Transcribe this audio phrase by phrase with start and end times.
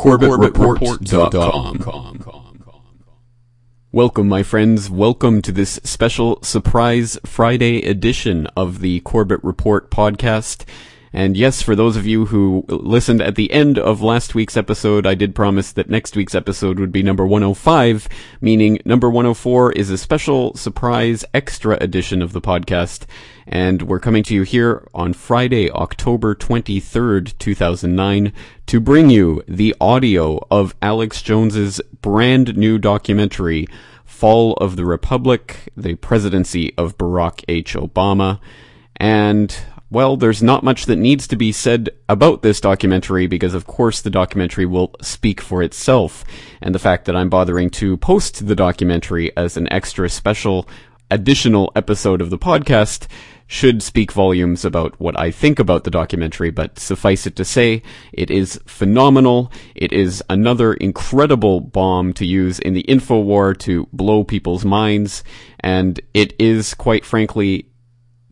[0.00, 2.16] CorbettReport.com.
[3.92, 4.88] Welcome, my friends.
[4.88, 10.64] Welcome to this special surprise Friday edition of the Corbett Report podcast.
[11.12, 15.06] And yes, for those of you who listened at the end of last week's episode,
[15.06, 18.08] I did promise that next week's episode would be number 105,
[18.40, 23.06] meaning number 104 is a special surprise extra edition of the podcast.
[23.44, 28.32] And we're coming to you here on Friday, October 23rd, 2009,
[28.66, 33.66] to bring you the audio of Alex Jones's brand new documentary,
[34.04, 37.74] Fall of the Republic, the presidency of Barack H.
[37.74, 38.38] Obama.
[38.96, 39.56] And
[39.90, 44.00] well, there's not much that needs to be said about this documentary because, of course,
[44.00, 46.24] the documentary will speak for itself.
[46.62, 50.68] And the fact that I'm bothering to post the documentary as an extra special
[51.10, 53.08] additional episode of the podcast
[53.48, 57.82] should speak volumes about what I think about the documentary, but suffice it to say,
[58.12, 59.50] it is phenomenal.
[59.74, 65.24] It is another incredible bomb to use in the info war to blow people's minds,
[65.58, 67.66] and it is, quite frankly,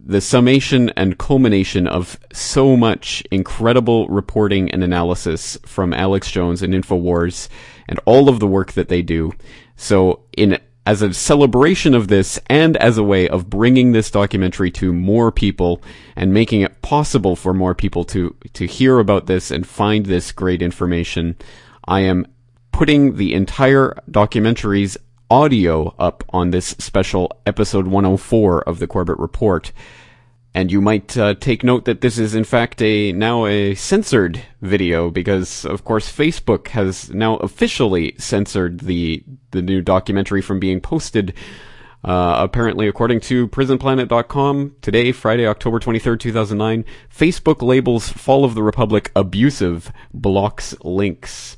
[0.05, 6.73] the summation and culmination of so much incredible reporting and analysis from Alex Jones and
[6.73, 7.49] InfoWars
[7.89, 9.33] and all of the work that they do.
[9.77, 14.71] So in as a celebration of this and as a way of bringing this documentary
[14.71, 15.83] to more people
[16.17, 20.33] and making it possible for more people to to hear about this and find this
[20.33, 21.37] great information,
[21.85, 22.27] I am
[22.73, 24.97] putting the entire documentary's
[25.31, 29.73] audio up on this special episode 104 of the Corbett Report.
[30.55, 34.43] And you might uh, take note that this is in fact a now a censored
[34.63, 40.81] video because of course Facebook has now officially censored the the new documentary from being
[40.81, 41.35] posted.
[42.05, 48.63] Uh, apparently, according to PrisonPlanet.com, today, Friday, October 23rd, 2009, Facebook labels Fall of the
[48.63, 51.57] Republic abusive, blocks links.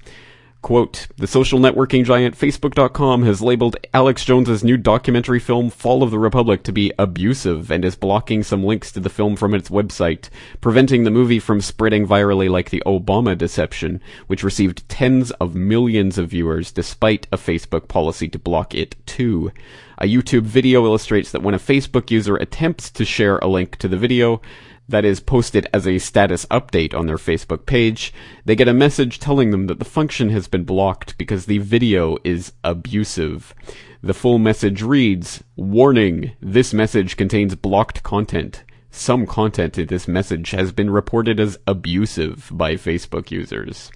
[0.62, 6.11] Quote, the social networking giant Facebook.com has labeled Alex Jones's new documentary film Fall of
[6.11, 9.70] the Republic to be abusive and is blocking some links to the film from its
[9.70, 10.29] website,
[10.61, 16.18] preventing the movie from spreading virally like the Obama deception, which received tens of millions
[16.18, 19.51] of viewers despite a Facebook policy to block it too.
[19.96, 23.89] A YouTube video illustrates that when a Facebook user attempts to share a link to
[23.89, 24.42] the video,
[24.90, 28.12] that is posted as a status update on their Facebook page,
[28.45, 32.17] they get a message telling them that the function has been blocked because the video
[32.24, 33.55] is abusive.
[34.02, 38.64] The full message reads, Warning, this message contains blocked content.
[38.90, 43.90] Some content in this message has been reported as abusive by Facebook users.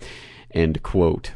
[0.53, 1.33] End quote.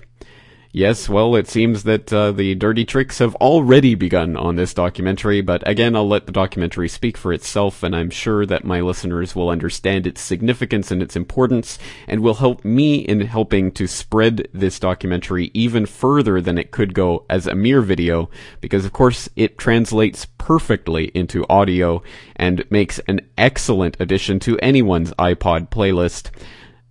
[0.70, 5.40] Yes, well, it seems that uh, the dirty tricks have already begun on this documentary,
[5.40, 9.34] but again, I'll let the documentary speak for itself, and I'm sure that my listeners
[9.34, 14.46] will understand its significance and its importance, and will help me in helping to spread
[14.52, 18.28] this documentary even further than it could go as a mere video,
[18.60, 22.02] because of course it translates perfectly into audio
[22.36, 26.30] and makes an excellent addition to anyone's iPod playlist.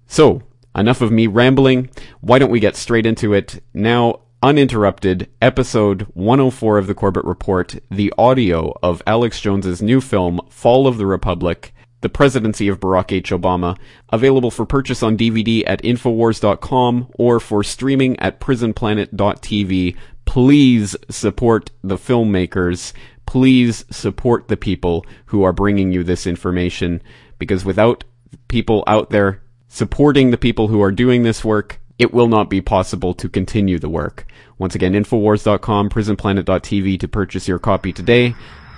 [0.07, 0.41] So,
[0.77, 1.89] enough of me rambling.
[2.21, 4.21] Why don't we get straight into it now?
[4.43, 10.85] Uninterrupted, episode 104 of the Corbett Report, the audio of Alex Jones's new film, Fall
[10.85, 13.31] of the Republic, The Presidency of Barack H.
[13.31, 13.75] Obama,
[14.09, 19.97] available for purchase on DVD at Infowars.com or for streaming at PrisonPlanet.tv.
[20.25, 22.93] Please support the filmmakers.
[23.25, 27.01] Please support the people who are bringing you this information
[27.39, 28.03] because without
[28.47, 32.61] people out there supporting the people who are doing this work, it will not be
[32.61, 34.25] possible to continue the work.
[34.57, 38.35] Once again, Infowars.com, PrisonPlanet.tv to purchase your copy today.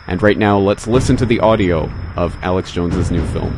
[0.07, 3.53] And right now, let's listen to the audio of Alex Jones's new film.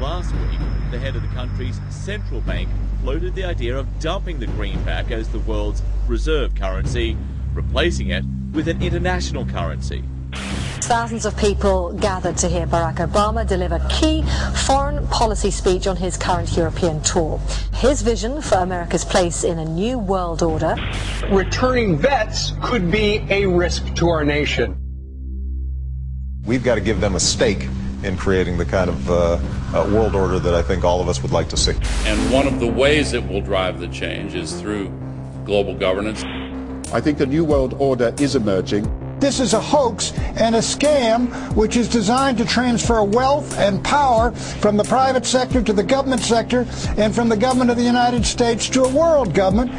[0.00, 2.68] Last week, the head of the country's central bank
[3.02, 7.16] floated the idea of dumping the greenback as the world's reserve currency,
[7.52, 10.02] replacing it with an international currency.
[10.84, 14.22] Thousands of people gathered to hear Barack Obama deliver key
[14.66, 17.40] foreign policy speech on his current European tour.
[17.72, 20.76] His vision for America's place in a new world order.
[21.30, 24.76] Returning vets could be a risk to our nation.
[26.44, 27.66] We've got to give them a stake
[28.02, 29.14] in creating the kind of uh,
[29.72, 31.72] uh, world order that I think all of us would like to see.
[32.04, 34.92] And one of the ways it will drive the change is through
[35.46, 36.22] global governance.
[36.92, 38.84] I think a new world order is emerging.
[39.24, 44.32] This is a hoax and a scam which is designed to transfer wealth and power
[44.32, 46.66] from the private sector to the government sector
[46.98, 49.70] and from the government of the United States to a world government.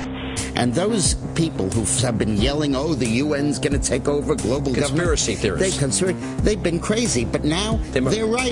[0.55, 4.73] And those people who have been yelling, "Oh, the UN's going to take over global
[4.73, 5.79] conspiracy government," theorists.
[5.79, 8.51] they conspir- they've been crazy, but now They mu- they're right.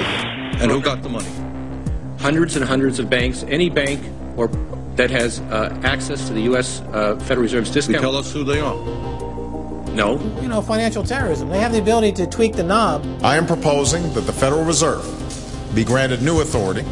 [0.62, 1.26] And who got the money?
[2.20, 3.44] Hundreds and hundreds of banks.
[3.50, 4.00] Any bank
[4.38, 4.48] or
[4.98, 6.84] that has uh, access to the U.S.
[6.94, 8.00] Uh, Federal Reserve's discount.
[8.00, 9.33] tell us who they are.
[9.94, 10.20] No.
[10.42, 11.50] You know, financial terrorism.
[11.50, 13.06] They have the ability to tweak the knob.
[13.24, 15.06] I am proposing that the Federal Reserve
[15.76, 16.84] be granted new authority.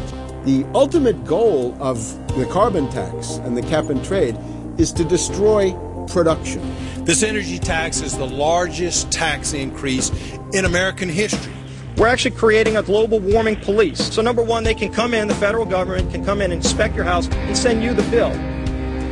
[0.44, 1.98] The ultimate goal of
[2.36, 4.36] the carbon tax and the cap and trade
[4.78, 5.72] is to destroy
[6.06, 6.62] production.
[7.04, 10.10] This energy tax is the largest tax increase
[10.52, 11.52] in American history.
[11.96, 14.12] We're actually creating a global warming police.
[14.12, 17.04] So, number one, they can come in, the federal government can come in inspect your
[17.04, 18.30] house and send you the bill.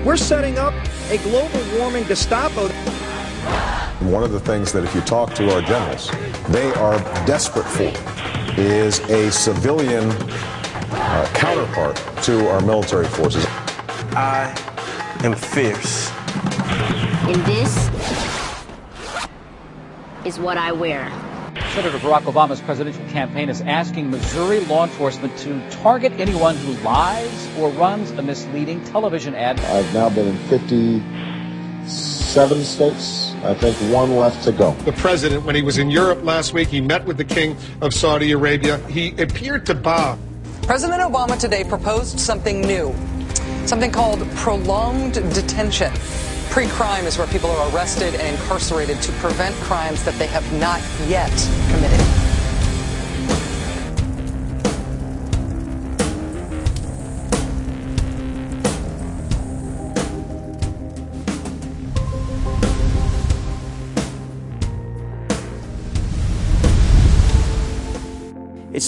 [0.05, 0.73] We're setting up
[1.11, 2.69] a global warming Gestapo.
[4.01, 6.11] One of the things that if you talk to our generals,
[6.49, 7.93] they are desperate for
[8.61, 13.45] is a civilian uh, counterpart to our military forces.
[14.13, 14.55] I
[15.23, 16.11] am fierce.
[17.29, 17.91] And this
[20.25, 21.11] is what I wear.
[21.75, 27.57] Senator Barack Obama's presidential campaign is asking Missouri law enforcement to target anyone who lies
[27.59, 29.61] or runs a misleading television ad.
[29.61, 30.37] I've now been in
[32.31, 33.35] 57 states.
[33.43, 34.71] I think one left to go.
[34.85, 37.93] The president, when he was in Europe last week, he met with the king of
[37.93, 38.79] Saudi Arabia.
[38.87, 40.17] He appeared to bow.
[40.63, 42.95] President Obama today proposed something new,
[43.67, 45.93] something called prolonged detention.
[46.51, 50.47] Pre crime is where people are arrested and incarcerated to prevent crimes that they have
[50.61, 51.33] not yet
[51.73, 52.30] committed.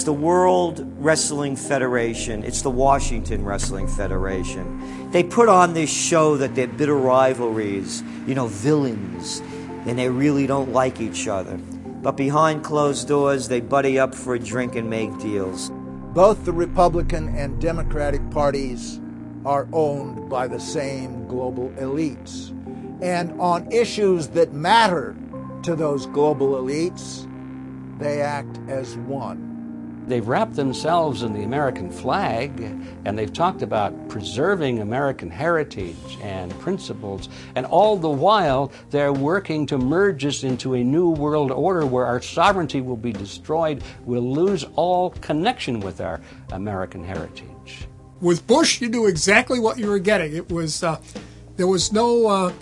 [0.02, 2.42] It's the World Wrestling Federation.
[2.42, 5.12] It's the Washington Wrestling Federation.
[5.12, 9.38] They put on this show that they're bitter rivalries, you know, villains,
[9.86, 11.56] and they really don't like each other.
[11.56, 15.70] But behind closed doors, they buddy up for a drink and make deals.
[15.70, 19.00] Both the Republican and Democratic parties
[19.44, 22.50] are owned by the same global elites.
[23.04, 25.14] And on issues that matter
[25.62, 27.28] to those global elites,
[28.00, 29.51] they act as one.
[30.06, 32.60] They've wrapped themselves in the American flag
[33.04, 39.66] and they've talked about preserving American heritage and principles, and all the while they're working
[39.66, 43.82] to merge us into a new world order where our sovereignty will be destroyed.
[44.04, 46.20] We'll lose all connection with our
[46.52, 47.88] American heritage.
[48.20, 50.36] With Bush, you knew exactly what you were getting.
[50.36, 51.00] It was uh,
[51.56, 52.52] there was no uh,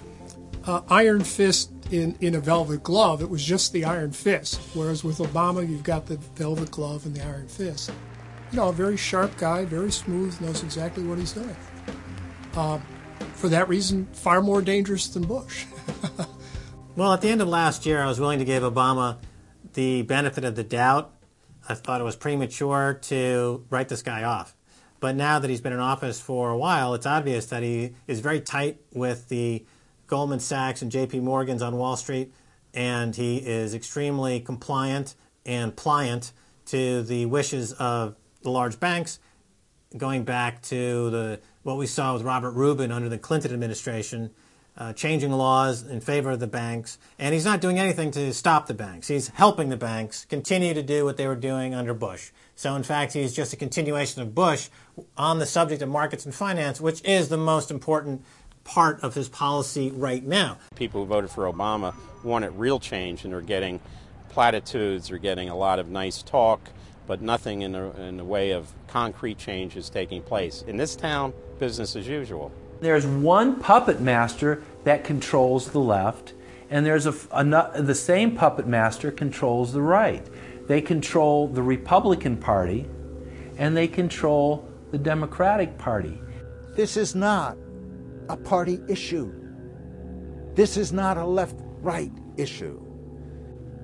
[0.65, 3.23] uh, iron fist in, in a velvet glove.
[3.23, 4.61] It was just the iron fist.
[4.75, 7.91] Whereas with Obama, you've got the velvet glove and the iron fist.
[8.53, 11.57] You know, a very sharp guy, very smooth, knows exactly what he's doing.
[12.57, 12.83] Um,
[13.35, 15.67] for that reason, far more dangerous than Bush.
[16.97, 19.19] Well, at the end of last year, I was willing to give Obama
[19.75, 21.15] the benefit of the doubt.
[21.69, 24.57] I thought it was premature to write this guy off.
[24.99, 28.21] But now that he's been in office for a while, it's obvious that he is
[28.21, 29.65] very tight with the
[30.11, 32.33] Goldman Sachs and JP Morgan's on Wall Street,
[32.75, 35.15] and he is extremely compliant
[35.47, 36.33] and pliant
[36.67, 39.21] to the wishes of the large banks,
[39.97, 44.31] going back to the what we saw with Robert Rubin under the Clinton administration,
[44.77, 48.67] uh, changing laws in favor of the banks, and he's not doing anything to stop
[48.67, 49.09] the banks.
[49.09, 52.31] He's helping the banks continue to do what they were doing under Bush.
[52.57, 54.71] So, in fact, he's just a continuation of Bush
[55.17, 58.25] on the subject of markets and finance, which is the most important
[58.71, 60.57] part of his policy right now.
[60.77, 63.81] People who voted for Obama wanted real change, and they're getting
[64.29, 66.61] platitudes, they're getting a lot of nice talk,
[67.09, 70.63] but nothing in the, in the way of concrete change is taking place.
[70.69, 72.53] In this town, business as usual.
[72.81, 76.35] There's one puppet master that controls the left,
[76.71, 80.25] and there's a, a, the same puppet master controls the right.
[80.69, 82.87] They control the Republican Party,
[83.59, 86.21] and they control the Democratic Party.
[86.77, 87.57] This is not
[88.31, 89.33] a party issue.
[90.55, 92.81] This is not a left right issue.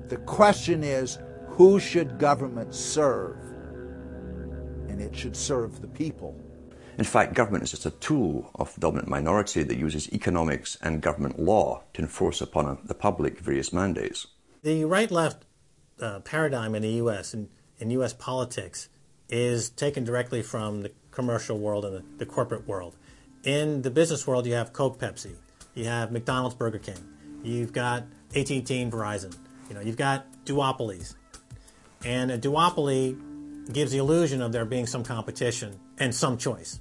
[0.08, 3.36] The question is who should government serve?
[4.88, 6.40] And it should serve the people.
[6.98, 11.02] In fact, government is just a tool of the dominant minority that uses economics and
[11.02, 14.28] government law to enforce upon the public various mandates.
[14.62, 15.44] The right left
[16.00, 17.34] uh, paradigm in the U.S.
[17.34, 17.48] and
[17.78, 18.12] in U.S.
[18.12, 18.88] politics
[19.28, 22.96] is taken directly from the commercial world and the, the corporate world.
[23.46, 25.36] In the business world, you have Coke, Pepsi,
[25.76, 26.98] you have McDonald's, Burger King,
[27.44, 28.02] you've got
[28.34, 29.36] AT&T Verizon.
[29.68, 31.14] You know, you've got duopolies,
[32.04, 36.80] and a duopoly gives the illusion of there being some competition and some choice,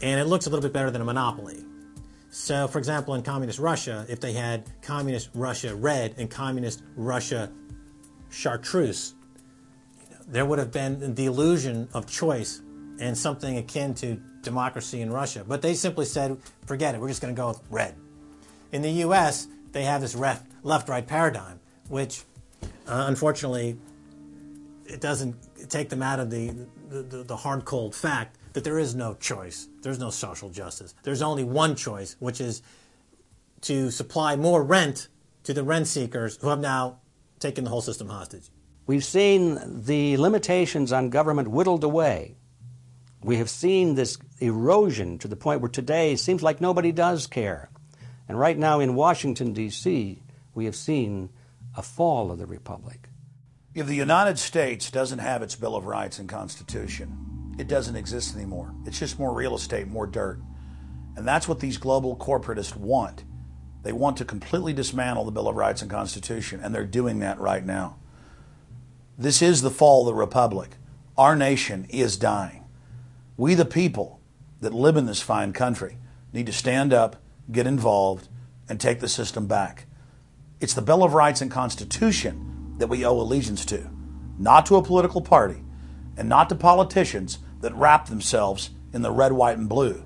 [0.00, 1.64] and it looks a little bit better than a monopoly.
[2.30, 7.50] So, for example, in Communist Russia, if they had Communist Russia Red and Communist Russia
[8.30, 9.14] Chartreuse,
[10.28, 12.62] there would have been the illusion of choice
[13.00, 15.44] and something akin to democracy in Russia.
[15.46, 17.94] But they simply said, forget it, we're just going to go with red.
[18.72, 22.22] In the US, they have this left right paradigm, which
[22.62, 23.76] uh, unfortunately
[24.86, 25.36] it doesn't
[25.68, 26.54] take them out of the,
[26.88, 29.68] the, the hard cold fact that there is no choice.
[29.82, 30.94] There's no social justice.
[31.02, 32.62] There's only one choice, which is
[33.62, 35.08] to supply more rent
[35.44, 37.00] to the rent seekers who have now
[37.38, 38.48] taken the whole system hostage.
[38.86, 42.36] We've seen the limitations on government whittled away.
[43.22, 47.26] We have seen this erosion to the point where today it seems like nobody does
[47.26, 47.70] care.
[48.28, 50.22] And right now in Washington, D.C.,
[50.54, 51.30] we have seen
[51.76, 53.08] a fall of the republic.
[53.74, 58.34] If the United States doesn't have its Bill of Rights and Constitution, it doesn't exist
[58.34, 58.74] anymore.
[58.84, 60.40] It's just more real estate, more dirt.
[61.14, 63.24] And that's what these global corporatists want.
[63.82, 67.38] They want to completely dismantle the Bill of Rights and Constitution, and they're doing that
[67.38, 67.96] right now.
[69.16, 70.70] This is the fall of the Republic.
[71.16, 72.64] Our nation is dying.
[73.36, 74.15] We, the people
[74.60, 75.98] that live in this fine country,
[76.32, 77.16] need to stand up,
[77.50, 78.28] get involved,
[78.68, 79.86] and take the system back.
[80.60, 83.90] It's the Bill of Rights and Constitution that we owe allegiance to,
[84.38, 85.62] not to a political party
[86.16, 90.04] and not to politicians that wrap themselves in the red, white, and blue,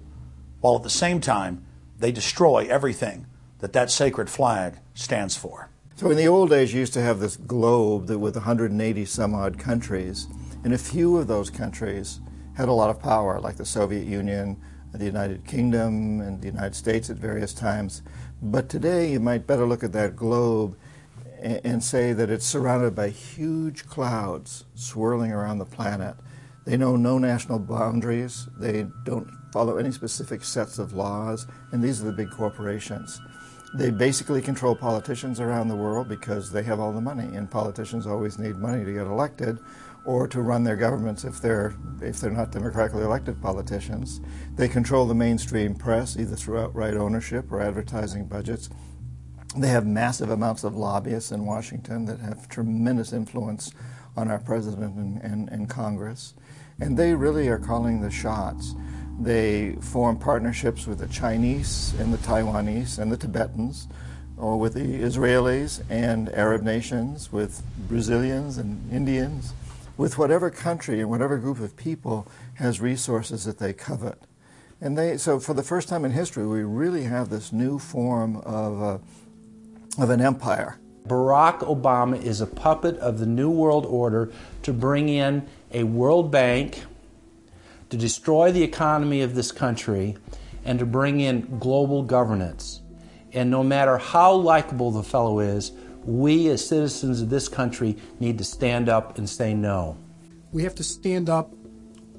[0.61, 1.64] while at the same time
[1.99, 3.26] they destroy everything
[3.59, 5.69] that that sacred flag stands for.
[5.97, 9.35] So in the old days, you used to have this globe that with 180 some
[9.35, 10.26] odd countries,
[10.64, 12.21] and a few of those countries
[12.57, 14.61] had a lot of power, like the Soviet Union,
[14.92, 18.02] the United Kingdom, and the United States at various times.
[18.42, 20.76] But today, you might better look at that globe
[21.42, 26.16] and say that it's surrounded by huge clouds swirling around the planet
[26.64, 28.49] they know no national boundaries.
[28.59, 33.21] They don't follow any specific sets of laws, and these are the big corporations.
[33.75, 38.07] They basically control politicians around the world because they have all the money, and politicians
[38.07, 39.59] always need money to get elected
[40.04, 44.21] or to run their governments if they're if they're not democratically elected politicians.
[44.57, 48.71] They control the mainstream press either through outright ownership or advertising budgets.
[49.57, 53.73] They have massive amounts of lobbyists in Washington that have tremendous influence
[54.16, 56.35] on our president and, and, and Congress
[56.80, 58.75] and they really are calling the shots.
[59.21, 63.87] They form partnerships with the Chinese and the Taiwanese and the Tibetans,
[64.38, 69.52] or with the Israelis and Arab nations, with Brazilians and Indians,
[69.97, 74.19] with whatever country and whatever group of people has resources that they covet.
[74.81, 78.37] And they, so for the first time in history, we really have this new form
[78.37, 80.79] of, uh, of an empire.
[81.07, 84.33] Barack Obama is a puppet of the New World Order
[84.63, 86.85] to bring in a World Bank
[87.91, 90.17] to destroy the economy of this country
[90.65, 92.81] and to bring in global governance.
[93.33, 95.73] And no matter how likable the fellow is,
[96.04, 99.97] we as citizens of this country need to stand up and say no.
[100.52, 101.54] We have to stand up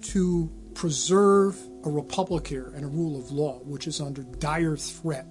[0.02, 5.28] to preserve a republic here and a rule of law, which is under dire threat.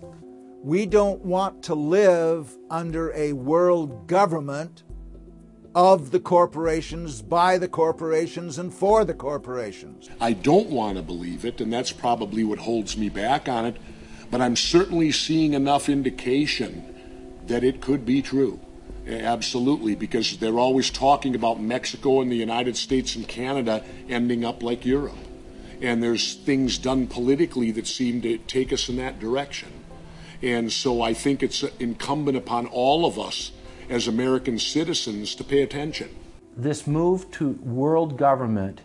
[0.62, 4.82] We don't want to live under a world government
[5.74, 10.10] of the corporations, by the corporations, and for the corporations.
[10.20, 13.76] I don't want to believe it, and that's probably what holds me back on it,
[14.30, 16.89] but I'm certainly seeing enough indication
[17.50, 18.58] that it could be true.
[19.06, 24.62] Absolutely, because they're always talking about Mexico and the United States and Canada ending up
[24.62, 25.18] like Europe.
[25.82, 29.68] And there's things done politically that seem to take us in that direction.
[30.42, 33.52] And so I think it's incumbent upon all of us
[33.88, 36.14] as American citizens to pay attention.
[36.56, 38.82] This move to world government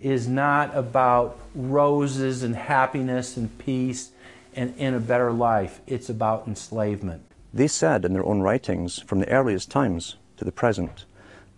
[0.00, 4.12] is not about roses and happiness and peace
[4.54, 5.80] and in a better life.
[5.86, 7.22] It's about enslavement.
[7.52, 11.06] They said in their own writings, from the earliest times to the present,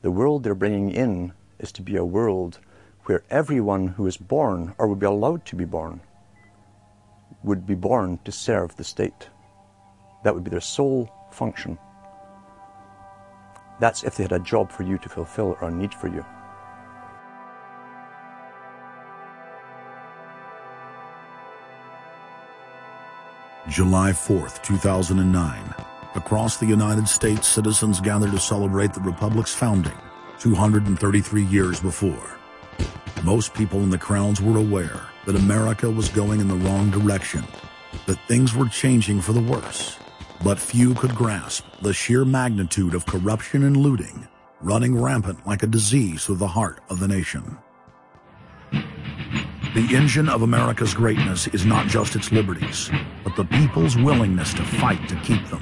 [0.03, 2.59] the world they're bringing in is to be a world
[3.05, 6.01] where everyone who is born or would be allowed to be born
[7.43, 9.29] would be born to serve the state.
[10.25, 11.79] That would be their sole function.
[13.81, 16.25] That's if they had a job for you to fulfill or a need for you.
[23.71, 25.75] July 4th, 2009.
[26.15, 29.97] Across the United States, citizens gathered to celebrate the Republic's founding
[30.41, 32.39] 233 years before.
[33.23, 37.45] Most people in the crowds were aware that America was going in the wrong direction,
[38.07, 39.99] that things were changing for the worse
[40.43, 44.27] but few could grasp the sheer magnitude of corruption and looting
[44.63, 47.57] running rampant like a disease through the heart of the nation.
[49.73, 52.91] The engine of America's greatness is not just its liberties,
[53.23, 55.61] but the people's willingness to fight to keep them.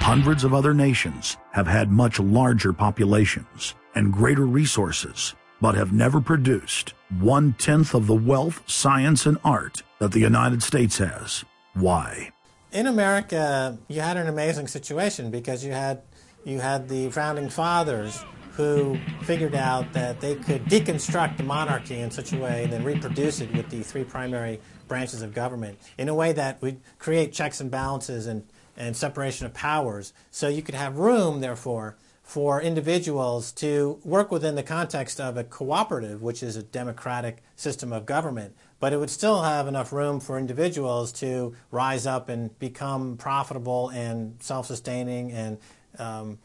[0.00, 6.18] Hundreds of other nations have had much larger populations and greater resources, but have never
[6.18, 11.44] produced one tenth of the wealth, science, and art that the United States has.
[11.74, 12.32] Why?
[12.72, 16.02] In America, you had an amazing situation because you had
[16.44, 22.12] you had the founding fathers who figured out that they could deconstruct the monarchy in
[22.12, 26.08] such a way and then reproduce it with the three primary branches of government in
[26.08, 28.46] a way that would create checks and balances and,
[28.76, 30.12] and separation of powers.
[30.30, 35.42] So you could have room, therefore, for individuals to work within the context of a
[35.42, 40.18] cooperative, which is a democratic system of government, but it would still have enough room
[40.18, 45.58] for individuals to rise up and become profitable and self sustaining and
[45.98, 46.38] um,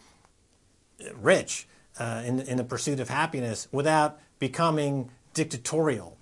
[1.15, 6.18] rich uh, in, in the pursuit of happiness without becoming dictatorial.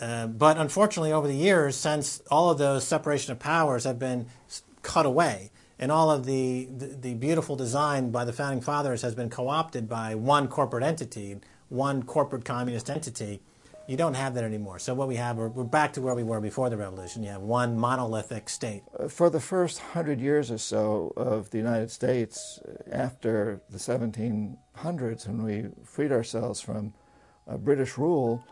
[0.00, 4.26] Uh, but unfortunately, over the years, since all of those separation of powers have been
[4.82, 9.14] cut away, and all of the, the, the, beautiful design by the founding fathers has
[9.14, 11.36] been co-opted by one corporate entity,
[11.68, 13.40] one corporate communist entity.
[13.88, 14.78] You don't have that anymore.
[14.78, 17.22] So what we have, we're, we're back to where we were before the revolution.
[17.22, 18.82] You have one monolithic state.
[18.98, 23.78] Uh, for the first hundred years or so of the United States, uh, after the
[23.78, 26.92] 1700s, when we freed ourselves from
[27.48, 28.44] uh, British rule,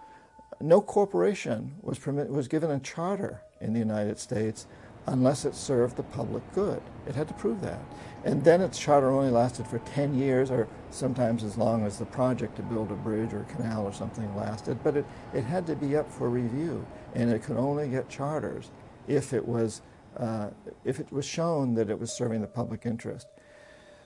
[0.59, 4.66] no corporation was permit, was given a charter in the United States
[5.07, 6.81] unless it served the public good.
[7.07, 7.81] It had to prove that.
[8.26, 12.06] And then its charter only lasted for 10 years, or sometimes as long as the
[12.06, 14.83] project to build a bridge or canal or something lasted.
[14.83, 18.73] But it, it had to be up for review, and it could only get charters
[19.06, 19.80] if it was,
[20.16, 20.49] uh,
[20.85, 23.28] if it was shown that it was serving the public interest.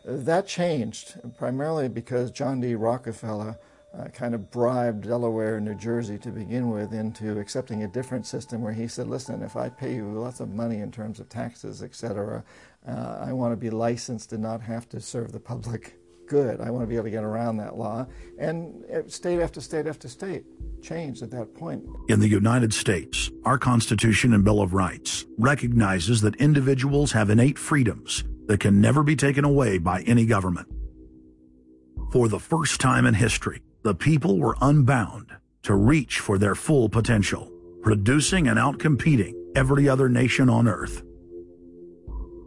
[0.04, 2.74] That changed primarily because John D.
[2.74, 3.58] Rockefeller
[3.98, 8.26] uh, kind of bribed Delaware and New Jersey to begin with into accepting a different
[8.26, 11.28] system where he said, listen, if I pay you lots of money in terms of
[11.28, 12.44] taxes, etc.,
[12.86, 16.00] uh, I want to be licensed and not have to serve the public
[16.30, 16.60] good.
[16.60, 18.06] I want to be able to get around that law.
[18.38, 20.44] And state after state after state
[20.80, 21.84] changed at that point.
[22.08, 27.58] In the United States, our Constitution and Bill of Rights recognizes that individuals have innate
[27.58, 30.68] freedoms that can never be taken away by any government.
[32.12, 35.32] For the first time in history, the people were unbound
[35.64, 37.50] to reach for their full potential,
[37.82, 41.02] producing and outcompeting every other nation on earth.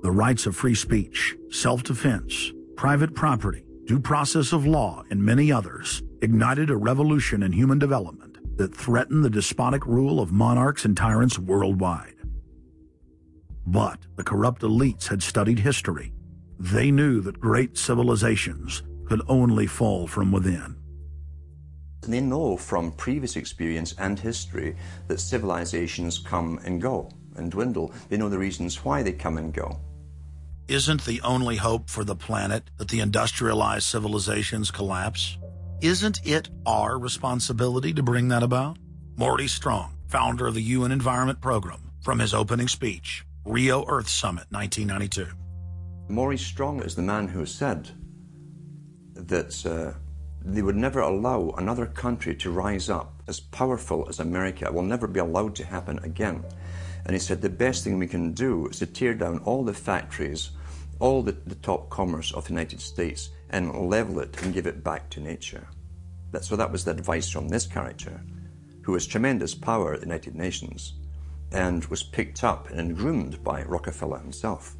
[0.04, 6.04] The rights of free speech, self-defense, private property, due process of law, and many others
[6.22, 11.40] ignited a revolution in human development that threatened the despotic rule of monarchs and tyrants
[11.40, 12.16] worldwide.
[13.66, 16.12] But the corrupt elites had studied history.
[16.60, 20.76] They knew that great civilizations could only fall from within.
[22.02, 24.76] They know from previous experience and history
[25.08, 27.94] that civilizations come and go and dwindle.
[28.10, 29.80] They know the reasons why they come and go.
[30.68, 35.38] Isn't the only hope for the planet that the industrialized civilizations collapse?
[35.82, 38.78] Isn't it our responsibility to bring that about?
[39.18, 44.46] Maurice Strong, founder of the UN Environment Program, from his opening speech, Rio Earth Summit
[44.52, 45.28] 1992.
[46.08, 47.90] Maurice Strong is the man who said
[49.16, 49.98] that uh,
[50.46, 54.66] they would never allow another country to rise up as powerful as America.
[54.66, 56.46] It will never be allowed to happen again.
[57.06, 59.74] And he said the best thing we can do is to tear down all the
[59.74, 60.52] factories,
[61.00, 64.84] all the, the top commerce of the United States, and level it and give it
[64.84, 65.68] back to nature.
[66.32, 68.22] That, so that was the advice from this character,
[68.84, 70.94] who has tremendous power at the United Nations
[71.52, 74.76] and was picked up and groomed by Rockefeller himself.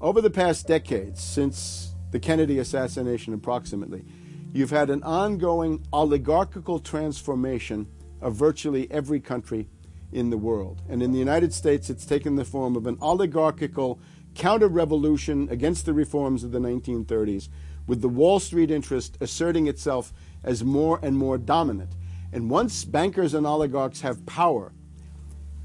[0.00, 4.04] Over the past decades, since the Kennedy assassination approximately,
[4.52, 7.86] You've had an ongoing oligarchical transformation
[8.22, 9.68] of virtually every country
[10.12, 10.82] in the world.
[10.88, 14.00] And in the United States, it's taken the form of an oligarchical
[14.34, 17.48] counter revolution against the reforms of the 1930s,
[17.86, 20.12] with the Wall Street interest asserting itself
[20.44, 21.90] as more and more dominant.
[22.32, 24.72] And once bankers and oligarchs have power,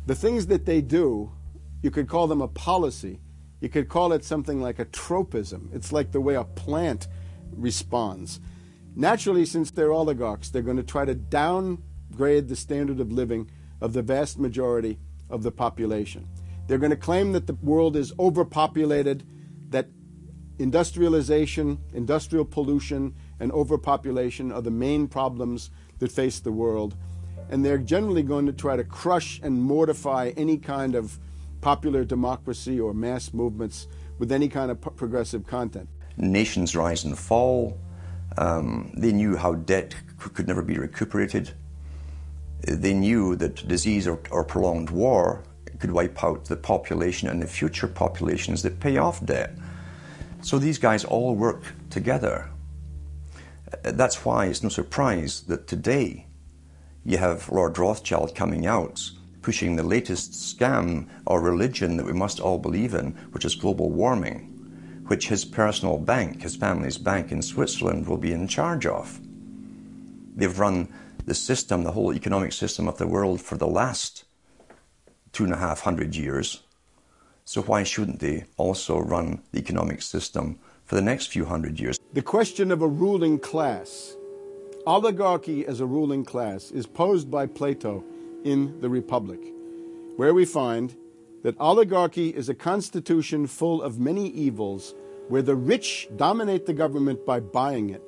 [0.05, 1.31] the things that they do,
[1.81, 3.19] you could call them a policy.
[3.59, 5.69] You could call it something like a tropism.
[5.73, 7.07] It's like the way a plant
[7.55, 8.39] responds.
[8.95, 13.49] Naturally, since they're oligarchs, they're going to try to downgrade the standard of living
[13.83, 14.97] of the vast majority
[15.29, 16.25] of the population.
[16.67, 19.25] They're going to claim that the world is overpopulated,
[19.69, 19.89] that
[20.57, 25.69] industrialization, industrial pollution, and overpopulation are the main problems
[25.99, 26.95] that face the world.
[27.49, 31.19] And they're generally going to try to crush and mortify any kind of
[31.59, 35.89] popular democracy or mass movements with any kind of progressive content.
[36.15, 37.77] Nations rise and fall.
[38.37, 41.53] Um, they knew how debt could never be recuperated.
[42.65, 45.43] They knew that disease or, or prolonged war
[45.79, 49.57] could wipe out the population and the future populations that pay off debt.
[50.41, 52.49] So these guys all work together.
[53.81, 56.27] That's why it's no surprise that today
[57.03, 59.11] you have Lord Rothschild coming out
[59.43, 63.91] pushing the latest scam or religion that we must all believe in, which is global
[63.91, 69.19] warming, which his personal bank, his family's bank in Switzerland, will be in charge of.
[70.35, 70.87] They've run
[71.25, 74.25] the system, the whole economic system of the world for the last
[75.31, 76.63] two and a half hundred years.
[77.45, 81.99] So why shouldn't they also run the economic system for the next few hundred years?
[82.13, 84.15] The question of a ruling class,
[84.85, 88.03] oligarchy as a ruling class, is posed by Plato
[88.43, 89.39] in the Republic,
[90.15, 90.95] where we find
[91.43, 94.93] that oligarchy is a constitution full of many evils,
[95.27, 98.03] where the rich dominate the government by buying it,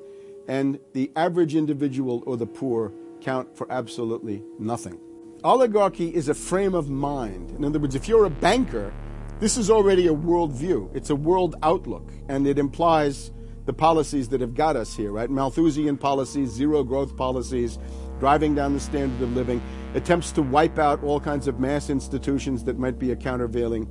[0.48, 2.92] and the average individual or the poor
[3.26, 5.00] count for absolutely nothing.
[5.42, 7.50] Oligarchy is a frame of mind.
[7.50, 8.94] In other words, if you're a banker,
[9.40, 10.94] this is already a worldview.
[10.94, 13.32] It's a world outlook, and it implies
[13.64, 15.28] the policies that have got us here, right?
[15.28, 17.80] Malthusian policies, zero growth policies,
[18.20, 19.60] driving down the standard of living,
[19.94, 23.88] attempts to wipe out all kinds of mass institutions that might be a countervailing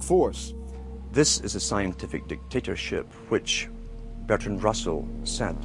[0.00, 0.54] force.
[1.10, 3.68] This is a scientific dictatorship, which
[4.26, 5.56] Bertrand Russell said,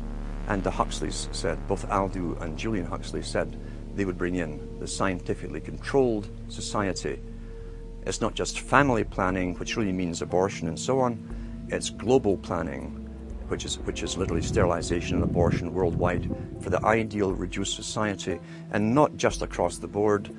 [0.52, 3.58] and the Huxleys said, both Aldous and Julian Huxley said
[3.96, 7.22] they would bring in the scientifically controlled society.
[8.06, 12.88] It's not just family planning, which really means abortion and so on, it's global planning,
[13.48, 18.38] which is, which is literally sterilization and abortion worldwide for the ideal reduced society,
[18.72, 20.36] and not just across the board,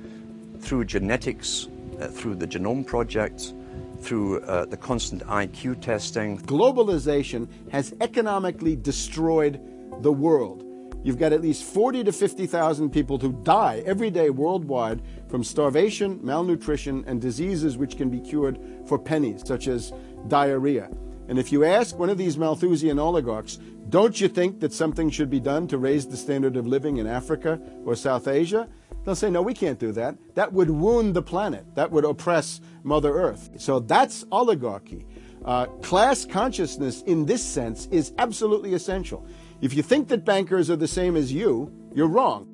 [0.59, 3.55] through genetics, uh, through the Genome Project,
[3.99, 6.37] through uh, the constant IQ testing.
[6.37, 9.59] Globalization has economically destroyed
[10.01, 10.63] the world.
[11.03, 16.19] You've got at least 40 to 50,000 people who die every day worldwide from starvation,
[16.23, 19.91] malnutrition, and diseases which can be cured for pennies, such as
[20.29, 20.89] diarrhea.
[21.27, 25.29] And if you ask one of these Malthusian oligarchs, don't you think that something should
[25.29, 28.69] be done to raise the standard of living in Africa or South Asia?
[29.03, 30.15] They'll say, no, we can't do that.
[30.35, 31.65] That would wound the planet.
[31.75, 33.49] That would oppress Mother Earth.
[33.57, 35.05] So that's oligarchy.
[35.43, 39.27] Uh, class consciousness, in this sense, is absolutely essential.
[39.63, 42.49] If you think that bankers are the same as you, you're wrong.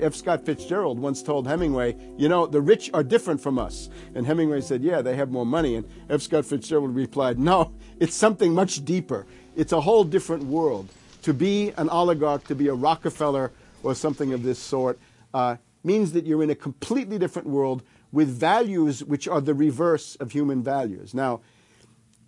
[0.00, 0.14] F.
[0.14, 3.90] Scott Fitzgerald once told Hemingway, You know, the rich are different from us.
[4.14, 5.74] And Hemingway said, Yeah, they have more money.
[5.74, 6.22] And F.
[6.22, 9.26] Scott Fitzgerald replied, No, it's something much deeper.
[9.56, 10.88] It's a whole different world.
[11.22, 13.50] To be an oligarch, to be a Rockefeller
[13.82, 15.00] or something of this sort,
[15.34, 20.14] uh, means that you're in a completely different world with values which are the reverse
[20.20, 21.12] of human values.
[21.12, 21.40] Now,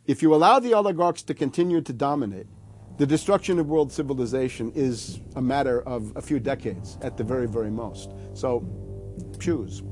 [0.06, 2.48] if you allow the oligarchs to continue to dominate,
[2.98, 7.48] the destruction of world civilization is a matter of a few decades at the very,
[7.48, 8.10] very most.
[8.34, 8.64] So
[9.40, 9.82] choose.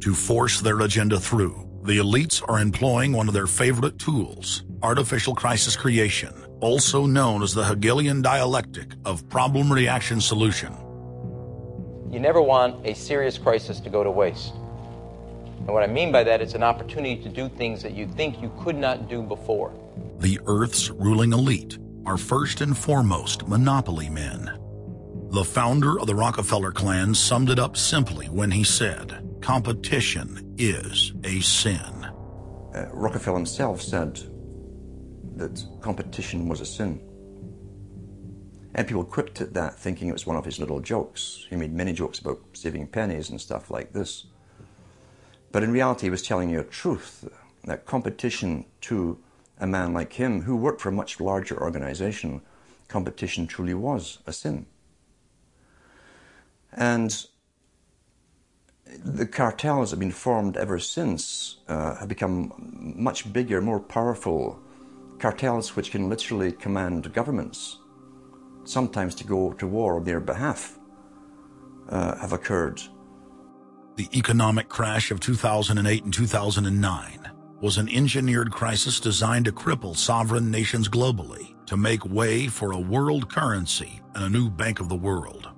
[0.00, 5.34] To force their agenda through, the elites are employing one of their favorite tools, artificial
[5.34, 10.72] crisis creation, also known as the Hegelian dialectic of problem reaction solution.
[12.10, 14.52] You never want a serious crisis to go to waste.
[14.52, 18.42] And what I mean by that is an opportunity to do things that you think
[18.42, 19.72] you could not do before.
[20.18, 24.58] The Earth's ruling elite are first and foremost monopoly men.
[25.30, 31.12] The founder of the Rockefeller clan summed it up simply when he said, competition is
[31.24, 32.04] a sin.
[32.74, 34.20] Uh, Rockefeller himself said
[35.36, 37.00] that competition was a sin.
[38.74, 41.46] And people quipped at that thinking it was one of his little jokes.
[41.48, 44.26] He made many jokes about saving pennies and stuff like this.
[45.52, 47.28] But in reality, he was telling you a truth
[47.64, 49.18] that competition to
[49.58, 52.40] a man like him who worked for a much larger organization,
[52.88, 54.66] competition truly was a sin.
[56.72, 57.26] And
[59.04, 62.52] the cartels have been formed ever since, uh, have become
[62.96, 64.60] much bigger, more powerful.
[65.18, 67.78] Cartels which can literally command governments,
[68.64, 70.78] sometimes to go to war on their behalf,
[71.88, 72.82] uh, have occurred.
[73.96, 77.33] The economic crash of 2008 and 2009
[77.64, 82.78] was an engineered crisis designed to cripple sovereign nations globally to make way for a
[82.78, 85.48] world currency and a new bank of the world.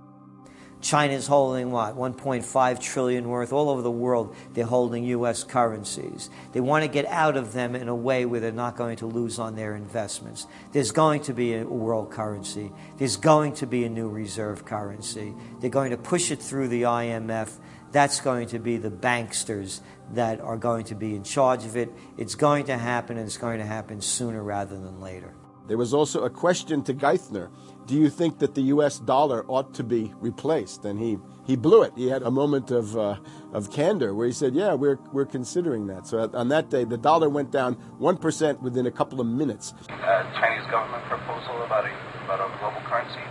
[0.81, 4.37] China's holding what, 1.5 trillion worth all over the world.
[4.53, 5.42] They're holding U.S.
[5.42, 6.31] currencies.
[6.53, 9.07] They want to get out of them in a way where they're not going to
[9.07, 10.47] lose on their investments.
[10.71, 12.71] There's going to be a world currency.
[12.99, 15.35] There's going to be a new reserve currency.
[15.59, 17.59] They're going to push it through the IMF
[17.92, 19.81] that's going to be the banksters
[20.12, 21.92] that are going to be in charge of it.
[22.16, 25.35] It's going to happen, and it's going to happen sooner rather than later.
[25.66, 27.51] There was also a question to Geithner
[27.87, 30.85] Do you think that the US dollar ought to be replaced?
[30.85, 31.92] And he, he blew it.
[31.97, 33.16] He had a moment of, uh,
[33.53, 36.07] of candor where he said, Yeah, we're, we're considering that.
[36.07, 39.75] So on that day, the dollar went down 1% within a couple of minutes.
[39.90, 41.92] Uh, Chinese government proposal about a,
[42.25, 43.23] about a global currency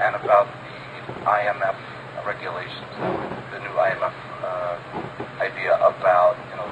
[0.00, 0.48] and about
[1.06, 1.76] the IMF
[2.24, 2.96] regulations,
[3.52, 4.23] the new IMF uh, idea
[5.98, 6.68] about you know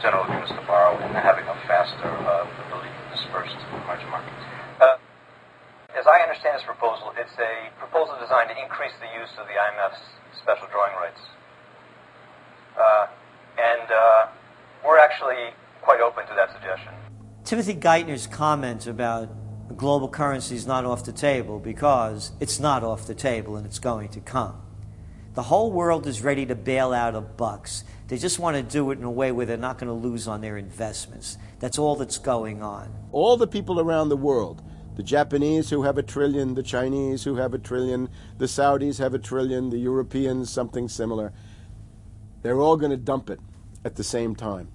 [0.00, 4.10] general agreements to borrow and having a faster uh, ability to disperse to the emerging
[4.10, 4.42] markets.
[4.80, 4.96] Uh,
[5.98, 9.56] as I understand this proposal, it's a proposal designed to increase the use of the
[9.56, 10.02] IMF's
[10.38, 11.20] special drawing rights.
[12.78, 13.06] Uh,
[13.58, 14.26] and uh,
[14.86, 15.50] we're actually
[15.82, 16.92] quite open to that suggestion.
[17.44, 19.28] Timothy Geithner's comment about
[19.76, 23.78] global currency is not off the table because it's not off the table and it's
[23.78, 24.60] going to come.
[25.38, 27.84] The whole world is ready to bail out of bucks.
[28.08, 30.26] They just want to do it in a way where they're not going to lose
[30.26, 31.38] on their investments.
[31.60, 32.92] That's all that's going on.
[33.12, 34.64] All the people around the world,
[34.96, 39.14] the Japanese who have a trillion, the Chinese who have a trillion, the Saudis have
[39.14, 41.32] a trillion, the Europeans something similar,
[42.42, 43.38] they're all going to dump it
[43.84, 44.72] at the same time.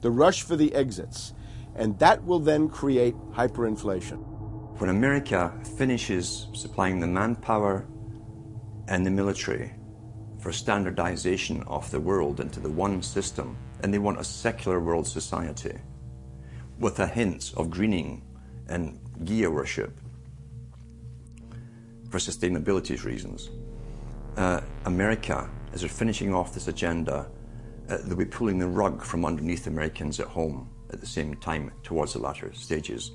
[0.00, 1.34] The rush for the exits.
[1.74, 4.80] And that will then create hyperinflation.
[4.80, 7.86] When America finishes supplying the manpower
[8.88, 9.74] and the military
[10.46, 15.04] for standardization of the world into the one system, and they want a secular world
[15.04, 15.76] society
[16.78, 18.22] with a hint of greening
[18.68, 19.98] and Gaia worship
[22.10, 23.50] for sustainability reasons.
[24.36, 27.28] Uh, America, as they're finishing off this agenda,
[27.88, 31.72] uh, they'll be pulling the rug from underneath Americans at home at the same time
[31.82, 33.10] towards the latter stages.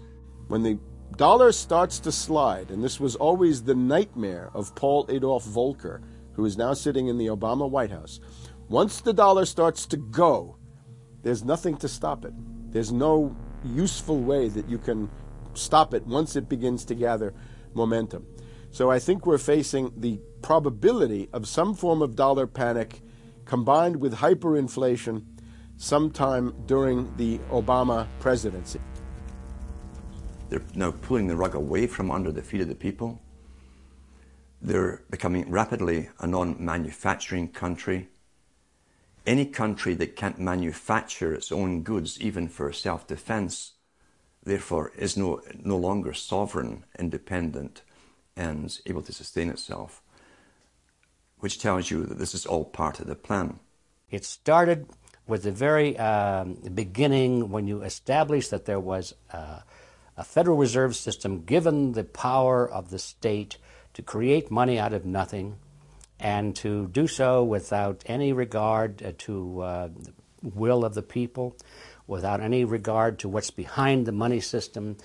[0.49, 0.77] When the
[1.15, 6.01] dollar starts to slide, and this was always the nightmare of Paul Adolph Volcker,
[6.33, 8.19] who is now sitting in the Obama White House,
[8.69, 10.57] once the dollar starts to go,
[11.23, 12.33] there's nothing to stop it.
[12.71, 15.09] There's no useful way that you can
[15.53, 17.33] stop it once it begins to gather
[17.73, 18.25] momentum.
[18.71, 23.01] So I think we're facing the probability of some form of dollar panic
[23.45, 25.25] combined with hyperinflation
[25.75, 28.79] sometime during the Obama presidency.
[30.49, 33.21] They're now pulling the rug away from under the feet of the people.
[34.61, 38.09] They're becoming rapidly a non manufacturing country.
[39.25, 43.73] Any country that can't manufacture its own goods, even for self defense,
[44.43, 47.81] therefore is no, no longer sovereign, independent,
[48.35, 50.01] and able to sustain itself,
[51.39, 53.59] which tells you that this is all part of the plan.
[54.09, 54.87] It started
[55.27, 59.59] with the very um, beginning when you established that there was uh,
[60.17, 63.57] a Federal Reserve System given the power of the state
[63.93, 65.57] to create money out of nothing
[66.19, 71.55] and to do so without any regard uh, to uh, the will of the people,
[72.07, 74.97] without any regard to what's behind the money system.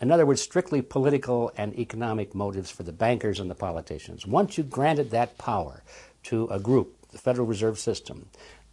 [0.00, 4.26] In other words, strictly political and economic motives for the bankers and the politicians.
[4.26, 5.82] Once you granted that power
[6.24, 8.28] to a group, the Federal Reserve System,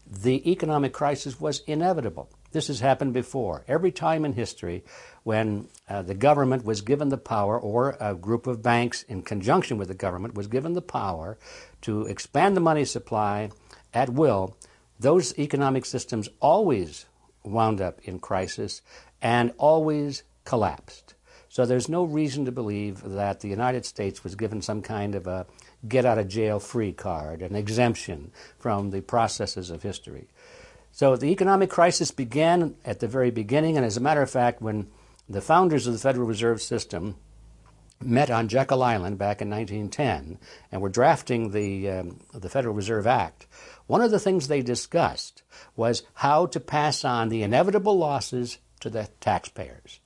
[0.07, 2.29] the economic crisis was inevitable.
[2.55, 3.65] This has happened before.
[3.67, 4.85] Every time in history
[5.23, 9.77] when uh, the government was given the power, or a group of banks in conjunction
[9.77, 11.37] with the government was given the power
[11.81, 13.49] to expand the money supply
[13.93, 14.55] at will,
[14.97, 17.07] those economic systems always
[17.43, 18.81] wound up in crisis
[19.21, 21.13] and always collapsed.
[21.49, 25.27] So there's no reason to believe that the United States was given some kind of
[25.27, 25.45] a
[25.87, 30.29] get out of jail free card, an exemption from the processes of history.
[30.95, 34.62] So the economic crisis began at the very beginning, and as a matter of fact,
[34.62, 34.88] when
[35.27, 37.17] the founders of the Federal Reserve System
[38.01, 40.39] met on Jekyll Island back in 1910
[40.71, 43.45] and were drafting the, um, the Federal Reserve Act,
[43.88, 45.43] one of the things they discussed
[45.75, 49.99] was how to pass on the inevitable losses to the taxpayers.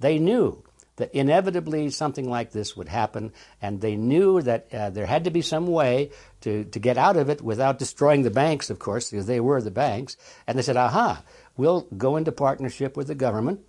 [0.00, 0.62] They knew
[0.96, 5.30] that inevitably something like this would happen, and they knew that uh, there had to
[5.30, 9.10] be some way to, to get out of it without destroying the banks, of course,
[9.10, 10.16] because they were the banks.
[10.46, 11.22] And they said, aha,
[11.56, 13.60] we'll go into partnership with the government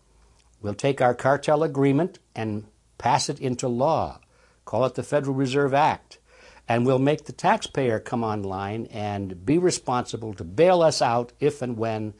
[0.61, 2.65] We'll take our cartel agreement and
[2.97, 4.19] pass it into law,
[4.65, 6.17] call it the Federal Reserve Act,
[6.67, 11.61] and we'll make the taxpayer come online and be responsible to bail us out if
[11.61, 12.13] and when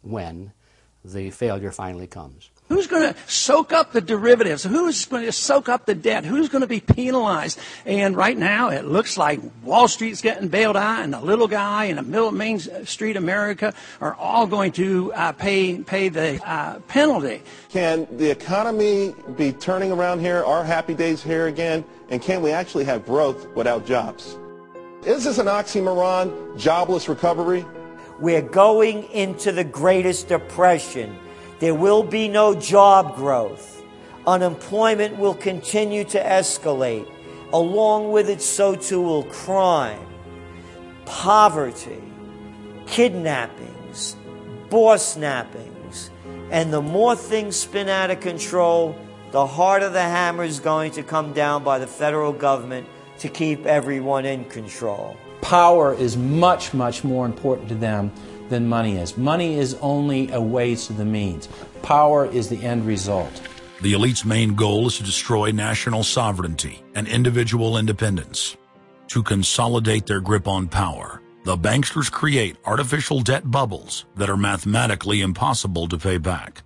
[0.00, 0.52] when
[1.04, 2.50] the failure finally comes.
[2.68, 4.62] Who's going to soak up the derivatives?
[4.62, 6.26] Who's going to soak up the debt?
[6.26, 7.58] Who's going to be penalized?
[7.86, 11.84] And right now, it looks like Wall Street's getting bailed out, and the little guy
[11.84, 16.40] in the middle of Main Street America are all going to uh, pay pay the
[16.46, 17.42] uh, penalty.
[17.70, 20.44] Can the economy be turning around here?
[20.44, 21.84] Are happy days here again?
[22.10, 24.36] And can we actually have growth without jobs?
[25.06, 27.64] Is this an oxymoron, jobless recovery?
[28.18, 31.16] We're going into the greatest depression.
[31.60, 33.82] There will be no job growth.
[34.26, 37.10] Unemployment will continue to escalate.
[37.52, 40.06] Along with it, so too will crime,
[41.06, 42.02] poverty,
[42.86, 44.16] kidnappings,
[44.68, 46.10] boss snappings.
[46.50, 48.96] And the more things spin out of control,
[49.32, 52.86] the harder the hammer is going to come down by the federal government
[53.18, 55.16] to keep everyone in control.
[55.40, 58.12] Power is much, much more important to them
[58.48, 59.16] than money is.
[59.16, 61.48] Money is only a ways to the means.
[61.82, 63.42] Power is the end result.
[63.80, 68.56] The elite's main goal is to destroy national sovereignty and individual independence.
[69.08, 75.20] To consolidate their grip on power, the banksters create artificial debt bubbles that are mathematically
[75.20, 76.62] impossible to pay back.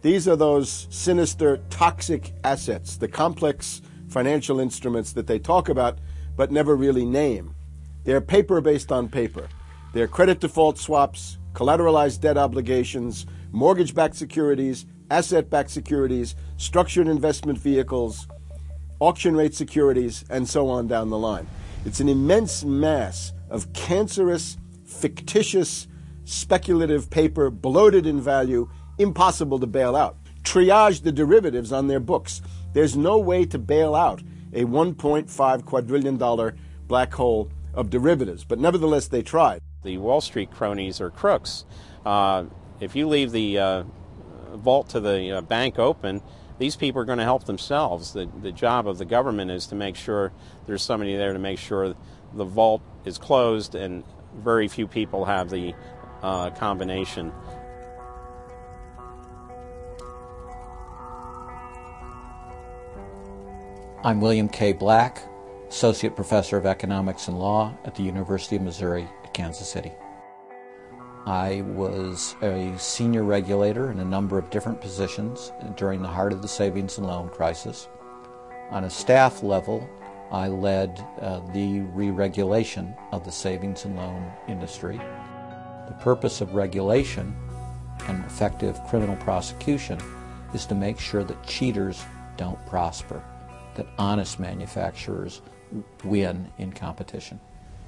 [0.00, 5.98] These are those sinister, toxic assets, the complex financial instruments that they talk about
[6.36, 7.54] but never really name.
[8.04, 9.48] They're paper based on paper.
[9.92, 17.58] They're credit default swaps, collateralized debt obligations, mortgage backed securities, asset backed securities, structured investment
[17.58, 18.26] vehicles,
[19.00, 21.46] auction rate securities, and so on down the line.
[21.84, 25.88] It's an immense mass of cancerous, fictitious,
[26.24, 30.16] speculative paper, bloated in value, impossible to bail out.
[30.42, 32.40] Triage the derivatives on their books.
[32.72, 34.22] There's no way to bail out
[34.54, 39.60] a $1.5 quadrillion black hole of derivatives, but nevertheless they tried.
[39.84, 41.64] The Wall Street cronies are crooks.
[42.06, 42.44] Uh,
[42.78, 43.84] if you leave the uh,
[44.54, 46.22] vault to the uh, bank open,
[46.58, 48.12] these people are going to help themselves.
[48.12, 50.32] The, the job of the government is to make sure
[50.66, 51.96] there's somebody there to make sure
[52.32, 54.04] the vault is closed and
[54.36, 55.74] very few people have the
[56.22, 57.32] uh, combination.
[64.04, 64.72] I'm William K.
[64.72, 65.22] Black,
[65.68, 69.92] Associate Professor of Economics and Law at the University of Missouri Kansas City.
[71.26, 76.42] I was a senior regulator in a number of different positions during the heart of
[76.42, 77.88] the savings and loan crisis.
[78.70, 79.88] On a staff level,
[80.32, 84.96] I led uh, the re regulation of the savings and loan industry.
[84.96, 87.36] The purpose of regulation
[88.08, 90.00] and effective criminal prosecution
[90.54, 92.02] is to make sure that cheaters
[92.36, 93.22] don't prosper
[93.74, 95.40] that honest manufacturers
[96.04, 97.40] win in competition.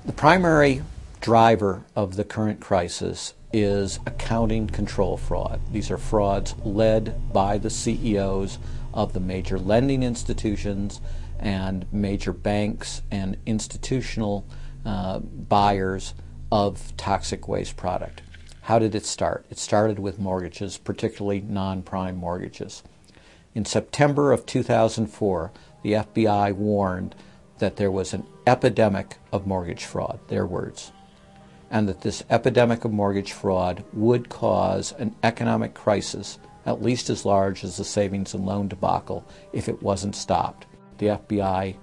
[0.05, 0.83] The primary
[1.25, 5.59] driver of the current crisis is accounting control fraud.
[5.73, 8.59] These are frauds led by the CEOs
[8.93, 11.01] of the major lending institutions
[11.39, 14.45] and major banks and institutional
[14.85, 16.13] uh, buyers
[16.53, 18.21] of toxic waste product.
[18.61, 19.47] How did it start?
[19.49, 22.83] It started with mortgages, particularly non prime mortgages.
[23.55, 27.15] In September of 2004, the FBI warned
[27.61, 30.93] that there was an epidemic of mortgage fraud, their words,
[31.75, 37.25] and that this epidemic of mortgage fraud would cause an economic crisis at least as
[37.25, 40.67] large as the savings and loan debacle if it wasn't stopped.
[40.99, 41.75] The FBI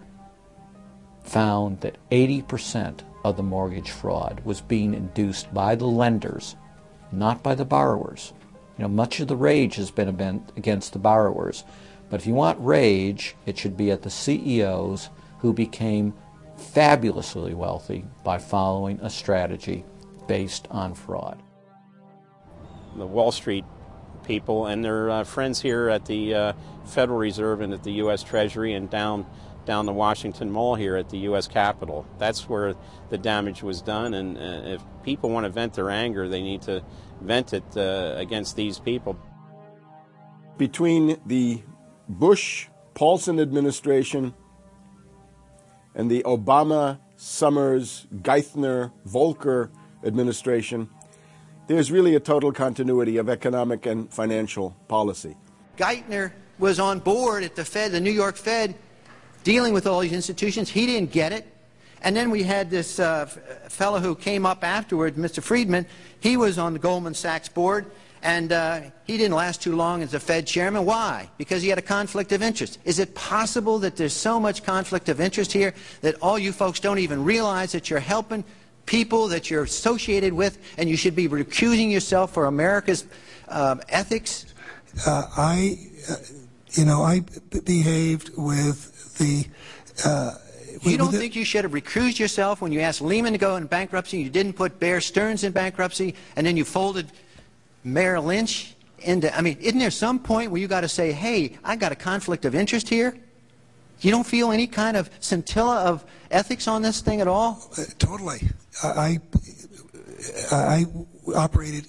[1.24, 6.56] found that 80% of the mortgage fraud was being induced by the lenders,
[7.12, 8.32] not by the borrowers.
[8.78, 10.08] You know, much of the rage has been
[10.56, 11.66] against the borrowers,
[12.10, 16.14] but if you want rage, it should be at the CEOs who became
[16.62, 19.84] fabulously wealthy by following a strategy
[20.28, 21.42] based on fraud.
[22.96, 23.66] The Wall Street
[24.24, 26.54] people and their uh, friends here at the uh,
[26.86, 28.24] Federal Reserve and at the U.S.
[28.24, 29.26] Treasury and down
[29.66, 31.48] down the Washington Mall here at the U.S.
[31.48, 32.06] Capitol.
[32.18, 32.74] That's where
[33.10, 34.14] the damage was done.
[34.16, 36.84] And uh, if people want to vent their anger, they need to
[37.22, 39.20] vent it uh, against these people.
[40.58, 41.62] Between the
[42.10, 44.34] Bush Paulson administration
[45.96, 49.70] and the Obama Summers Geithner Volcker
[50.04, 50.90] administration,
[51.68, 55.36] there's really a total continuity of economic and financial policy.
[55.78, 58.76] Geithner was on board at the Fed, the New York Fed,
[59.44, 60.70] dealing with all these institutions.
[60.70, 61.48] He didn't get it.
[62.04, 63.26] And then we had this uh,
[63.70, 65.42] fellow who came up afterward, Mr.
[65.42, 65.86] Friedman.
[66.20, 67.92] He was on the Goldman Sachs board.
[68.24, 70.86] And uh, he didn't last too long as a Fed chairman.
[70.86, 71.30] Why?
[71.38, 72.78] Because he had a conflict of interest.
[72.86, 76.80] Is it possible that there's so much conflict of interest here that all you folks
[76.80, 78.44] don't even realize that you're helping
[78.86, 83.06] people that you're associated with and you should be recusing yourself for America's
[83.48, 84.46] um, ethics?
[85.06, 86.16] Uh, I, uh,
[86.72, 87.22] you know, I
[87.66, 89.46] behaved with the.
[90.06, 90.36] Uh,
[90.84, 93.68] you don't think you should have recused yourself when you asked Lehman to go in
[93.68, 97.12] bankruptcy, you didn't put Bear Stearns in bankruptcy, and then you folded
[97.84, 101.58] Merrill Lynch into, I mean, isn't there some point where you got to say, hey,
[101.64, 103.18] I got a conflict of interest here?
[104.02, 107.70] You don't feel any kind of scintilla of ethics on this thing at all?
[107.78, 108.42] Uh, totally.
[108.84, 109.20] I,
[110.52, 110.86] I
[111.36, 111.86] operated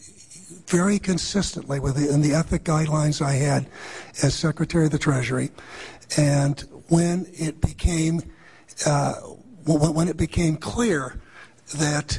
[0.66, 3.66] very consistently within the the ethic guidelines I had
[4.22, 5.50] as Secretary of the Treasury.
[6.16, 8.22] And when it became
[8.86, 9.14] uh,
[9.66, 11.20] when it became clear
[11.78, 12.18] that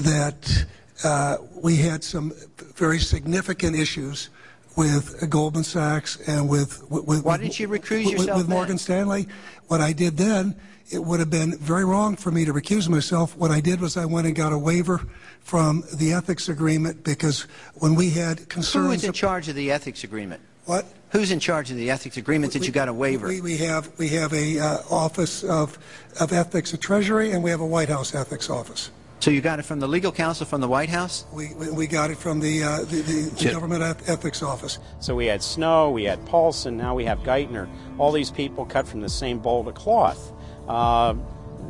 [0.00, 0.66] that
[1.04, 2.32] uh, we had some
[2.74, 4.30] very significant issues
[4.76, 9.26] with Goldman Sachs and with, with why didn't you recuse with, yourself with Morgan Stanley.
[9.66, 10.54] What I did then,
[10.90, 13.36] it would have been very wrong for me to recuse myself.
[13.36, 15.02] What I did was I went and got a waiver
[15.40, 17.42] from the ethics agreement because
[17.74, 18.84] when we had concerns.
[18.84, 20.42] Who was in charge of the ethics agreement?
[20.64, 20.86] What?
[21.10, 23.28] Who's in charge of the ethics agreement that you got a waiver?
[23.28, 25.78] We, we have we have a uh, office of
[26.20, 28.90] of ethics at Treasury and we have a White House ethics office.
[29.20, 31.24] So you got it from the legal counsel from the White House?
[31.32, 34.78] We, we got it from the, uh, the, the, the government ethics office.
[35.00, 37.68] So we had Snow, we had Paulson, now we have Geithner.
[37.98, 40.32] All these people cut from the same bowl of cloth.
[40.68, 41.14] Uh,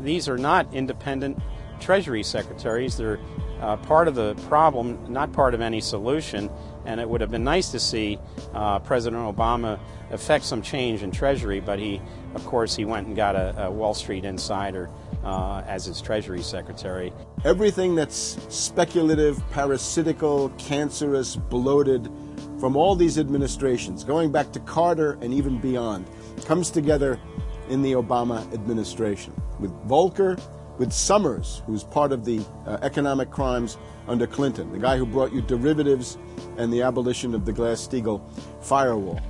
[0.03, 1.39] these are not independent
[1.81, 2.97] Treasury secretaries.
[2.97, 3.19] They're
[3.61, 6.51] uh, part of the problem, not part of any solution.
[6.85, 8.19] And it would have been nice to see
[8.53, 9.81] uh, President Obama
[10.11, 12.01] effect some change in Treasury, but he,
[12.35, 14.91] of course, he went and got a, a Wall Street insider
[15.25, 17.13] uh, as his Treasury Secretary.
[17.45, 22.11] Everything that's speculative, parasitical, cancerous, bloated
[22.59, 26.07] from all these administrations, going back to Carter and even beyond,
[26.45, 27.21] comes together
[27.69, 30.41] in the Obama administration with Volcker,
[30.79, 35.33] with Summers, who's part of the uh, economic crimes under Clinton, the guy who brought
[35.33, 36.19] you derivatives
[36.57, 38.23] and the abolition of the Glass-Steagall
[38.63, 39.21] firewall.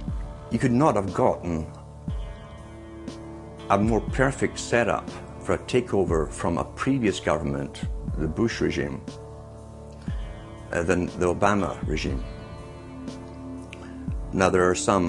[0.50, 1.66] You could not have gotten
[3.70, 5.08] a more perfect setup
[5.48, 7.80] for a takeover from a previous government,
[8.18, 9.00] the Bush regime,
[10.72, 12.22] uh, than the Obama regime.
[14.34, 15.08] Now, there are some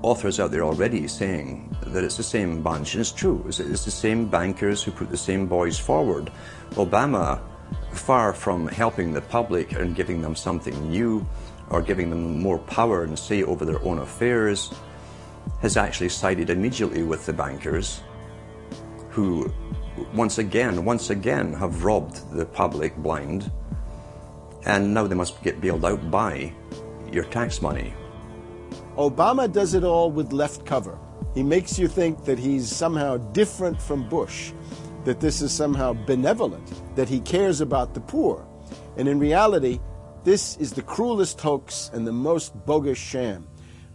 [0.00, 3.44] authors out there already saying that it's the same bunch, and it's true.
[3.46, 6.32] It's, it's the same bankers who put the same boys forward.
[6.70, 7.38] Obama,
[7.92, 11.26] far from helping the public and giving them something new
[11.68, 14.72] or giving them more power and say over their own affairs,
[15.60, 18.00] has actually sided immediately with the bankers
[19.12, 19.52] who
[20.14, 23.50] once again, once again have robbed the public blind
[24.64, 26.52] and now they must get bailed out by
[27.10, 27.92] your tax money.
[28.96, 30.98] Obama does it all with left cover.
[31.34, 34.52] He makes you think that he's somehow different from Bush,
[35.04, 38.46] that this is somehow benevolent, that he cares about the poor.
[38.96, 39.80] And in reality,
[40.24, 43.48] this is the cruelest hoax and the most bogus sham.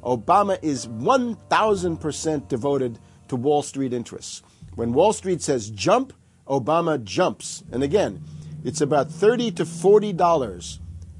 [0.04, 4.42] Obama is 1,000% devoted to Wall Street interests.
[4.78, 6.14] When Wall Street says jump,
[6.48, 7.64] Obama jumps.
[7.72, 8.24] And again,
[8.64, 10.80] it's about 30 to 40 dollars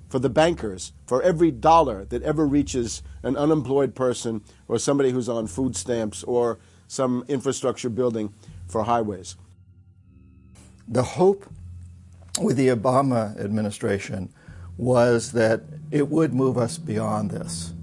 [0.10, 5.28] for the bankers for every dollar that ever reaches an unemployed person or somebody who's
[5.28, 8.32] on food stamps or some infrastructure building
[8.68, 9.36] for highways.
[10.88, 11.48] The hope
[12.40, 14.32] with the Obama administration
[14.78, 17.74] was that it would move us beyond this.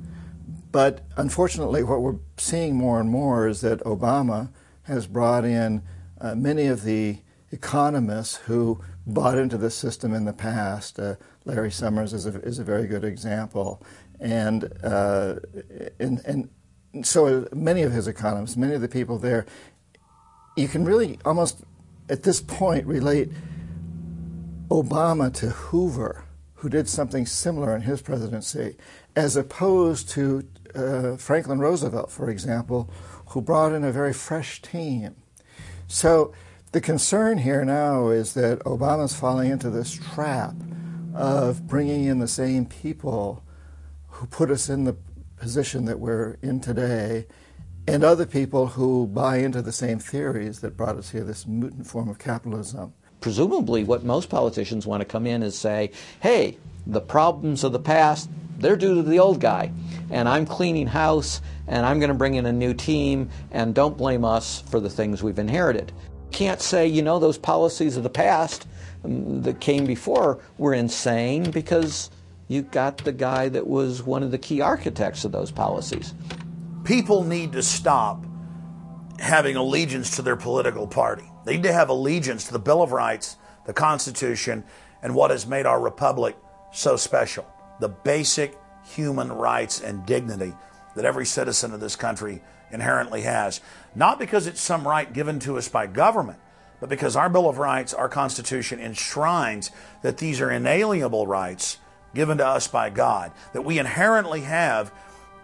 [0.70, 4.50] But unfortunately, what we're seeing more and more is that Obama
[4.84, 5.82] has brought in
[6.20, 7.18] uh, many of the
[7.50, 10.98] economists who bought into the system in the past.
[10.98, 13.82] Uh, Larry Summers is a, is a very good example.
[14.20, 15.36] And, uh,
[15.98, 19.46] and, and so many of his economists, many of the people there,
[20.56, 21.62] you can really almost
[22.08, 23.30] at this point relate
[24.68, 26.24] Obama to Hoover,
[26.54, 28.76] who did something similar in his presidency,
[29.14, 32.90] as opposed to uh, Franklin Roosevelt, for example,
[33.34, 35.16] who brought in a very fresh team.
[35.88, 36.32] So
[36.70, 40.54] the concern here now is that Obama's falling into this trap
[41.12, 43.42] of bringing in the same people
[44.08, 44.96] who put us in the
[45.36, 47.26] position that we're in today
[47.88, 51.88] and other people who buy into the same theories that brought us here, this mutant
[51.88, 52.94] form of capitalism.
[53.20, 56.56] Presumably, what most politicians want to come in is say, hey,
[56.86, 59.72] the problems of the past, they're due to the old guy.
[60.10, 63.96] And I'm cleaning house, and I'm going to bring in a new team, and don't
[63.96, 65.92] blame us for the things we've inherited.
[66.30, 68.66] Can't say, you know, those policies of the past
[69.04, 72.10] um, that came before were insane because
[72.48, 76.14] you got the guy that was one of the key architects of those policies.
[76.84, 78.24] People need to stop
[79.18, 81.24] having allegiance to their political party.
[81.44, 84.64] They need to have allegiance to the Bill of Rights, the Constitution,
[85.02, 86.36] and what has made our republic
[86.72, 87.46] so special
[87.80, 90.52] the basic human rights and dignity
[90.94, 93.60] that every citizen of this country inherently has.
[93.94, 96.38] Not because it's some right given to us by government,
[96.80, 99.70] but because our Bill of Rights, our Constitution enshrines
[100.02, 101.78] that these are inalienable rights
[102.14, 104.92] given to us by God, that we inherently have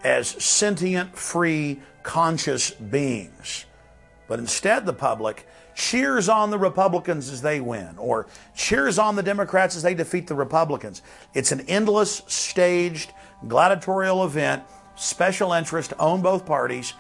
[0.04, 3.64] as sentient, free, conscious beings.
[4.28, 9.22] But instead, the public cheers on the Republicans as they win, or cheers on the
[9.22, 11.02] Democrats as they defeat the Republicans.
[11.34, 13.12] It's an endless, staged,
[13.46, 14.62] gladiatorial event,
[15.00, 16.92] special interest own both parties,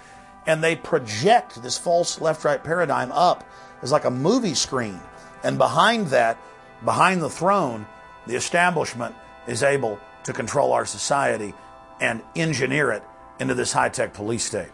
[0.46, 3.44] and they project this false left right paradigm up
[3.82, 4.98] as like a movie screen.
[5.44, 6.38] And behind that,
[6.84, 7.86] behind the throne,
[8.26, 9.14] the establishment
[9.46, 11.54] is able to control our society
[12.00, 13.02] and engineer it
[13.38, 14.70] into this high tech police state.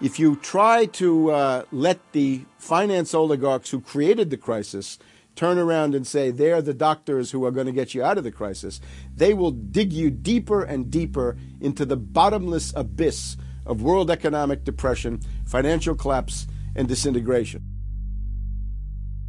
[0.00, 4.98] If you try to uh, let the finance oligarchs who created the crisis
[5.40, 8.24] turn around and say they're the doctors who are going to get you out of
[8.24, 8.78] the crisis,
[9.16, 15.18] they will dig you deeper and deeper into the bottomless abyss of world economic depression,
[15.46, 17.64] financial collapse, and disintegration.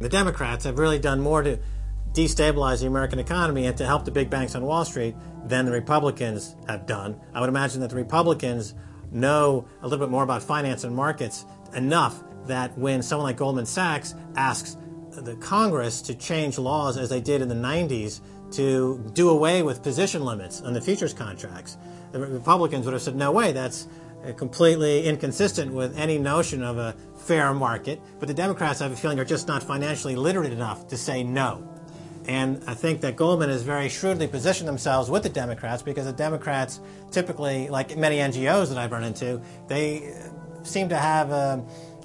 [0.00, 1.58] The Democrats have really done more to
[2.12, 5.14] destabilize the American economy and to help the big banks on Wall Street
[5.46, 7.18] than the Republicans have done.
[7.32, 8.74] I would imagine that the Republicans
[9.10, 13.64] know a little bit more about finance and markets enough that when someone like Goldman
[13.64, 14.76] Sachs asks
[15.12, 18.20] the Congress to change laws as they did in the 90s
[18.52, 21.76] to do away with position limits on the futures contracts,
[22.12, 23.88] the Republicans would have said, no way, that's
[24.26, 28.00] uh, completely inconsistent with any notion of a fair market.
[28.18, 31.22] But the Democrats, I have a feeling, are just not financially literate enough to say
[31.22, 31.68] no.
[32.26, 36.12] And I think that Goldman has very shrewdly positioned themselves with the Democrats because the
[36.12, 41.64] Democrats typically, like many NGOs that I've run into, they uh, seem to have a,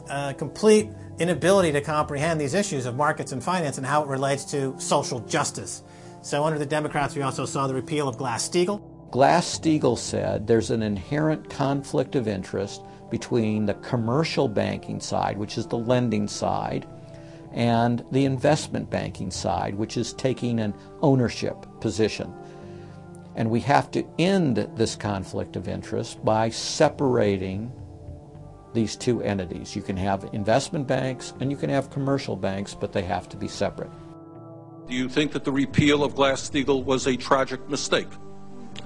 [0.10, 0.90] a complete
[1.20, 5.20] inability to comprehend these issues of markets and finance and how it relates to social
[5.22, 5.84] justice.
[6.22, 8.82] So under the Democrats, we also saw the repeal of Glass-Steagall.
[9.12, 15.66] Glass-Steagall said there's an inherent conflict of interest between the commercial banking side, which is
[15.66, 16.86] the lending side,
[17.54, 22.34] and the investment banking side, which is taking an ownership position.
[23.36, 27.72] And we have to end this conflict of interest by separating
[28.74, 29.76] these two entities.
[29.76, 33.38] You can have investment banks and you can have commercial banks, but they have to
[33.38, 33.92] be separate.
[34.88, 38.08] Do you think that the repeal of Glass-Steagall was a tragic mistake?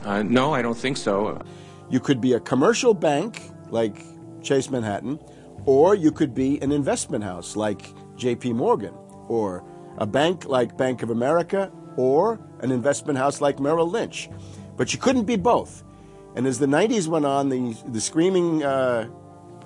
[0.03, 1.41] Uh, no, I don't think so.
[1.89, 4.03] You could be a commercial bank like
[4.41, 5.19] Chase Manhattan,
[5.65, 7.81] or you could be an investment house like
[8.15, 8.93] JP Morgan,
[9.27, 9.63] or
[9.97, 14.29] a bank like Bank of America, or an investment house like Merrill Lynch.
[14.77, 15.83] But you couldn't be both.
[16.35, 19.09] And as the 90s went on, the, the screaming uh,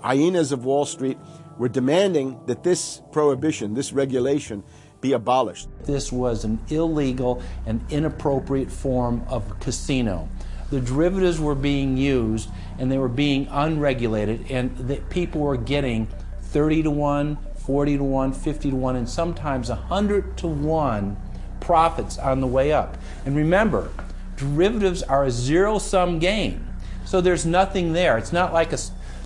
[0.05, 1.17] hyenas of Wall Street
[1.57, 4.63] were demanding that this prohibition, this regulation,
[5.01, 5.67] be abolished.
[5.83, 10.29] This was an illegal and inappropriate form of casino.
[10.69, 16.07] The derivatives were being used and they were being unregulated, and the people were getting
[16.41, 21.17] 30 to 1, 40 to 1, 50 to 1, and sometimes 100 to 1
[21.61, 22.97] profits on the way up.
[23.25, 23.89] And remember,
[24.35, 26.67] derivatives are a zero sum game.
[27.05, 28.17] So there's nothing there.
[28.17, 28.77] It's not like a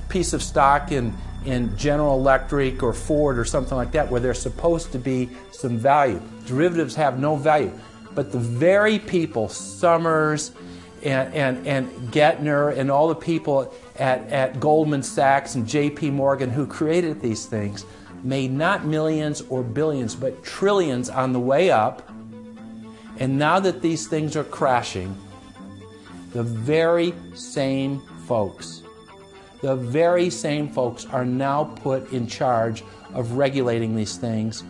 [0.09, 4.41] piece of stock in, in General Electric or Ford or something like that where there's
[4.41, 6.21] supposed to be some value.
[6.45, 7.71] Derivatives have no value.
[8.15, 10.51] But the very people, Summers
[11.03, 16.49] and, and, and Geithner and all the people at, at Goldman Sachs and JP Morgan
[16.49, 17.85] who created these things,
[18.23, 22.09] made not millions or billions, but trillions on the way up.
[23.17, 25.15] And now that these things are crashing,
[26.31, 28.78] the very same folks,
[29.61, 32.83] the very same folks are now put in charge
[33.13, 34.63] of regulating these things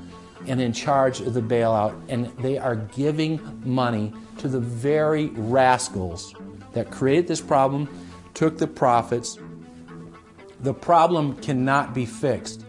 [0.48, 2.00] and in charge of the bailout.
[2.10, 6.34] And they are giving money to the very rascals
[6.74, 7.88] that created this problem,
[8.34, 9.38] took the profits.
[10.62, 12.66] The problem cannot be fixed.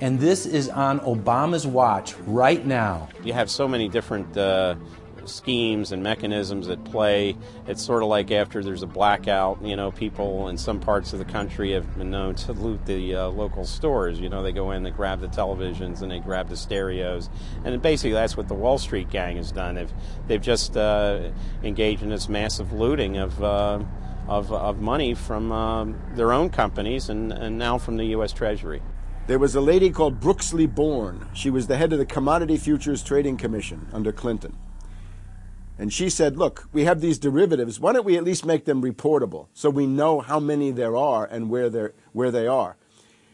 [0.00, 3.08] And this is on Obama's watch right now.
[3.24, 4.76] You have so many different uh,
[5.28, 7.36] schemes and mechanisms at play.
[7.66, 11.18] It's sort of like after there's a blackout, you know, people in some parts of
[11.18, 14.18] the country have been known to loot the uh, local stores.
[14.18, 17.30] You know, they go in, they grab the televisions, and they grab the stereos.
[17.64, 19.76] And basically, that's what the Wall Street gang has done.
[19.76, 19.92] They've,
[20.26, 21.30] they've just uh,
[21.62, 23.42] engaged in this massive looting of.
[23.42, 23.80] Uh,
[24.28, 28.30] of, of money from um, their own companies and, and now from the U.S.
[28.30, 28.82] Treasury.
[29.28, 31.28] There was a lady called Brooksley Born.
[31.34, 34.56] She was the head of the Commodity Futures Trading Commission under Clinton.
[35.78, 37.78] And she said, Look, we have these derivatives.
[37.78, 41.24] Why don't we at least make them reportable so we know how many there are
[41.24, 42.76] and where, they're, where they are?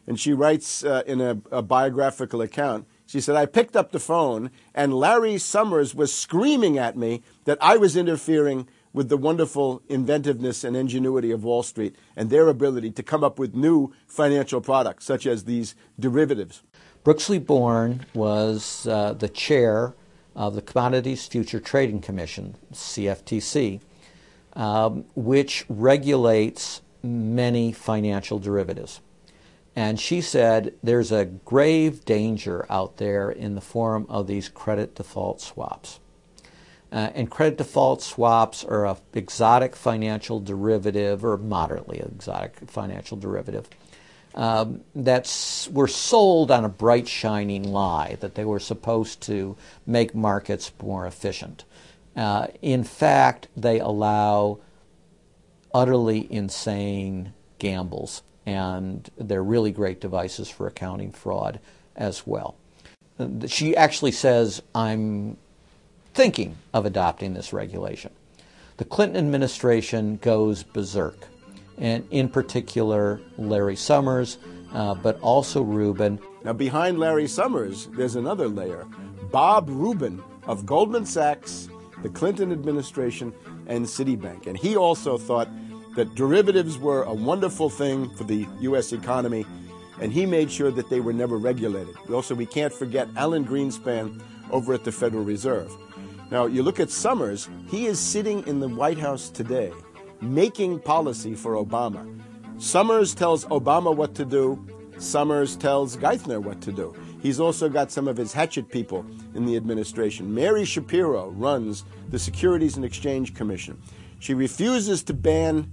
[0.06, 4.00] And she writes uh, in a, a biographical account she said, I picked up the
[4.00, 9.82] phone and Larry Summers was screaming at me that I was interfering with the wonderful
[9.88, 14.60] inventiveness and ingenuity of Wall Street and their ability to come up with new financial
[14.60, 16.62] products, such as these derivatives.
[17.04, 19.94] Brooksley Born was uh, the chair
[20.34, 23.80] of the Commodities Future Trading Commission, CFTC,
[24.54, 29.00] um, which regulates many financial derivatives.
[29.76, 34.94] And she said there's a grave danger out there in the form of these credit
[34.94, 35.98] default swaps.
[36.92, 43.68] Uh, and credit default swaps are an exotic financial derivative, or moderately exotic financial derivative,
[44.34, 49.56] um, that were sold on a bright, shining lie that they were supposed to
[49.86, 51.64] make markets more efficient.
[52.16, 54.58] Uh, in fact, they allow
[55.72, 61.60] utterly insane gambles, and they're really great devices for accounting fraud
[61.96, 62.56] as well.
[63.46, 65.36] She actually says, I'm
[66.12, 68.12] thinking of adopting this regulation.
[68.76, 71.28] The Clinton administration goes berserk,
[71.78, 74.38] and in particular, Larry Summers,
[74.72, 76.18] uh, but also Rubin.
[76.44, 78.86] Now, behind Larry Summers, there's another layer
[79.30, 81.68] Bob Rubin of Goldman Sachs,
[82.02, 83.32] the Clinton administration,
[83.66, 84.46] and Citibank.
[84.46, 85.48] And he also thought
[85.96, 88.92] that derivatives were a wonderful thing for the U.S.
[88.92, 89.46] economy,
[90.00, 91.96] and he made sure that they were never regulated.
[92.10, 94.20] Also, we can't forget Alan Greenspan
[94.50, 95.74] over at the Federal Reserve.
[96.30, 99.72] Now, you look at Summers, he is sitting in the White House today
[100.24, 102.20] making policy for Obama.
[102.58, 104.64] Summers tells Obama what to do,
[104.98, 106.94] Summers tells Geithner what to do.
[107.20, 109.04] He's also got some of his hatchet people
[109.34, 110.32] in the administration.
[110.32, 113.80] Mary Schapiro runs the Securities and Exchange Commission.
[114.20, 115.70] She refuses to ban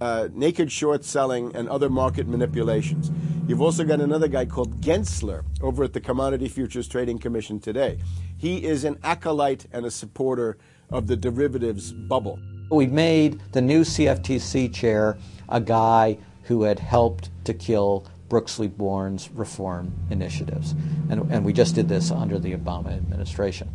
[0.00, 3.10] uh, naked short selling and other market manipulations.
[3.46, 7.98] You've also got another guy called Gensler over at the Commodity Futures Trading Commission today.
[8.36, 10.58] He is an acolyte and a supporter
[10.90, 12.38] of the derivatives bubble.
[12.70, 15.16] We made the new CFTC chair
[15.48, 20.74] a guy who had helped to kill Brooksley Born's reform initiatives.
[21.10, 23.68] And, and we just did this under the Obama administration.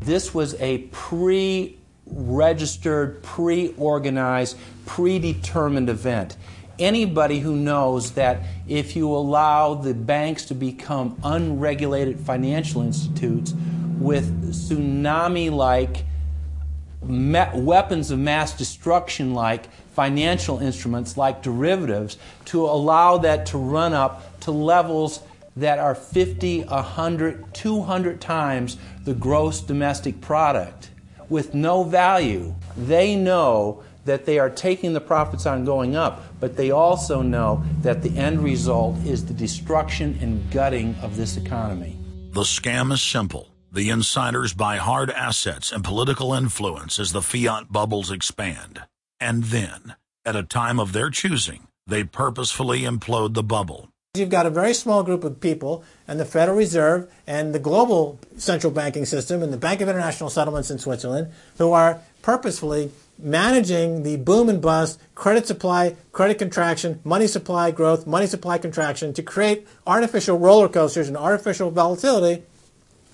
[0.00, 6.36] This was a pre registered, pre organized, predetermined event.
[6.78, 13.54] Anybody who knows that if you allow the banks to become unregulated financial institutes
[14.00, 16.04] with tsunami like
[17.02, 24.40] weapons of mass destruction like financial instruments like derivatives to allow that to run up
[24.40, 25.20] to levels
[25.56, 30.90] that are 50, 100, 200 times the gross domestic product
[31.28, 32.54] with no value.
[32.76, 37.64] They know that they are taking the profits on going up, but they also know
[37.82, 41.96] that the end result is the destruction and gutting of this economy.
[42.32, 43.53] The scam is simple.
[43.74, 48.82] The insiders buy hard assets and political influence as the fiat bubbles expand.
[49.18, 53.88] And then, at a time of their choosing, they purposefully implode the bubble.
[54.14, 58.20] You've got a very small group of people, and the Federal Reserve, and the global
[58.36, 64.04] central banking system, and the Bank of International Settlements in Switzerland, who are purposefully managing
[64.04, 69.22] the boom and bust, credit supply, credit contraction, money supply growth, money supply contraction to
[69.24, 72.44] create artificial roller coasters and artificial volatility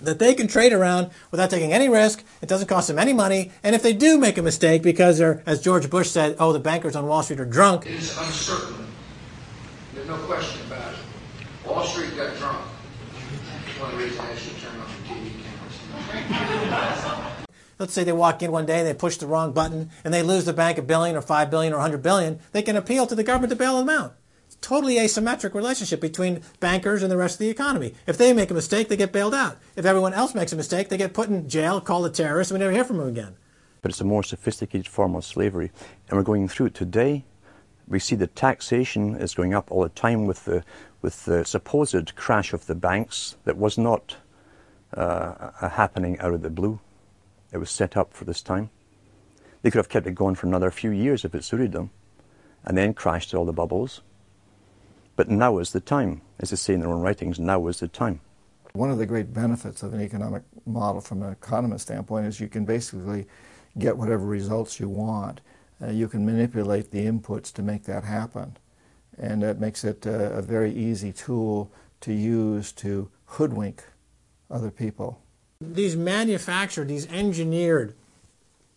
[0.03, 2.23] that they can trade around without taking any risk.
[2.41, 3.51] It doesn't cost them any money.
[3.63, 6.59] And if they do make a mistake because they're, as George Bush said, oh, the
[6.59, 7.85] bankers on Wall Street are drunk.
[7.85, 8.87] It is uncertain.
[9.93, 11.67] There's no question about it.
[11.67, 12.59] Wall Street got drunk.
[13.65, 15.31] That's one of the reasons I should turn on the TV
[16.69, 17.45] cameras.
[17.79, 20.21] Let's say they walk in one day and they push the wrong button and they
[20.21, 22.39] lose the bank a billion or five billion or a hundred billion.
[22.51, 24.17] They can appeal to the government to bail them out
[24.61, 27.93] totally asymmetric relationship between bankers and the rest of the economy.
[28.07, 29.57] If they make a mistake, they get bailed out.
[29.75, 32.59] If everyone else makes a mistake, they get put in jail, called a terrorist, and
[32.59, 33.35] we never hear from them again.
[33.81, 35.71] But it's a more sophisticated form of slavery,
[36.07, 37.25] and we're going through it today.
[37.87, 40.63] We see the taxation is going up all the time with the
[41.01, 44.17] with the supposed crash of the banks that was not
[44.93, 46.79] uh, happening out of the blue.
[47.51, 48.69] It was set up for this time.
[49.63, 51.89] They could have kept it going for another few years if it suited them,
[52.63, 54.01] and then crashed all the bubbles
[55.15, 56.21] but now is the time.
[56.39, 58.21] As they say in their own writings, now is the time.
[58.73, 62.47] One of the great benefits of an economic model from an economist standpoint is you
[62.47, 63.27] can basically
[63.77, 65.41] get whatever results you want.
[65.81, 68.57] Uh, you can manipulate the inputs to make that happen.
[69.17, 73.83] And that makes it uh, a very easy tool to use to hoodwink
[74.49, 75.21] other people.
[75.59, 77.95] These manufactured, these engineered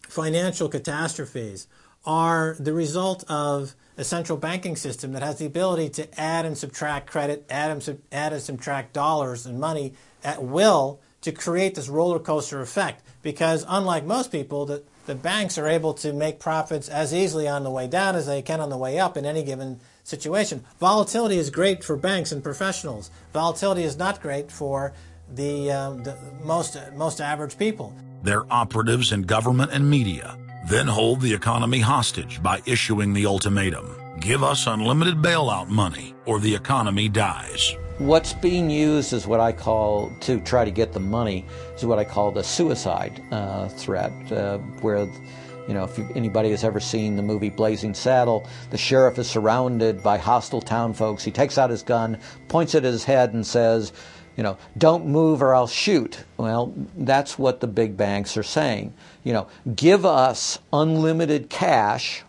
[0.02, 1.66] financial catastrophes
[2.04, 6.58] are the result of a central banking system that has the ability to add and
[6.58, 11.74] subtract credit, add and, sub- add and subtract dollars and money at will to create
[11.74, 13.02] this roller coaster effect.
[13.22, 17.62] Because unlike most people, the, the banks are able to make profits as easily on
[17.62, 20.64] the way down as they can on the way up in any given situation.
[20.80, 23.10] Volatility is great for banks and professionals.
[23.32, 24.92] Volatility is not great for
[25.32, 27.94] the, um, the most, most average people.
[28.22, 30.36] They're operatives in government and media
[30.68, 36.40] then hold the economy hostage by issuing the ultimatum give us unlimited bailout money or
[36.40, 37.76] the economy dies.
[37.98, 41.44] What's being used is what I call, to try to get the money,
[41.76, 45.06] is what I call the suicide uh, threat, uh, where
[45.68, 50.02] you know, if anybody has ever seen the movie Blazing Saddle, the sheriff is surrounded
[50.02, 51.22] by hostile town folks.
[51.24, 53.92] He takes out his gun, points it at his head, and says,
[54.36, 56.24] you know, don't move or I'll shoot.
[56.36, 58.92] Well, that's what the big banks are saying.
[59.24, 62.22] You know, give us unlimited cash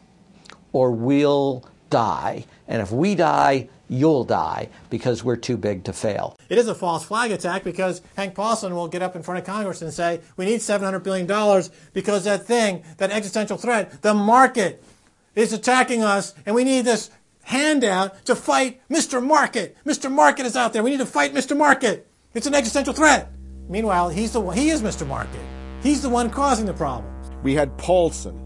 [0.71, 2.45] or we'll die.
[2.67, 6.37] And if we die, you'll die because we're too big to fail.
[6.49, 9.45] It is a false flag attack because Hank Paulson will get up in front of
[9.45, 11.27] Congress and say, we need $700 billion
[11.93, 14.83] because that thing, that existential threat, the market
[15.35, 17.11] is attacking us and we need this
[17.43, 19.23] handout to fight Mr.
[19.23, 19.77] Market.
[19.85, 20.11] Mr.
[20.11, 20.83] Market is out there.
[20.83, 21.55] We need to fight Mr.
[21.55, 22.07] Market.
[22.33, 23.31] It's an existential threat.
[23.69, 25.07] Meanwhile, he's the he is Mr.
[25.07, 25.41] Market.
[25.85, 27.29] He's the one causing the problems.
[27.43, 28.41] We had Paulson,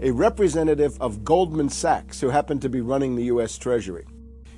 [0.00, 3.58] a representative of Goldman Sachs who happened to be running the U.S.
[3.58, 4.06] Treasury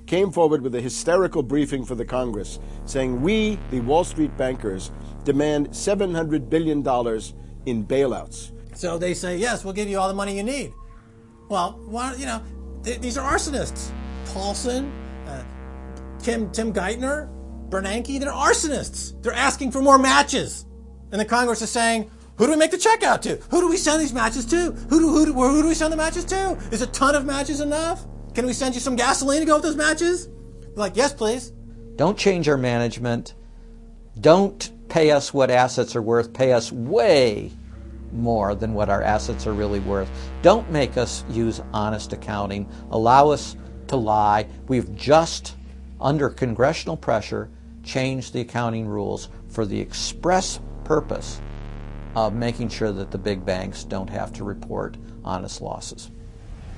[0.06, 4.92] came forward with a hysterical briefing for the Congress saying, We, the Wall Street bankers,
[5.24, 6.78] demand $700 billion
[7.66, 8.52] in bailouts.
[8.76, 10.72] So they say, Yes, we'll give you all the money you need.
[11.48, 12.42] Well, why, you know,
[12.82, 13.90] these are arsonists.
[14.26, 14.92] Paulson,
[15.26, 15.42] uh,
[16.20, 17.28] Tim, Tim Geithner,
[17.70, 19.20] Bernanke, they're arsonists.
[19.20, 20.64] They're asking for more matches.
[21.10, 22.08] And the Congress is saying,
[22.40, 23.36] who do we make the check out to?
[23.50, 24.72] Who do we send these matches to?
[24.72, 26.52] Who do, who do, who do we send the matches to?
[26.72, 28.06] Is a ton of matches enough?
[28.34, 30.30] Can we send you some gasoline to go with those matches?
[30.74, 31.52] like, yes, please.
[31.96, 33.34] Don't change our management.
[34.18, 36.32] Don't pay us what assets are worth.
[36.32, 37.52] Pay us way
[38.10, 40.10] more than what our assets are really worth.
[40.40, 42.66] Don't make us use honest accounting.
[42.90, 43.54] Allow us
[43.88, 44.46] to lie.
[44.66, 45.56] We've just,
[46.00, 47.50] under congressional pressure,
[47.84, 51.38] changed the accounting rules for the express purpose
[52.16, 56.10] of making sure that the big banks don't have to report honest losses.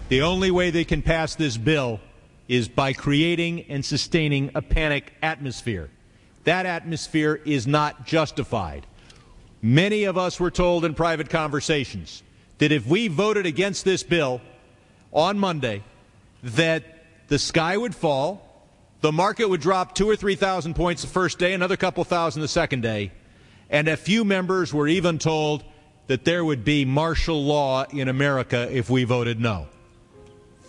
[0.08, 2.00] The only way they can pass this bill
[2.48, 5.90] is by creating and sustaining a panic atmosphere.
[6.44, 8.86] That atmosphere is not justified.
[9.62, 12.22] Many of us were told in private conversations
[12.58, 14.40] that if we voted against this bill
[15.12, 15.82] on Monday,
[16.42, 16.84] that
[17.28, 18.66] the sky would fall,
[19.00, 22.42] the market would drop two or three thousand points the first day, another couple thousand
[22.42, 23.12] the second day,
[23.72, 25.64] and a few members were even told
[26.06, 29.66] that there would be martial law in America if we voted no.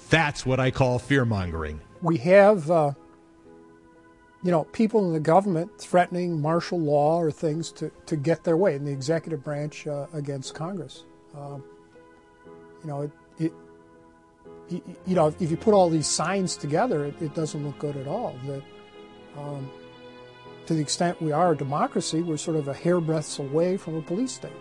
[0.09, 1.81] That's what I call fear mongering.
[2.01, 2.93] We have, uh,
[4.43, 8.55] you know, people in the government threatening martial law or things to, to get their
[8.55, 11.03] way in the executive branch uh, against Congress.
[11.35, 11.63] Um,
[12.83, 13.11] you know, it,
[14.69, 17.97] it, you know, if you put all these signs together, it, it doesn't look good
[17.97, 18.35] at all.
[18.45, 18.63] That,
[19.37, 19.69] um,
[20.66, 24.01] to the extent we are a democracy, we're sort of a hairbreadth away from a
[24.01, 24.51] police state.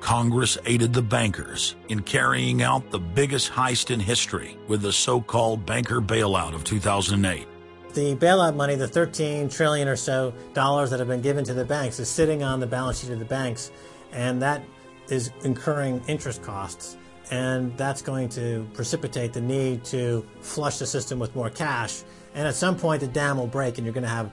[0.00, 5.64] Congress aided the bankers in carrying out the biggest heist in history with the so-called
[5.64, 7.46] banker bailout of 2008.
[7.94, 11.64] The bailout money, the 13 trillion or so dollars that have been given to the
[11.64, 13.70] banks, is sitting on the balance sheet of the banks,
[14.10, 14.64] and that
[15.08, 16.96] is incurring interest costs.
[17.30, 22.02] And that's going to precipitate the need to flush the system with more cash.
[22.34, 24.32] And at some point, the dam will break, and you're going to have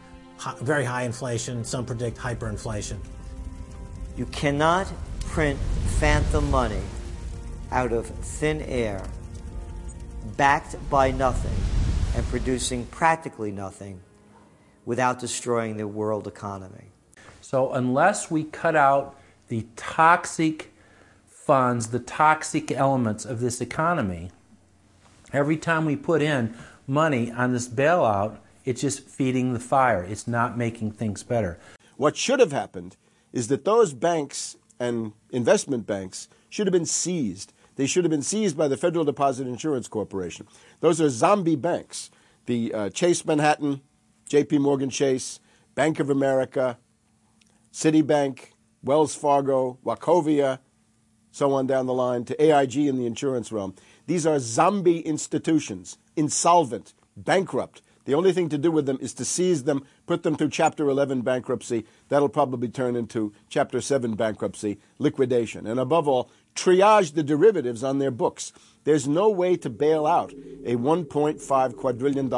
[0.61, 1.63] very high inflation.
[1.63, 2.97] Some predict hyperinflation.
[4.17, 5.59] You cannot print
[5.99, 6.81] phantom money
[7.71, 9.03] out of thin air,
[10.37, 11.55] backed by nothing,
[12.15, 14.01] and producing practically nothing
[14.85, 16.91] without destroying the world economy.
[17.41, 19.15] So, unless we cut out
[19.47, 20.73] the toxic
[21.25, 24.31] funds, the toxic elements of this economy,
[25.31, 26.55] every time we put in
[26.87, 30.03] money on this bailout, it's just feeding the fire.
[30.03, 31.59] It's not making things better.
[31.97, 32.97] What should have happened
[33.33, 37.53] is that those banks and investment banks should have been seized.
[37.75, 40.47] They should have been seized by the Federal Deposit Insurance Corporation.
[40.79, 42.09] Those are zombie banks.
[42.45, 43.81] The uh, Chase Manhattan,
[44.29, 45.39] JP Morgan Chase,
[45.75, 46.77] Bank of America,
[47.71, 48.53] Citibank,
[48.83, 50.59] Wells Fargo, Wachovia,
[51.31, 53.75] so on down the line, to AIG in the insurance realm.
[54.07, 59.25] These are zombie institutions, insolvent, bankrupt, the only thing to do with them is to
[59.25, 61.85] seize them, put them through Chapter 11 bankruptcy.
[62.07, 65.67] That'll probably turn into Chapter 7 bankruptcy, liquidation.
[65.67, 68.51] And above all, triage the derivatives on their books.
[68.83, 70.31] There's no way to bail out
[70.65, 72.29] a $1.5 quadrillion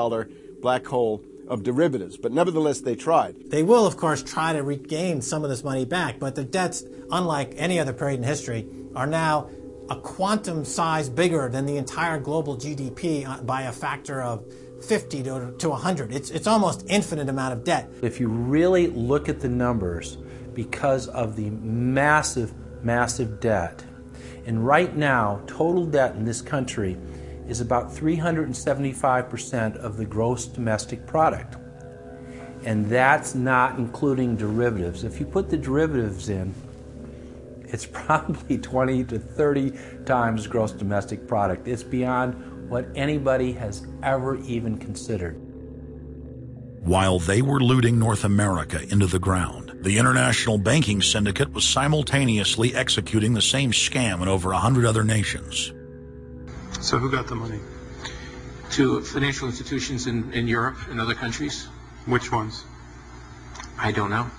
[0.61, 3.35] black hole of derivatives, but nevertheless they tried.
[3.49, 6.83] They will, of course, try to regain some of this money back, but the debts,
[7.11, 9.49] unlike any other period in history, are now
[9.89, 14.45] a quantum size bigger than the entire global GDP uh, by a factor of
[14.83, 16.13] 50 to, to 100.
[16.13, 17.89] It's, it's almost infinite amount of debt.
[18.01, 20.17] If you really look at the numbers,
[20.53, 22.53] because of the massive,
[22.83, 23.83] massive debt,
[24.45, 26.97] And right now, total debt in this country
[27.47, 31.57] is about 375% of the gross domestic product.
[32.63, 35.03] And that's not including derivatives.
[35.03, 36.53] If you put the derivatives in,
[37.65, 39.73] it's probably 20 to 30
[40.05, 41.67] times gross domestic product.
[41.67, 42.35] It's beyond
[42.71, 45.35] what anybody has ever even considered.
[46.79, 52.73] While they were looting North America into the ground, the international banking syndicate was simultaneously
[52.73, 55.73] executing the same scam in over a hundred other nations.
[56.79, 57.59] So who got the money?
[58.71, 61.67] To financial institutions in, in Europe and other countries.
[62.05, 62.63] Which ones?
[63.77, 64.31] I don't know.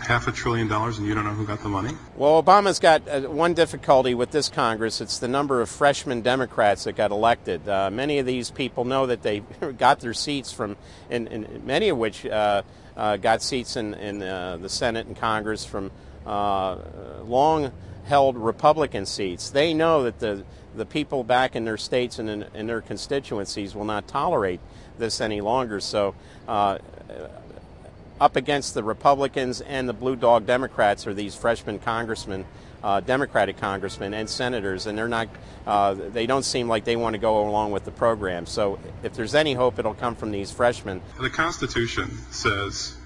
[0.00, 1.90] Half a trillion dollars and you don't know who got the money?
[2.16, 5.00] Well, Obama's got uh, one difficulty with this Congress.
[5.00, 7.68] It's the number of freshman Democrats that got elected.
[7.68, 9.40] Uh, many of these people know that they
[9.78, 10.76] got their seats from,
[11.10, 12.62] and, and many of which uh,
[12.96, 15.90] uh, got seats in, in uh, the Senate and Congress from
[16.26, 16.76] uh,
[17.24, 17.70] long
[18.04, 19.50] held Republican seats.
[19.50, 20.44] They know that the,
[20.74, 24.60] the people back in their states and in, in their constituencies will not tolerate
[24.98, 25.78] this any longer.
[25.78, 26.14] So,
[28.20, 32.44] up against the Republicans and the blue dog Democrats are these freshman congressmen,
[32.84, 35.28] uh, Democratic congressmen and senators, and they're not.
[35.66, 38.46] Uh, they don't seem like they want to go along with the program.
[38.46, 41.02] So, if there's any hope, it'll come from these freshmen.
[41.20, 42.96] The Constitution says.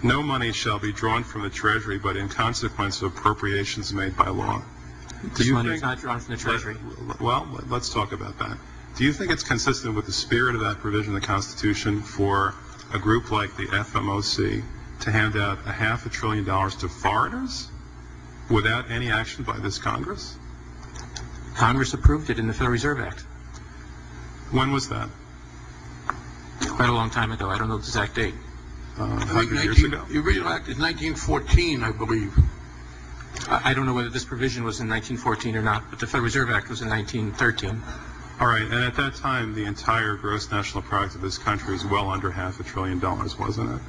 [0.00, 4.28] No money shall be drawn from the Treasury, but in consequence of appropriations made by
[4.28, 4.62] law.
[5.36, 6.76] This money is not drawn from the Treasury.
[7.20, 8.56] Well, let's talk about that.
[8.96, 12.54] Do you think it's consistent with the spirit of that provision of the Constitution for
[12.92, 14.62] a group like the FMOC
[15.00, 17.68] to hand out a half a trillion dollars to foreigners
[18.50, 20.36] without any action by this Congress?
[21.56, 23.20] Congress approved it in the Federal Reserve Act.
[24.50, 25.08] When was that?
[26.60, 27.48] Quite a long time ago.
[27.48, 28.34] I don't know the exact date.
[28.98, 30.04] Uh, I think 100 years ago.
[30.08, 32.34] The original act is 1914, I believe.
[33.48, 36.24] I I don't know whether this provision was in 1914 or not, but the Federal
[36.24, 37.82] Reserve Act was in 1913.
[38.40, 41.84] All right, and at that time, the entire gross national product of this country was
[41.84, 43.80] well under half a trillion dollars, wasn't it?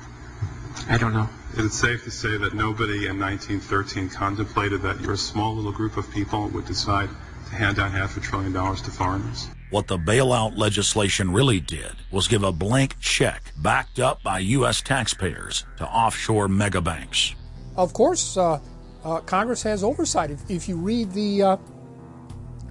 [0.87, 1.29] I don't know.
[1.53, 5.97] Is it safe to say that nobody in 1913 contemplated that your small little group
[5.97, 7.09] of people would decide
[7.49, 9.47] to hand out half a trillion dollars to foreigners?
[9.69, 14.81] What the bailout legislation really did was give a blank check backed up by U.S.
[14.81, 17.35] taxpayers to offshore megabanks.
[17.75, 18.59] Of course, uh,
[19.03, 20.31] uh, Congress has oversight.
[20.31, 21.57] If, if you read the uh,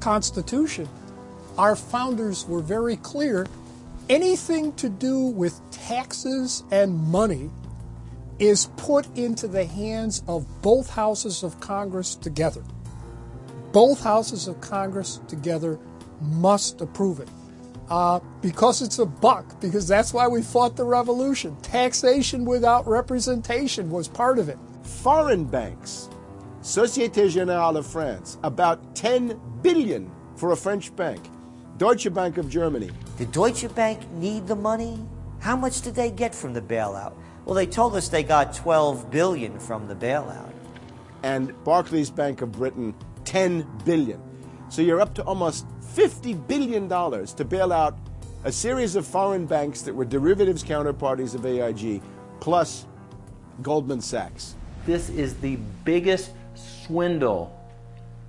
[0.01, 0.89] Constitution,
[1.59, 3.47] our founders were very clear
[4.09, 7.51] anything to do with taxes and money
[8.39, 12.63] is put into the hands of both houses of Congress together.
[13.73, 15.79] Both houses of Congress together
[16.21, 17.29] must approve it.
[17.91, 21.57] Uh, because it's a buck, because that's why we fought the revolution.
[21.63, 24.59] Taxation without representation was part of it.
[24.83, 26.09] Foreign banks,
[26.61, 31.29] Societe Generale of France, about 10 billion for a French bank.
[31.79, 32.91] Deutsche Bank of Germany.
[33.19, 34.99] Did Deutsche Bank need the money?
[35.39, 37.15] How much did they get from the bailout?
[37.45, 40.51] Well, they told us they got 12 billion from the bailout.
[41.23, 44.21] And Barclays Bank of Britain, 10 billion.
[44.71, 47.97] So you're up to almost 50 billion dollars to bail out
[48.43, 52.03] a series of foreign banks that were derivatives counterparties of AIG,
[52.41, 52.87] plus
[53.63, 54.57] Goldman Sachs.
[54.85, 57.55] This is the biggest swindle,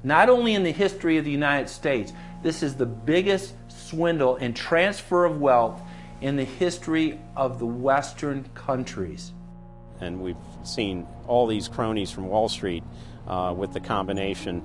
[0.04, 4.56] not only in the history of the United States, this is the biggest swindle and
[4.56, 5.82] transfer of wealth
[6.22, 9.34] in the history of the Western countries.
[10.02, 12.84] And we've seen all these cronies from Wall Street
[13.28, 14.64] uh, with the combination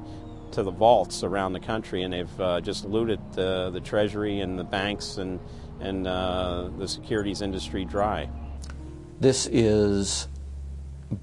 [0.53, 4.59] to the vaults around the country, and they've uh, just looted the, the Treasury and
[4.59, 5.41] the banks and,
[5.81, 8.29] and uh, the securities industry dry.
[9.21, 10.29] This is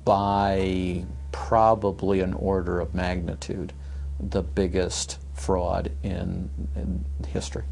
[0.03, 3.73] by probably an order of magnitude
[4.19, 7.63] the biggest fraud in, in history.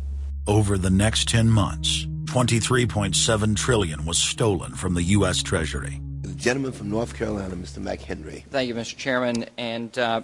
[0.47, 5.43] Over the next 10 months, 23.7 trillion was stolen from the U.S.
[5.43, 6.01] Treasury.
[6.21, 7.79] The gentleman from North Carolina, Mr.
[7.79, 8.43] McHenry.
[8.45, 8.97] Thank you, Mr.
[8.97, 9.45] Chairman.
[9.57, 10.21] And uh,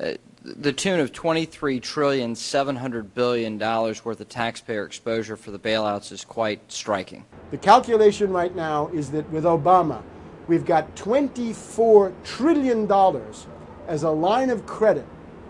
[0.00, 5.58] uh, the tune of 23 trillion 700 billion dollars worth of taxpayer exposure for the
[5.58, 7.24] bailouts is quite striking.
[7.50, 10.02] The calculation right now is that with Obama,
[10.46, 13.46] we've got 24 trillion dollars
[13.88, 15.06] as a line of credit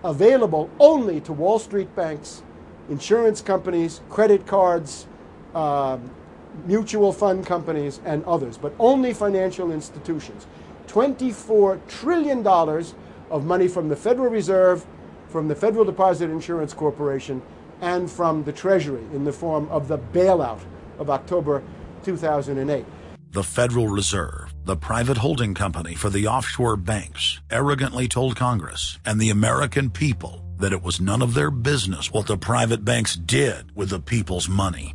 [0.07, 2.43] available only to Wall Street banks,
[2.89, 5.07] insurance companies, credit cards,
[5.55, 5.99] uh,
[6.65, 10.47] mutual fund companies, and others, but only financial institutions.
[10.87, 14.87] $24 trillion of money from the Federal Reserve,
[15.29, 17.43] from the Federal Deposit Insurance Corporation,
[17.81, 20.61] and from the Treasury in the form of the bailout
[20.99, 21.63] of October
[22.05, 22.85] 2008.
[23.33, 29.21] The Federal Reserve, the private holding company for the offshore banks, arrogantly told Congress and
[29.21, 33.75] the American people that it was none of their business what the private banks did
[33.77, 34.93] with the people's money.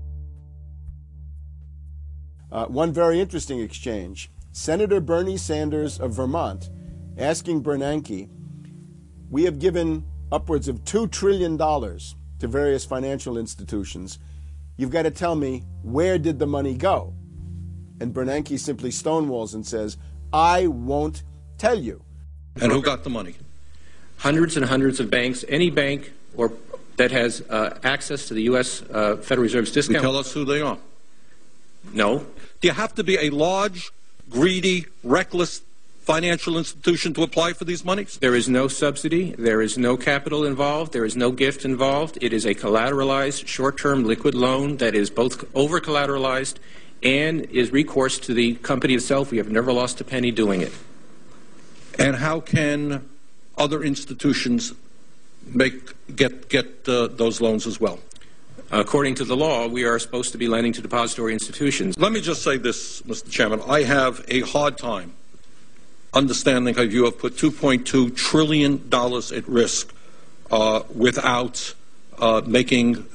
[2.51, 4.30] Uh, one very interesting exchange.
[4.51, 6.69] Senator Bernie Sanders of Vermont
[7.17, 8.28] asking Bernanke,
[9.30, 10.03] We have given
[10.34, 14.19] upwards of $2 trillion to various financial institutions.
[14.76, 17.15] You've got to tell me, where did the money go?
[18.02, 19.95] And Bernanke simply stonewalls and says,
[20.34, 21.22] I won't
[21.60, 22.02] tell you.
[22.60, 23.36] And who got the money?
[24.18, 26.52] Hundreds and hundreds of banks, any bank or
[26.97, 28.82] that has uh, access to the U.S.
[28.82, 29.97] Uh, Federal Reserve's discount.
[29.97, 30.80] You tell us who they are.
[31.93, 32.26] No.
[32.60, 33.91] Do you have to be a large,
[34.30, 35.62] greedy, reckless
[36.02, 38.18] financial institution to apply for these monies?
[38.20, 39.36] There is no subsidy.
[39.38, 40.91] There is no capital involved.
[40.91, 42.18] There is no gift involved.
[42.22, 46.56] It is a collateralized, short term liquid loan that is both over collateralized
[47.04, 49.32] and is recourse to the company itself.
[49.32, 50.74] We have never lost a penny doing it.
[51.97, 53.08] And how can
[53.58, 54.74] other institutions
[55.45, 57.99] make get get uh, those loans as well?
[58.72, 61.97] According to the law, we are supposed to be lending to depository institutions.
[61.97, 63.30] Let me just say this, Mr.
[63.30, 63.62] Chairman.
[63.68, 65.14] I have a hard time
[66.14, 69.93] understanding how you have put $2.2 trillion at risk
[70.52, 71.74] uh, without
[72.18, 73.06] uh, making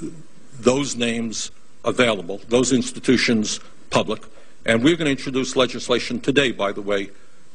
[0.59, 1.51] those names
[1.85, 3.61] available, those institutions
[3.91, 4.23] public.
[4.65, 7.11] And we're going to introduce legislation today, by the way,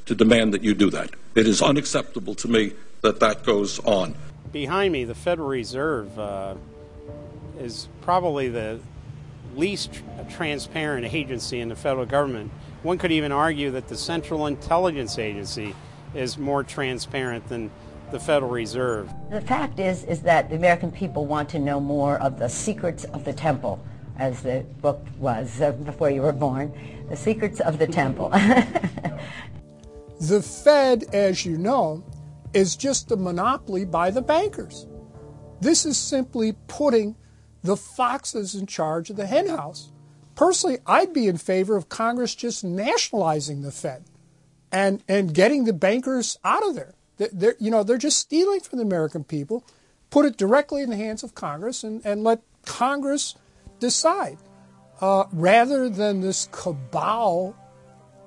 [0.05, 1.11] to demand that you do that.
[1.35, 4.15] It is unacceptable to me that that goes on.
[4.51, 6.55] Behind me, the Federal Reserve uh,
[7.59, 8.79] is probably the
[9.55, 12.51] least transparent agency in the federal government.
[12.83, 15.75] One could even argue that the Central Intelligence Agency
[16.15, 17.69] is more transparent than
[18.11, 19.09] the Federal Reserve.
[19.29, 23.03] The fact is is that the American people want to know more of the secrets
[23.05, 23.83] of the temple,
[24.21, 26.71] as the book was uh, before you were born,
[27.09, 28.29] the secrets of the temple.
[30.21, 32.03] the Fed, as you know,
[32.53, 34.85] is just a monopoly by the bankers.
[35.59, 37.15] This is simply putting
[37.63, 39.91] the foxes in charge of the henhouse.
[40.35, 44.03] Personally, I'd be in favor of Congress just nationalizing the Fed
[44.71, 46.93] and, and getting the bankers out of there.
[47.17, 49.65] They're, you know, they're just stealing from the American people.
[50.11, 53.35] Put it directly in the hands of Congress and, and let Congress
[53.81, 54.37] decide
[55.01, 57.53] uh, rather than this cabal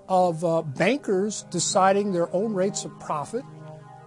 [0.07, 3.43] of uh, bankers deciding their own rates of profit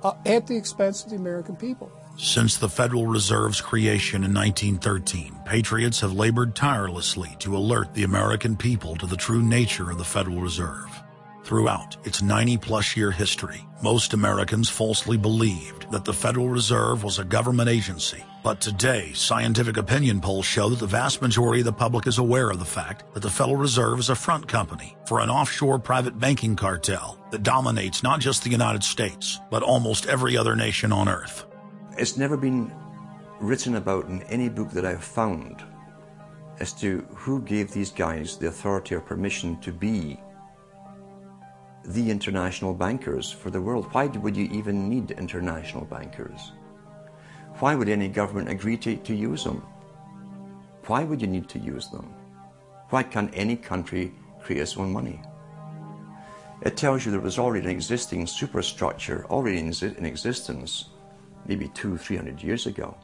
[0.03, 1.91] uh, at the expense of the American people.
[2.17, 8.55] Since the Federal Reserve's creation in 1913, patriots have labored tirelessly to alert the American
[8.55, 10.96] people to the true nature of the Federal Reserve.
[11.47, 17.19] Throughout its 90 plus year history, most Americans falsely believed that the Federal Reserve was
[17.19, 18.21] a government agency.
[18.43, 22.49] But today, scientific opinion polls show that the vast majority of the public is aware
[22.49, 26.19] of the fact that the Federal Reserve is a front company for an offshore private
[26.19, 31.07] banking cartel that dominates not just the United States, but almost every other nation on
[31.07, 31.45] earth.
[31.97, 32.73] It's never been
[33.39, 35.63] written about in any book that I've found
[36.59, 40.19] as to who gave these guys the authority or permission to be
[41.87, 43.87] the international bankers for the world.
[43.93, 46.51] Why would you even need international bankers?
[47.59, 49.65] Why would any government agree to, to use them?
[50.85, 52.13] Why would you need to use them?
[52.89, 55.21] Why can't any country create its own money?
[56.61, 60.89] It tells you there was already an existing superstructure already in, in existence
[61.45, 62.97] maybe two, three hundred years ago,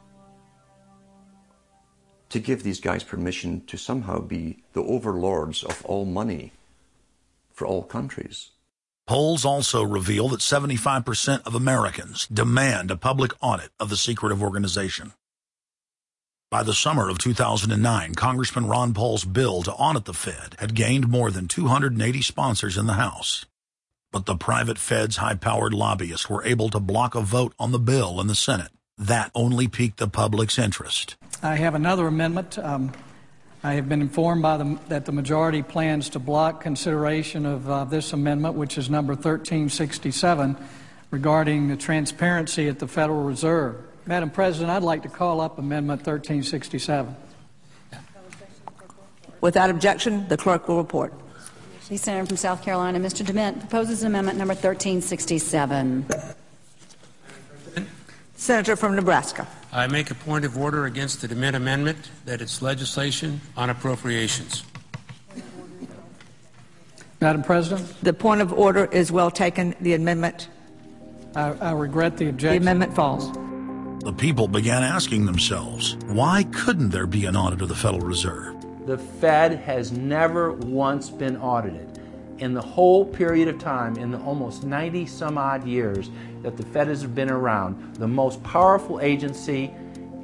[2.28, 6.52] to give these guys permission to somehow be the overlords of all money
[7.52, 8.50] for all countries.
[9.06, 15.12] Polls also reveal that 75% of Americans demand a public audit of the secretive organization.
[16.50, 21.08] By the summer of 2009, Congressman Ron Paul's bill to audit the Fed had gained
[21.08, 23.44] more than 280 sponsors in the House
[24.14, 28.20] but the private Fed's high-powered lobbyists were able to block a vote on the bill
[28.20, 28.70] in the Senate.
[28.96, 31.16] That only piqued the public's interest.
[31.42, 32.56] I have another amendment.
[32.56, 32.92] Um,
[33.64, 37.84] I have been informed by the, that the majority plans to block consideration of uh,
[37.84, 40.54] this amendment, which is number 1367,
[41.10, 43.76] regarding the transparency at the Federal Reserve.
[44.04, 47.16] Madam President, I'd like to call up Amendment 1367.
[49.40, 51.14] Without objection, the clerk will report.
[51.88, 53.24] The Senator from South Carolina, Mr.
[53.24, 56.04] DeMint, proposes amendment number 1367.
[58.44, 59.48] Senator from Nebraska.
[59.72, 64.64] I make a point of order against the DeMint amendment that it's legislation on appropriations.
[67.22, 68.04] Madam President?
[68.04, 69.74] The point of order is well taken.
[69.80, 70.48] The amendment.
[71.34, 72.62] I, I regret the objection.
[72.62, 73.32] The amendment falls.
[74.04, 78.54] The people began asking themselves, why couldn't there be an audit of the Federal Reserve?
[78.84, 81.94] The Fed has never once been audited.
[82.38, 86.10] in the whole period of time, in the almost 90 some odd years
[86.44, 89.72] that the Fed has been around, the most powerful agency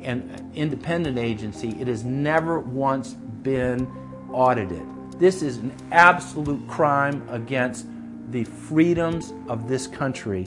[0.03, 3.91] and independent agency, it has never once been
[4.33, 4.83] audited.
[5.18, 7.87] This is an absolute crime against
[8.31, 10.47] the freedoms of this country.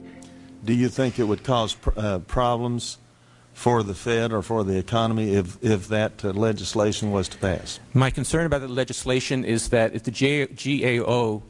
[0.64, 2.98] Do you think it would cause uh, problems
[3.54, 7.80] for the Fed or for the economy if, if that uh, legislation was to pass?
[7.94, 11.44] My concern about the legislation is that if the J GAO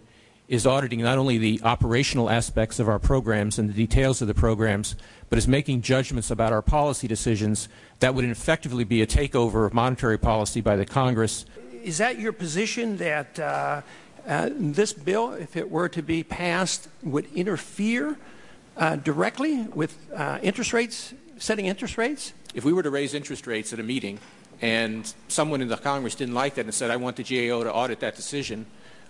[0.53, 4.35] is auditing not only the operational aspects of our programs and the details of the
[4.35, 4.95] programs,
[5.27, 7.67] but is making judgments about our policy decisions,
[8.01, 11.45] that would effectively be a takeover of monetary policy by the Congress.
[11.83, 13.81] Is that your position that uh,
[14.27, 18.15] uh, this bill, if it were to be passed, would interfere
[18.77, 22.31] uh, directly with uh, interest rates, setting interest rates?
[22.53, 24.19] If we were to raise interest rates at a meeting
[24.61, 27.73] and someone in the Congress didn't like that and said, I want the GAO to
[27.73, 28.67] audit that decision,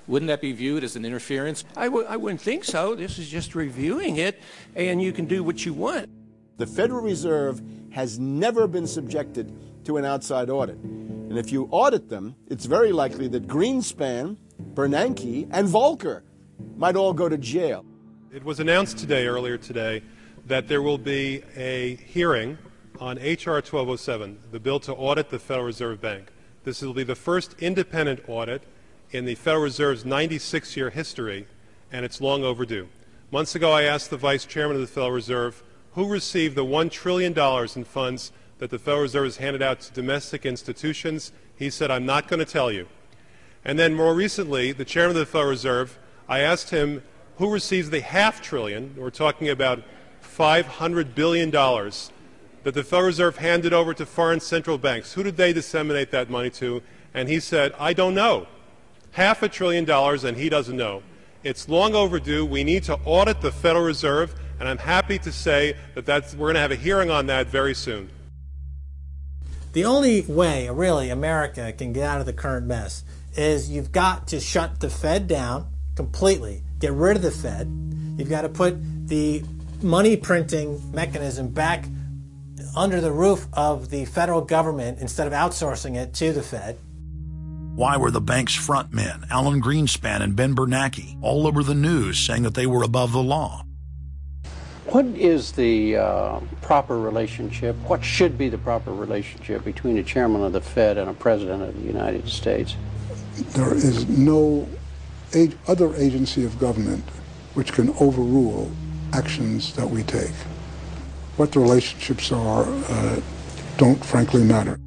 [0.08, 1.64] wouldn't that be viewed as an interference?
[1.76, 2.96] I w- I wouldn't think so.
[2.96, 4.42] This is just reviewing it,
[4.76, 6.10] and you can do what you want.
[6.58, 9.54] The Federal Reserve has never been subjected
[9.86, 10.78] to an outside audit.
[10.78, 14.38] And if you audit them, it's very likely that Greenspan,
[14.74, 16.22] Bernanke, and Volcker
[16.78, 17.86] might all go to jail.
[18.34, 20.02] It was announced today, earlier today,
[20.48, 22.58] that there will be a hearing
[23.00, 23.56] on H.R.
[23.56, 26.30] 1207, the bill to audit the Federal Reserve Bank.
[26.64, 28.64] This will be the first independent audit
[29.14, 31.46] in the Federal Reserve's 96 year history,
[31.92, 32.90] and it's long overdue.
[33.32, 36.90] Months ago, I asked the Vice Chairman of the Federal Reserve who received the $1
[36.90, 37.38] trillion
[37.76, 41.32] in funds that the Federal Reserve has handed out to domestic institutions.
[41.56, 42.88] He said, I'm not going to tell you.
[43.64, 47.04] And then more recently, the Chairman of the Federal Reserve, I asked him
[47.38, 49.84] who receives the half trillion, we're talking about
[50.24, 55.14] $500 billion, that the Federal Reserve handed over to foreign central banks.
[55.14, 56.82] Who did they disseminate that money to?
[57.14, 58.48] And he said, I don't know
[59.14, 61.02] half a trillion dollars, and he doesn't know.
[61.44, 62.46] It's long overdue.
[62.46, 66.48] We need to audit the Federal Reserve, and I'm happy to say that that's, we're
[66.48, 68.10] going to have a hearing on that very soon.
[69.74, 73.04] The only way, really, America can get out of the current mess
[73.36, 77.68] is you've got to shut the Fed down completely, get rid of the Fed.
[78.18, 79.44] You've got to put the
[79.82, 81.86] money printing mechanism back
[82.76, 86.78] under the roof of the federal government instead of outsourcing it to the Fed.
[87.76, 92.20] Why were the bank's front men, Alan Greenspan and Ben Bernanke, all over the news
[92.20, 93.66] saying that they were above the law?
[94.86, 97.76] What is the uh, proper relationship?
[97.88, 101.64] What should be the proper relationship between a chairman of the Fed and a president
[101.64, 102.76] of the United States?
[103.54, 104.70] There is no
[105.68, 107.04] other agency of government
[107.56, 108.70] which can overrule
[109.14, 110.36] actions that we take.
[111.38, 113.20] What the relationships are uh,
[113.78, 114.78] don't frankly matter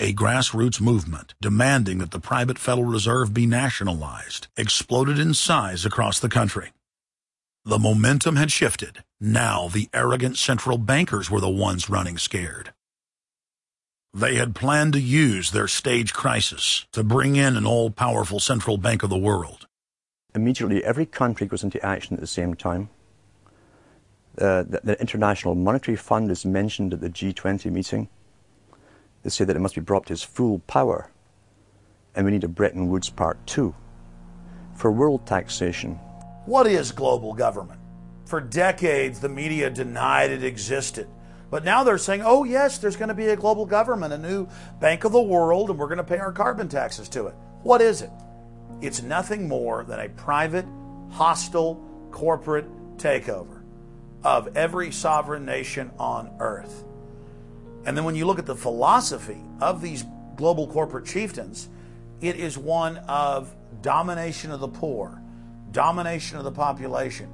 [0.00, 6.18] a grassroots movement demanding that the private Federal Reserve be nationalized, exploded in size across
[6.18, 6.72] the country.
[7.64, 9.04] The momentum had shifted.
[9.20, 12.72] Now the arrogant central bankers were the ones running scared.
[14.14, 19.02] They had planned to use their stage crisis to bring in an all-powerful central bank
[19.02, 19.66] of the world.
[20.34, 22.88] Immediately, every country goes into action at the same time.
[24.40, 28.08] Uh, the, the International Monetary Fund is mentioned at the G20 meeting.
[29.28, 31.10] They say that it must be brought to its full power,
[32.14, 33.74] and we need a Bretton Woods Part 2
[34.74, 35.96] for world taxation.
[36.46, 37.78] What is global government?
[38.24, 41.08] For decades, the media denied it existed.
[41.50, 44.48] But now they're saying, oh, yes, there's going to be a global government, a new
[44.80, 47.34] bank of the world, and we're going to pay our carbon taxes to it.
[47.62, 48.10] What is it?
[48.80, 50.64] It's nothing more than a private,
[51.10, 53.60] hostile, corporate takeover
[54.24, 56.86] of every sovereign nation on earth.
[57.84, 60.04] And then when you look at the philosophy of these
[60.36, 61.68] global corporate chieftains,
[62.20, 65.20] it is one of domination of the poor,
[65.72, 67.30] domination of the population.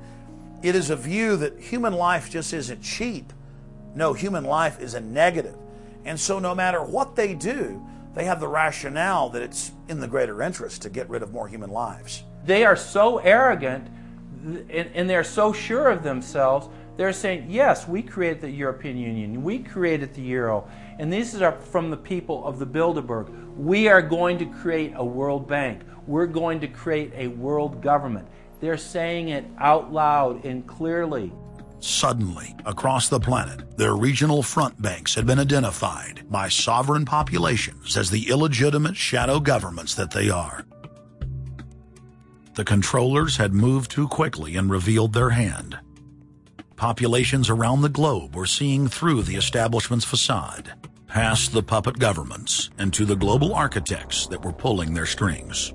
[0.62, 3.33] It is a view that human life just isn't cheap.
[3.95, 5.57] No, human life is a negative.
[6.05, 7.85] And so no matter what they do,
[8.15, 11.49] they have the rationale that it's in the greater interest to get rid of more
[11.49, 12.23] human lives.
[12.45, 13.89] They are so arrogant
[14.71, 19.59] and they're so sure of themselves they're saying, yes, we created the European Union, we
[19.59, 20.69] created the euro,
[20.99, 23.57] and these are from the people of the Bilderberg.
[23.57, 25.83] We are going to create a world bank.
[26.07, 28.29] We're going to create a world government.
[28.61, 31.33] They're saying it out loud and clearly.
[31.81, 38.09] Suddenly, across the planet, their regional front banks had been identified by sovereign populations as
[38.09, 40.65] the illegitimate shadow governments that they are.
[42.55, 45.79] The controllers had moved too quickly and revealed their hand.
[46.77, 50.73] Populations around the globe were seeing through the establishment's facade,
[51.07, 55.73] past the puppet governments, and to the global architects that were pulling their strings.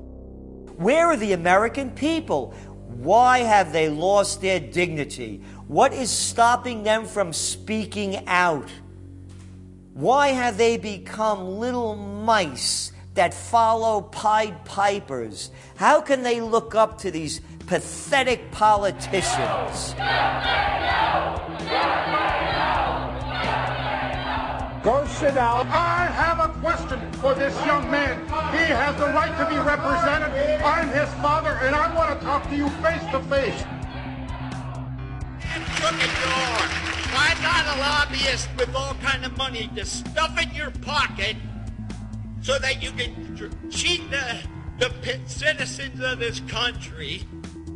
[0.75, 2.51] Where are the American people?
[2.87, 5.41] Why have they lost their dignity?
[5.67, 8.69] What is stopping them from speaking out?
[9.93, 15.51] Why have they become little mice that follow Pied Pipers?
[15.77, 17.39] How can they look up to these
[17.69, 19.93] pathetic politicians?
[24.81, 25.67] Go sit down.
[25.67, 28.17] I have a question for this young man.
[28.53, 30.31] He has the right to be represented.
[30.63, 33.63] I'm his father, and I want to talk to you face to face.
[35.77, 36.57] Crooked door.
[37.13, 41.35] Why not a lobbyist with all kind of money to stuff in your pocket
[42.41, 44.39] so that you can cheat the,
[44.79, 47.27] the citizens of this country?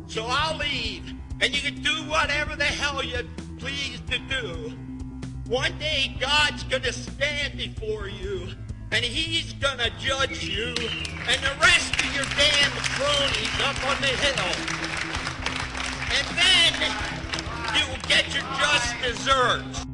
[0.06, 3.28] So I'll leave, and you can do whatever the hell you
[3.58, 4.72] please to do.
[5.46, 8.48] One day God's going to stand before you
[8.92, 14.00] and he's going to judge you and the rest of your damn cronies up on
[14.00, 14.54] the hill.
[16.14, 16.72] And then
[17.74, 19.93] you will get your just desserts.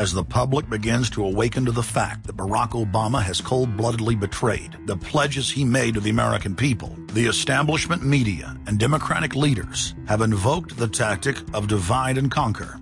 [0.00, 4.74] As the public begins to awaken to the fact that Barack Obama has cold-bloodedly betrayed
[4.86, 10.22] the pledges he made to the American people, the establishment media and Democratic leaders have
[10.22, 12.80] invoked the tactic of divide and conquer.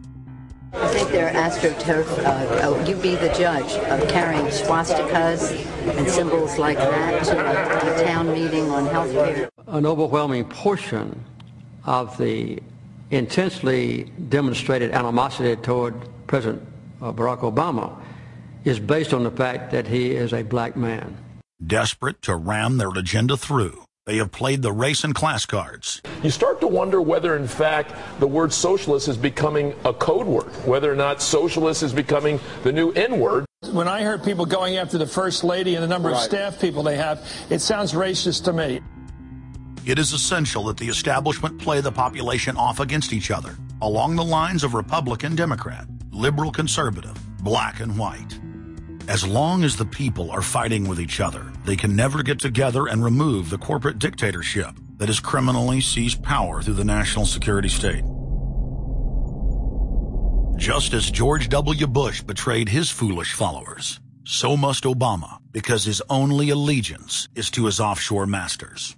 [0.74, 2.07] I think they're astroturf.
[2.24, 5.51] Uh, uh, you be the judge of carrying swastikas
[5.99, 9.51] and symbols like that to a, a town meeting on health care.
[9.66, 11.24] An overwhelming portion
[11.85, 12.62] of the
[13.11, 15.97] intensely demonstrated animosity toward
[16.28, 16.62] President
[17.01, 18.01] Uh, Barack Obama
[18.65, 21.16] is based on the fact that he is a black man.
[21.65, 26.01] Desperate to ram their agenda through, they have played the race and class cards.
[26.23, 30.47] You start to wonder whether, in fact, the word socialist is becoming a code word,
[30.66, 33.45] whether or not socialist is becoming the new N word.
[33.73, 36.16] When I heard people going after the First Lady and the number right.
[36.16, 38.81] of staff people they have, it sounds racist to me.
[39.85, 44.25] It is essential that the establishment play the population off against each other, along the
[44.25, 45.87] lines of Republican Democrat,
[46.19, 48.39] liberal conservative, black and white.
[49.09, 52.89] As long as the people are fighting with each other, they can never get together
[52.89, 58.05] and remove the corporate dictatorship that has criminally seized power through the national security state.
[60.57, 61.86] Just as George W.
[61.86, 67.78] Bush betrayed his foolish followers, so must Obama, because his only allegiance is to his
[67.78, 68.97] offshore masters.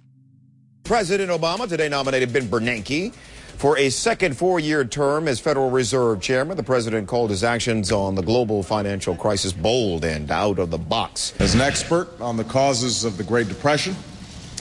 [0.83, 3.13] President Obama today nominated Ben Bernanke
[3.61, 8.15] for a second four-year term as Federal Reserve Chairman, the president called his actions on
[8.15, 11.35] the global financial crisis bold and out of the box.
[11.37, 13.95] As an expert on the causes of the Great Depression,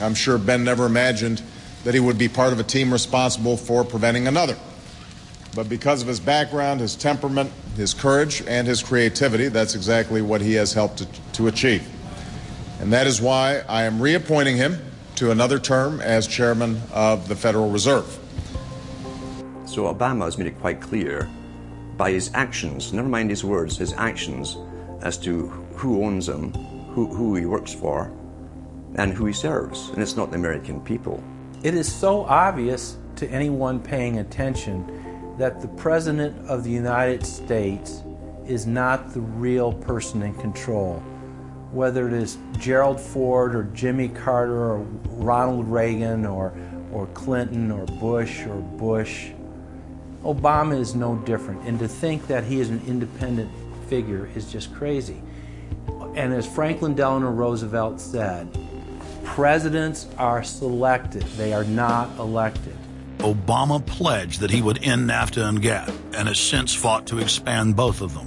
[0.02, 1.40] I'm sure Ben never imagined
[1.84, 4.54] that he would be part of a team responsible for preventing another.
[5.54, 10.42] But because of his background, his temperament, his courage, and his creativity, that's exactly what
[10.42, 11.88] he has helped to, to achieve.
[12.80, 14.76] And that is why I am reappointing him
[15.14, 18.18] to another term as chairman of the Federal Reserve.
[19.70, 21.30] So Obama has made it quite clear
[21.96, 24.58] by his actions, never mind his words, his actions
[25.00, 26.52] as to who owns him,
[26.92, 28.10] who, who he works for,
[28.96, 29.90] and who he serves.
[29.90, 31.22] And it's not the American people.
[31.62, 38.02] It is so obvious to anyone paying attention that the President of the United States
[38.48, 40.96] is not the real person in control.
[41.70, 44.78] Whether it is Gerald Ford or Jimmy Carter or
[45.10, 46.52] Ronald Reagan or,
[46.92, 49.30] or Clinton or Bush or Bush
[50.24, 51.62] Obama is no different.
[51.62, 53.50] And to think that he is an independent
[53.88, 55.22] figure is just crazy.
[56.14, 58.48] And as Franklin Delano Roosevelt said,
[59.24, 62.76] presidents are selected, they are not elected.
[63.18, 67.76] Obama pledged that he would end NAFTA and GATT and has since fought to expand
[67.76, 68.26] both of them.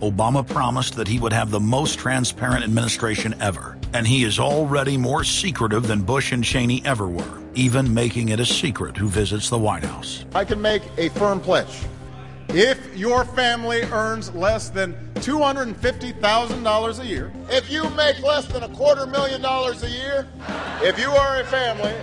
[0.00, 4.96] Obama promised that he would have the most transparent administration ever, and he is already
[4.98, 9.48] more secretive than Bush and Cheney ever were even making it a secret who visits
[9.48, 10.24] the White House.
[10.34, 11.82] I can make a firm pledge.
[12.48, 18.68] If your family earns less than $250,000 a year, if you make less than a
[18.70, 20.26] quarter million dollars a year,
[20.82, 21.94] if you are a family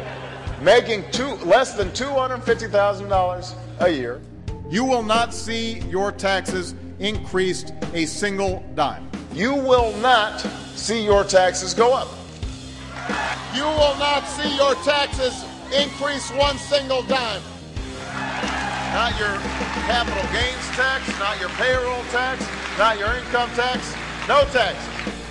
[0.62, 4.22] making two, less than $250,000 a year,
[4.70, 9.11] you will not see your taxes increased a single dime.
[9.34, 10.40] You will not
[10.76, 12.10] see your taxes go up.
[13.56, 17.42] You will not see your taxes increase one single dime.
[18.94, 19.36] Not your
[19.88, 22.46] capital gains tax, not your payroll tax,
[22.78, 23.96] not your income tax,
[24.28, 24.78] no tax.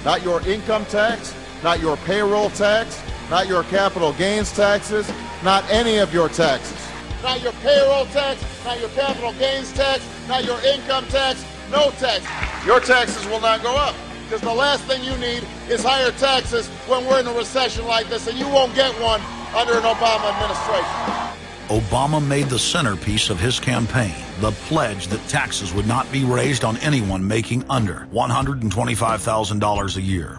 [0.03, 5.13] Not your income tax, not your payroll tax, not your capital gains taxes,
[5.45, 6.79] not any of your taxes.
[7.23, 12.25] Not your payroll tax, not your capital gains tax, not your income tax, no tax.
[12.67, 13.95] Your taxes will not go up.
[14.25, 18.09] because the last thing you need is higher taxes when we're in a recession like
[18.09, 19.21] this, and you won't get one
[19.57, 21.31] under an Obama administration.
[21.69, 26.65] Obama made the centerpiece of his campaign the pledge that taxes would not be raised
[26.65, 30.39] on anyone making under $125,000 a year.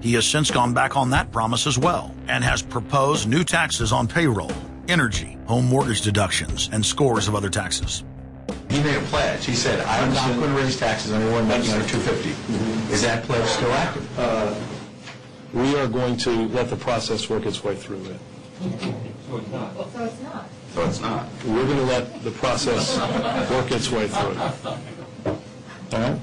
[0.00, 3.92] He has since gone back on that promise as well and has proposed new taxes
[3.92, 4.52] on payroll,
[4.88, 8.04] energy, home mortgage deductions, and scores of other taxes.
[8.72, 9.44] He made a pledge.
[9.44, 12.90] He said, I'm not going to raise taxes on anyone making under 250.
[12.90, 14.18] Is that pledge still active?
[14.18, 14.54] Uh,
[15.52, 18.20] we are going to let the process work its way through it.
[19.28, 19.74] So it's not.
[19.74, 20.48] So it's not.
[20.72, 21.26] So it's not.
[21.44, 22.98] We're going to let the process
[23.50, 24.38] work its way through it.
[25.26, 26.18] All right?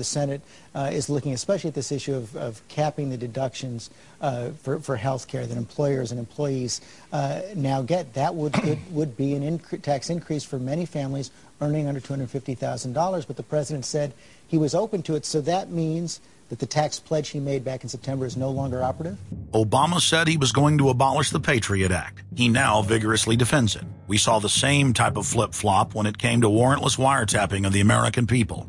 [0.00, 0.40] The Senate
[0.74, 3.90] uh, is looking especially at this issue of, of capping the deductions
[4.22, 6.80] uh, for, for health care that employers and employees
[7.12, 8.14] uh, now get.
[8.14, 13.26] That would, would, would be an inc tax increase for many families earning under $250,000,
[13.26, 14.14] but the president said
[14.48, 17.82] he was open to it, so that means that the tax pledge he made back
[17.82, 19.18] in September is no longer operative?
[19.52, 22.22] Obama said he was going to abolish the Patriot Act.
[22.34, 23.84] He now vigorously defends it.
[24.08, 27.72] We saw the same type of flip flop when it came to warrantless wiretapping of
[27.74, 28.66] the American people.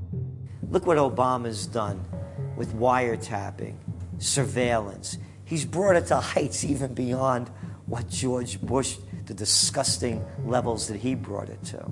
[0.72, 2.06] Look what Obama's done
[2.56, 3.76] with wiretapping,
[4.20, 5.18] surveillance.
[5.44, 7.50] He's brought it to heights even beyond
[7.88, 8.96] what George Bush,
[9.26, 11.92] the disgusting levels that he brought it to.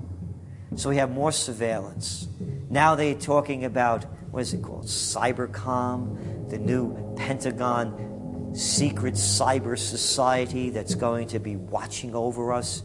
[0.76, 2.26] So we have more surveillance.
[2.70, 4.86] Now they're talking about what is it called?
[4.86, 12.82] Cybercom, the new Pentagon secret cyber society that's going to be watching over us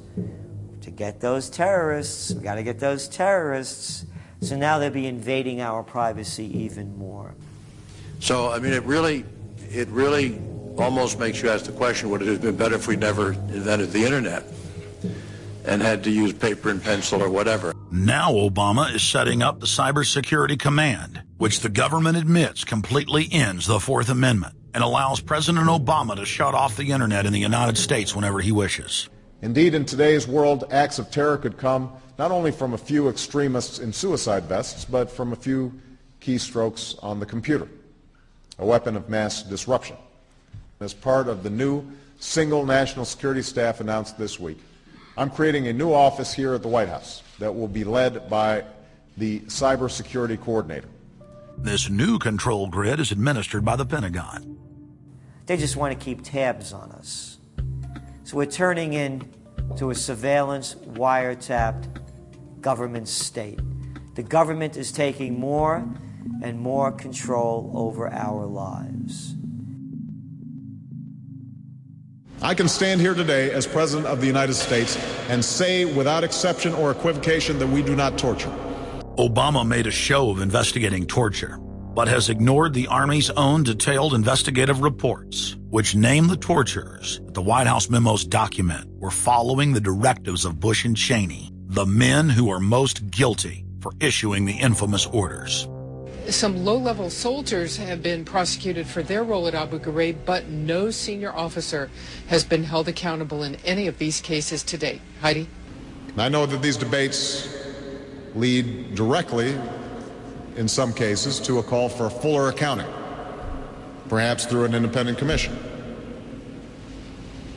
[0.82, 2.34] to get those terrorists.
[2.34, 4.06] We got to get those terrorists.
[4.42, 7.34] So now they'll be invading our privacy even more.
[8.20, 9.26] So, I mean, it really,
[9.72, 10.40] it really
[10.78, 13.92] almost makes you ask the question, would it have been better if we never invented
[13.92, 14.44] the internet
[15.66, 17.74] and had to use paper and pencil or whatever?
[17.92, 23.80] Now Obama is setting up the Cybersecurity Command, which the government admits completely ends the
[23.80, 28.14] Fourth Amendment and allows President Obama to shut off the internet in the United States
[28.14, 29.10] whenever he wishes.
[29.42, 33.80] Indeed, in today's world, acts of terror could come not only from a few extremists
[33.80, 35.74] in suicide vests, but from a few
[36.22, 37.68] keystrokes on the computer,
[38.60, 39.98] a weapon of mass disruption.
[40.80, 41.86] As part of the new
[42.20, 44.60] single national security staff announced this week,
[45.18, 48.64] I'm creating a new office here at the White House that will be led by
[49.18, 50.90] the cybersecurity coordinator.
[51.58, 54.58] This new control grid is administered by the Pentagon.
[55.46, 57.38] They just want to keep tabs on us.
[58.24, 62.05] So we're turning into a surveillance, wiretapped
[62.66, 63.60] government state.
[64.16, 65.88] The government is taking more
[66.42, 69.36] and more control over our lives.
[72.42, 74.98] I can stand here today as President of the United States
[75.30, 78.52] and say without exception or equivocation that we do not torture.
[79.20, 81.60] Obama made a show of investigating torture,
[81.94, 87.44] but has ignored the Army's own detailed investigative reports, which name the torturers that the
[87.44, 92.50] White House memos document were following the directives of Bush and Cheney, the men who
[92.50, 95.68] are most guilty for issuing the infamous orders.
[96.30, 100.92] Some low level soldiers have been prosecuted for their role at Abu Ghraib, but no
[100.92, 101.90] senior officer
[102.28, 105.02] has been held accountable in any of these cases to date.
[105.22, 105.48] Heidi?
[106.18, 107.48] I know that these debates
[108.36, 109.58] lead directly,
[110.56, 112.88] in some cases, to a call for a fuller accounting,
[114.08, 115.58] perhaps through an independent commission.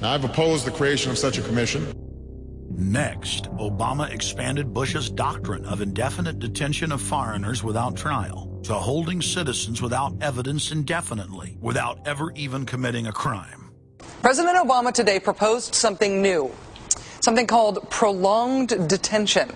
[0.00, 2.07] Now, I've opposed the creation of such a commission.
[2.78, 9.82] Next, Obama expanded Bush's doctrine of indefinite detention of foreigners without trial to holding citizens
[9.82, 13.72] without evidence indefinitely, without ever even committing a crime.
[14.22, 16.52] President Obama today proposed something new,
[17.20, 19.50] something called prolonged detention.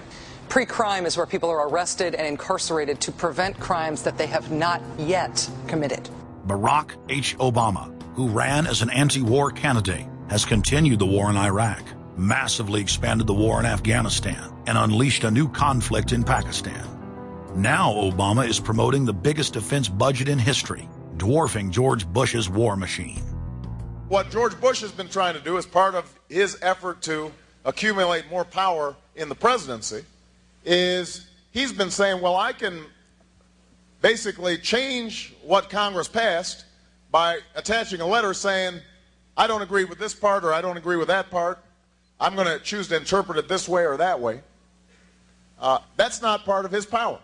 [0.48, 4.50] Pre crime is where people are arrested and incarcerated to prevent crimes that they have
[4.50, 6.10] not yet committed.
[6.48, 7.38] Barack H.
[7.38, 11.84] Obama, who ran as an anti war candidate, has continued the war in Iraq,
[12.16, 16.88] massively expanded the war in Afghanistan, and unleashed a new conflict in Pakistan.
[17.54, 23.22] Now Obama is promoting the biggest defense budget in history, dwarfing George Bush's war machine.
[24.08, 27.32] What George Bush has been trying to do as part of his effort to
[27.64, 30.04] accumulate more power in the presidency
[30.64, 32.84] is he's been saying, well, I can
[34.00, 36.64] basically change what Congress passed
[37.10, 38.80] by attaching a letter saying,
[39.36, 41.58] I don't agree with this part or I don't agree with that part.
[42.22, 44.42] I'm going to choose to interpret it this way or that way.
[45.60, 47.18] Uh, that's not part of his power.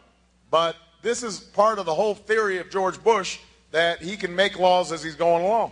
[0.51, 3.39] But this is part of the whole theory of George Bush
[3.71, 5.71] that he can make laws as he's going along.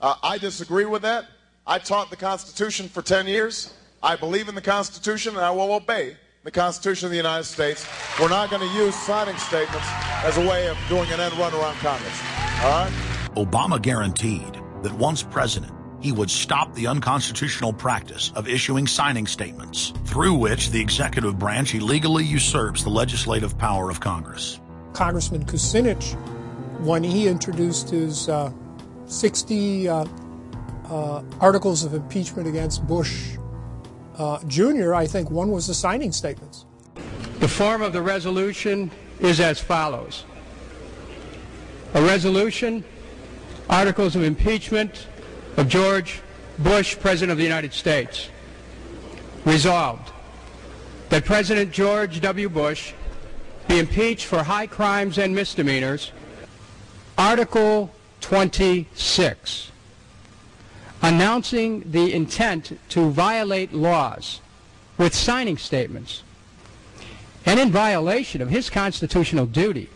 [0.00, 1.26] Uh, I disagree with that.
[1.66, 3.74] I taught the Constitution for 10 years.
[4.02, 7.86] I believe in the Constitution and I will obey the Constitution of the United States.
[8.18, 9.86] We're not going to use signing statements
[10.24, 12.22] as a way of doing an end run around Congress.
[12.62, 12.92] All right?
[13.34, 19.92] Obama guaranteed that once president, he would stop the unconstitutional practice of issuing signing statements,
[20.04, 24.60] through which the executive branch illegally usurps the legislative power of Congress.
[24.92, 26.14] Congressman Kucinich,
[26.80, 28.52] when he introduced his uh,
[29.06, 30.06] 60 uh,
[30.88, 33.36] uh, articles of impeachment against Bush
[34.16, 36.64] uh, Jr., I think one was the signing statements.
[37.40, 40.24] The form of the resolution is as follows
[41.94, 42.84] A resolution,
[43.68, 45.06] articles of impeachment
[45.58, 46.20] of George
[46.60, 48.28] Bush, President of the United States.
[49.44, 50.12] Resolved
[51.08, 52.48] that President George W.
[52.48, 52.92] Bush
[53.66, 56.12] be impeached for high crimes and misdemeanors.
[57.18, 57.90] Article
[58.20, 59.72] 26
[61.02, 64.40] announcing the intent to violate laws
[64.96, 66.22] with signing statements
[67.46, 69.88] and in violation of his constitutional duty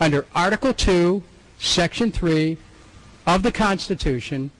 [0.00, 1.22] under Article 2,
[1.58, 2.58] Section 3
[3.26, 4.50] of the Constitution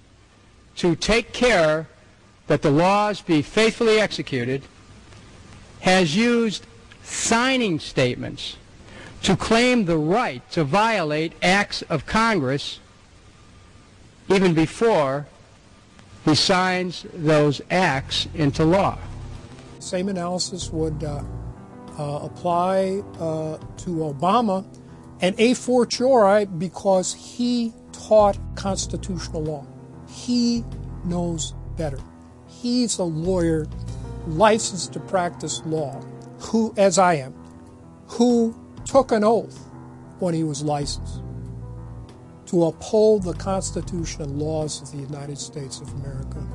[0.77, 1.89] to take care
[2.47, 4.63] that the laws be faithfully executed
[5.81, 6.67] has used
[7.03, 8.57] signing statements
[9.23, 12.81] to claim the right to violate acts of Congress
[14.29, 15.27] even before
[16.25, 18.99] he signs those acts into law.
[19.79, 21.23] Same analysis would uh,
[21.99, 24.65] uh, apply uh, to Obama
[25.21, 29.67] and a fortiori because he taught constitutional law.
[30.15, 30.65] He
[31.05, 31.99] knows better.
[32.47, 33.67] He's a lawyer
[34.29, 36.01] licensed to practice law,
[36.39, 37.35] who, as I am,
[38.07, 38.55] who
[38.87, 39.59] took an oath
[40.21, 41.21] when he was licensed
[42.47, 46.47] to uphold the Constitution and laws of the United States of America.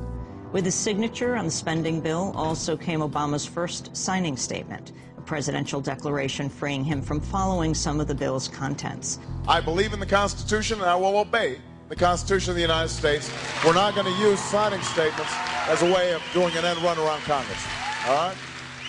[0.52, 5.82] With his signature on the spending bill also came Obama's first signing statement, a presidential
[5.82, 9.18] declaration freeing him from following some of the bill's contents.
[9.46, 11.58] I believe in the Constitution and I will obey
[11.90, 13.30] the Constitution of the United States.
[13.66, 15.32] We're not going to use signing statements
[15.66, 17.66] as a way of doing an end run around Congress.
[18.06, 18.36] All right?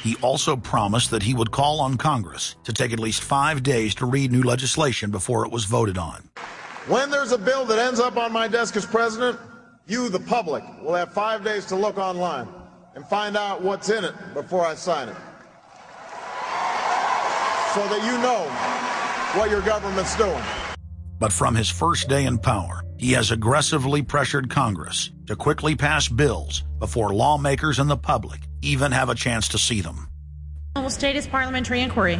[0.04, 3.96] He also promised that he would call on Congress to take at least five days
[3.96, 6.30] to read new legislation before it was voted on.
[6.88, 9.40] When there's a bill that ends up on my desk as president,
[9.88, 12.48] you, the public, will have five days to look online
[12.94, 15.16] and find out what's in it before I sign it.
[17.74, 20.61] So that you know what your government's doing.
[21.22, 26.08] But from his first day in power, he has aggressively pressured Congress to quickly pass
[26.08, 30.10] bills before lawmakers and the public even have a chance to see them.
[30.76, 32.20] Will state his parliamentary inquiry.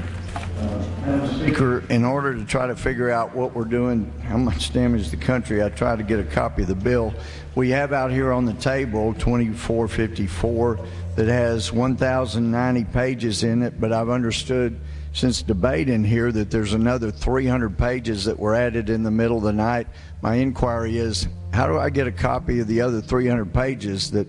[1.38, 5.18] Speaker, in order to try to figure out what we're doing, how much damage the
[5.18, 7.12] country, I tried to get a copy of the bill.
[7.56, 10.80] We have out here on the table 2454
[11.16, 14.80] that has 1,090 pages in it, but I've understood
[15.14, 19.44] since debating here that there's another 300 pages that were added in the middle of
[19.44, 19.88] the night.
[20.22, 24.28] My inquiry is, how do I get a copy of the other 300 pages that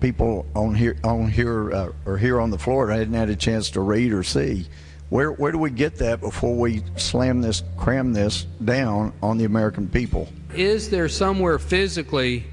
[0.00, 3.36] people on here on here uh, or here on the floor I hadn't had a
[3.36, 4.66] chance to read or see?
[5.08, 9.44] Where where do we get that before we slam this, cram this down on the
[9.44, 10.28] American people?
[10.54, 12.44] Is there somewhere physically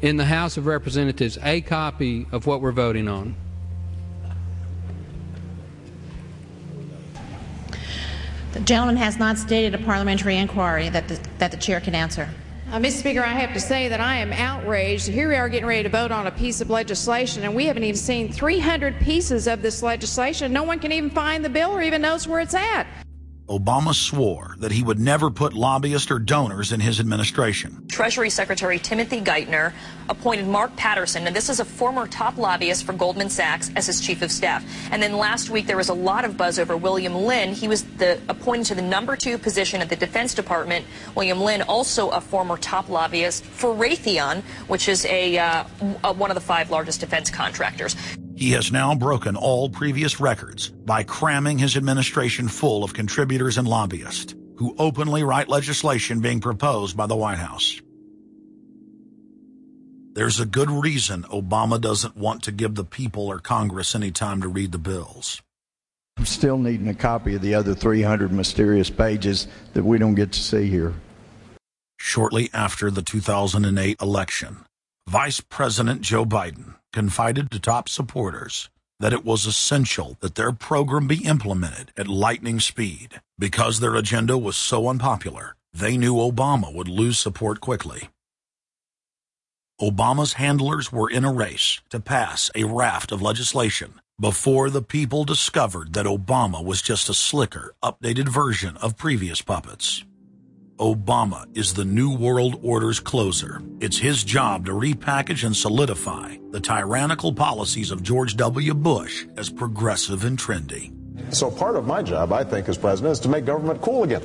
[0.00, 3.36] in the House of Representatives a copy of what we're voting on?
[8.58, 12.28] The gentleman has not stated a parliamentary inquiry that the, that the chair can answer.
[12.72, 12.98] Uh, Mr.
[12.98, 15.06] Speaker, I have to say that I am outraged.
[15.06, 17.84] Here we are getting ready to vote on a piece of legislation, and we haven't
[17.84, 20.52] even seen 300 pieces of this legislation.
[20.52, 22.88] No one can even find the bill or even knows where it's at.
[23.48, 27.86] Obama swore that he would never put lobbyists or donors in his administration.
[27.88, 29.72] Treasury Secretary Timothy Geithner
[30.08, 34.00] appointed Mark Patterson, and this is a former top lobbyist for Goldman Sachs, as his
[34.00, 34.64] chief of staff.
[34.90, 37.52] And then last week there was a lot of buzz over William Lynn.
[37.54, 40.84] He was the, appointed to the number two position at the Defense Department.
[41.14, 45.64] William Lynn, also a former top lobbyist for Raytheon, which is a, uh,
[46.04, 47.96] a one of the five largest defense contractors.
[48.38, 53.66] He has now broken all previous records by cramming his administration full of contributors and
[53.66, 57.82] lobbyists who openly write legislation being proposed by the White House.
[60.12, 64.40] There's a good reason Obama doesn't want to give the people or Congress any time
[64.42, 65.42] to read the bills.
[66.16, 70.30] I'm still needing a copy of the other 300 mysterious pages that we don't get
[70.30, 70.94] to see here.
[71.96, 74.58] Shortly after the 2008 election,
[75.08, 78.70] Vice President Joe Biden confided to top supporters
[79.00, 83.20] that it was essential that their program be implemented at lightning speed.
[83.38, 88.08] Because their agenda was so unpopular, they knew Obama would lose support quickly.
[89.80, 95.24] Obama's handlers were in a race to pass a raft of legislation before the people
[95.24, 100.04] discovered that Obama was just a slicker, updated version of previous puppets.
[100.78, 103.60] Obama is the New World Order's closer.
[103.80, 108.74] It's his job to repackage and solidify the tyrannical policies of George W.
[108.74, 110.94] Bush as progressive and trendy.
[111.34, 114.22] So part of my job, I think, as president, is to make government cool again.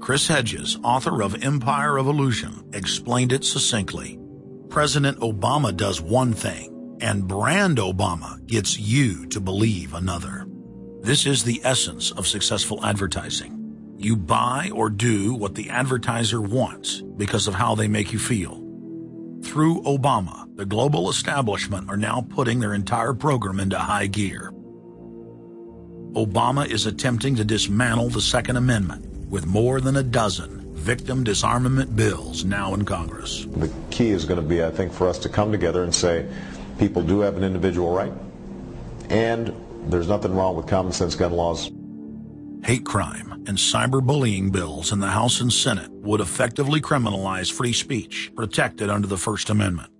[0.00, 4.18] Chris Hedges, author of Empire of Illusion, explained it succinctly.
[4.68, 10.46] President Obama does one thing, and brand Obama gets you to believe another.
[11.00, 13.63] This is the essence of successful advertising.
[14.04, 18.56] You buy or do what the advertiser wants because of how they make you feel.
[19.42, 24.52] Through Obama, the global establishment are now putting their entire program into high gear.
[26.12, 31.96] Obama is attempting to dismantle the Second Amendment with more than a dozen victim disarmament
[31.96, 33.46] bills now in Congress.
[33.56, 36.28] The key is going to be, I think, for us to come together and say
[36.78, 38.12] people do have an individual right,
[39.08, 39.54] and
[39.86, 41.70] there's nothing wrong with common sense gun laws.
[42.64, 48.32] Hate crime and cyberbullying bills in the House and Senate would effectively criminalize free speech
[48.34, 49.90] protected under the First Amendment.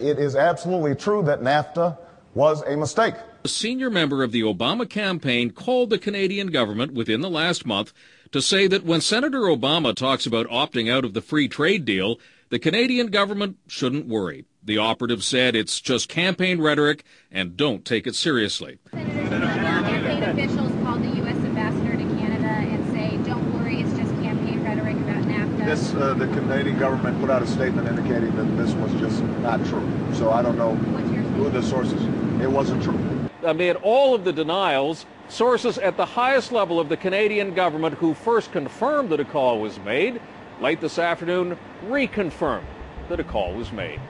[0.00, 1.98] It is absolutely true that NAFTA
[2.34, 3.14] was a mistake.
[3.44, 7.92] A senior member of the Obama campaign called the Canadian government within the last month
[8.32, 12.18] to say that when Senator Obama talks about opting out of the free trade deal,
[12.50, 14.44] the Canadian government shouldn't worry.
[14.62, 18.78] The operative said it's just campaign rhetoric and don't take it seriously.
[18.92, 21.36] Campaign officials called the U.S.
[21.36, 25.55] ambassador to Canada and say, don't worry, it's just campaign rhetoric about NAFTA.
[25.66, 29.58] This, uh, the Canadian government put out a statement indicating that this was just not
[29.66, 29.84] true.
[30.14, 32.00] So I don't know who the sources.
[32.40, 32.96] It wasn't true.
[33.42, 38.14] Amid all of the denials, sources at the highest level of the Canadian government who
[38.14, 40.20] first confirmed that a call was made,
[40.60, 42.64] late this afternoon reconfirmed
[43.08, 44.00] that a call was made.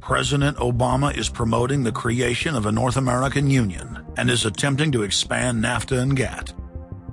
[0.00, 5.02] President Obama is promoting the creation of a North American Union and is attempting to
[5.02, 6.54] expand NAFTA and GATT.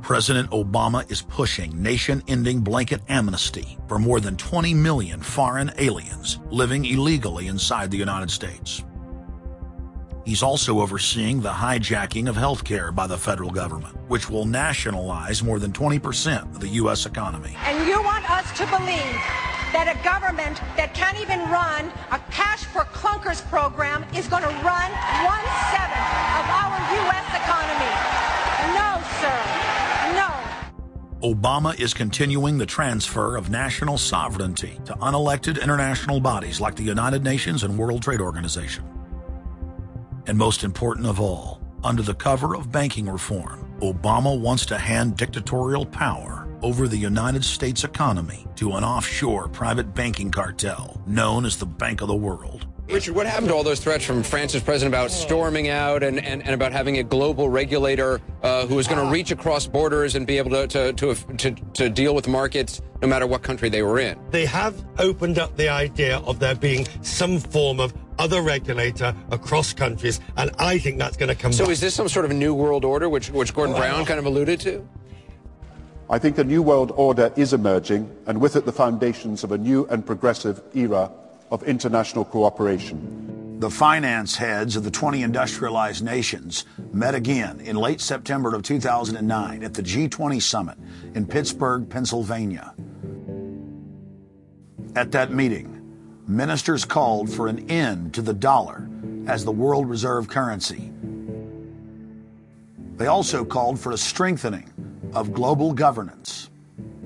[0.02, 6.40] President Obama is pushing nation ending blanket amnesty for more than 20 million foreign aliens
[6.50, 8.84] living illegally inside the United States.
[10.26, 15.44] He's also overseeing the hijacking of health care by the federal government, which will nationalize
[15.44, 17.06] more than 20% of the U.S.
[17.06, 17.56] economy.
[17.66, 19.18] And you want us to believe
[19.74, 24.54] that a government that can't even run a cash for clunkers program is going to
[24.62, 24.90] run
[25.26, 27.28] one seventh of our U.S.
[27.34, 27.94] economy.
[28.78, 29.71] No, sir.
[31.24, 37.24] Obama is continuing the transfer of national sovereignty to unelected international bodies like the United
[37.24, 38.84] Nations and World Trade Organization.
[40.26, 45.16] And most important of all, under the cover of banking reform, Obama wants to hand
[45.16, 51.56] dictatorial power over the United States economy to an offshore private banking cartel known as
[51.56, 52.66] the Bank of the World.
[52.92, 56.44] Richard, what happened to all those threats from France's president about storming out and, and,
[56.44, 60.28] and about having a global regulator uh, who is going to reach across borders and
[60.28, 63.82] be able to, to, to, to, to deal with markets no matter what country they
[63.82, 64.20] were in?
[64.32, 69.72] They have opened up the idea of there being some form of other regulator across
[69.72, 71.72] countries, and I think that's going to come So back.
[71.72, 74.60] is this some sort of new world order, which, which Gordon Brown kind of alluded
[74.62, 74.86] to?
[76.10, 79.58] I think a new world order is emerging, and with it the foundations of a
[79.58, 81.10] new and progressive era
[81.52, 83.60] of international cooperation.
[83.60, 89.62] The finance heads of the 20 industrialized nations met again in late September of 2009
[89.62, 90.78] at the G20 summit
[91.14, 92.74] in Pittsburgh, Pennsylvania.
[94.96, 95.78] At that meeting,
[96.28, 98.90] ministers called for an end to the dollar
[99.28, 100.92] as the world reserve currency.
[102.98, 104.72] They also called for a strengthening
[105.14, 106.50] of global governance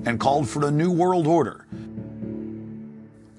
[0.05, 1.65] and called for a new world order.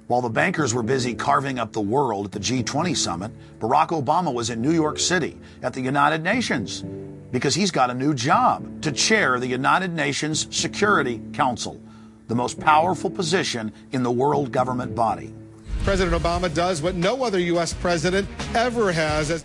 [0.06, 4.32] While the bankers were busy carving up the world at the G20 summit, Barack Obama
[4.32, 6.84] was in New York City at the United Nations
[7.32, 11.80] because he's got a new job to chair the United Nations Security Council,
[12.28, 15.34] the most powerful position in the world government body.
[15.82, 17.72] President Obama does what no other U.S.
[17.72, 19.32] president ever has.
[19.32, 19.44] As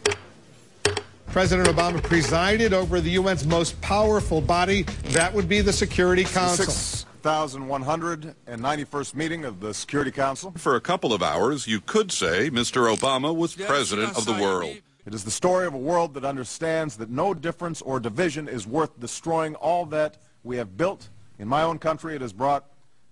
[1.27, 7.00] President Obama presided over the UN's most powerful body, that would be the Security Council.
[7.21, 10.53] 6,191st meeting of the Security Council.
[10.57, 12.93] For a couple of hours, you could say Mr.
[12.93, 14.77] Obama was president of the world.
[15.05, 18.65] It is the story of a world that understands that no difference or division is
[18.65, 21.09] worth destroying all that we have built.
[21.37, 22.65] In my own country, it has brought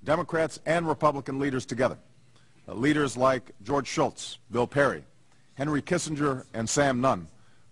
[0.04, 1.98] Democrats and Republican leaders together.
[2.68, 5.04] Uh, leaders like George Shultz, Bill Perry,
[5.56, 7.28] Henry Kissinger, and Sam Nunn,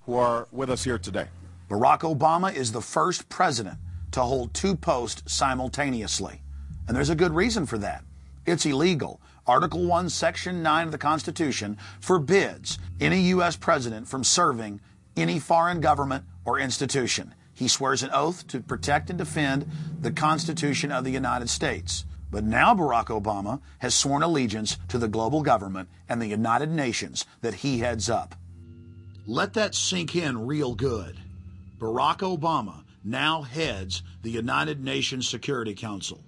[0.05, 1.27] who are with us here today.
[1.69, 3.77] Barack Obama is the first president
[4.17, 6.41] to hold two posts simultaneously.
[6.87, 8.03] And there's a good reason for that.
[8.47, 9.21] It's illegal.
[9.45, 13.55] Article 1, Section 9 of the Constitution forbids any U.S.
[13.55, 14.81] president from serving
[15.15, 17.35] any foreign government or institution.
[17.53, 19.67] He swears an oath to protect and defend
[20.01, 22.03] the Constitution of the United States.
[22.31, 27.23] But now Barack Obama has sworn allegiance to the global government and the United Nations
[27.41, 28.33] that he heads up.
[29.27, 31.17] Let that sink in real good.
[31.77, 36.23] Barack Obama now heads the United Nations Security Council.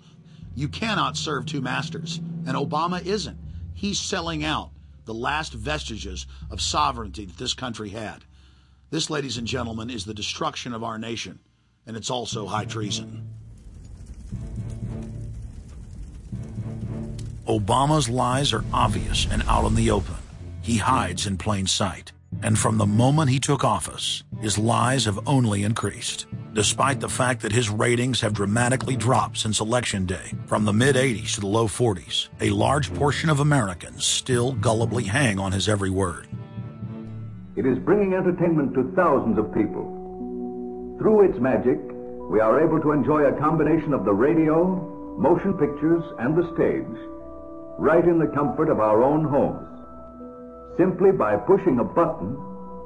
[0.55, 3.37] You cannot serve two masters, and Obama isn't.
[3.73, 4.71] He's selling out
[5.05, 8.25] the last vestiges of sovereignty that this country had.
[8.89, 11.39] This, ladies and gentlemen, is the destruction of our nation,
[11.85, 13.27] and it's also high treason.
[17.47, 20.15] Obama's lies are obvious and out in the open.
[20.61, 22.11] He hides in plain sight.
[22.43, 26.27] And from the moment he took office, his lies have only increased.
[26.53, 30.95] Despite the fact that his ratings have dramatically dropped since Election Day, from the mid
[30.95, 35.69] 80s to the low 40s, a large portion of Americans still gullibly hang on his
[35.69, 36.27] every word.
[37.55, 39.83] It is bringing entertainment to thousands of people.
[40.97, 41.77] Through its magic,
[42.29, 46.97] we are able to enjoy a combination of the radio, motion pictures, and the stage,
[47.77, 49.68] right in the comfort of our own homes,
[50.79, 52.39] simply by pushing a button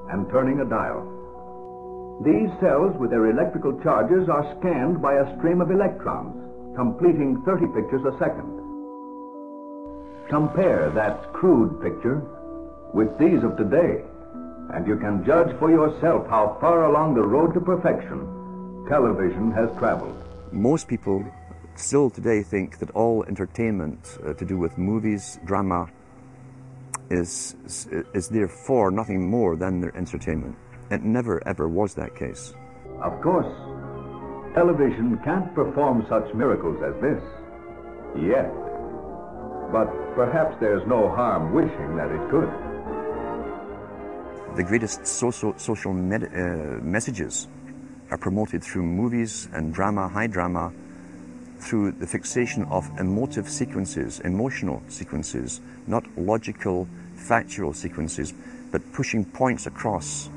[0.09, 1.05] and turning a dial.
[2.25, 6.33] These cells with their electrical charges are scanned by a stream of electrons,
[6.75, 8.49] completing 30 pictures a second.
[10.27, 12.21] Compare that crude picture
[12.93, 14.01] with these of today,
[14.73, 18.25] and you can judge for yourself how far along the road to perfection
[18.89, 20.17] television has traveled.
[20.51, 21.23] Most people
[21.75, 25.89] still today think that all entertainment uh, to do with movies, drama,
[27.09, 30.55] is, is, is therefore nothing more than their entertainment.
[30.91, 32.53] It never ever was that case.
[33.01, 33.51] Of course,
[34.53, 37.23] television can't perform such miracles as this.
[38.15, 38.51] Yet.
[39.71, 42.49] But perhaps there's no harm wishing that it could.
[44.55, 47.47] The greatest social, social med- uh, messages
[48.11, 50.71] are promoted through movies and drama, high drama,
[51.63, 58.33] through the fixation of emotive sequences, emotional sequences, not logical, factual sequences,
[58.71, 60.29] but pushing points across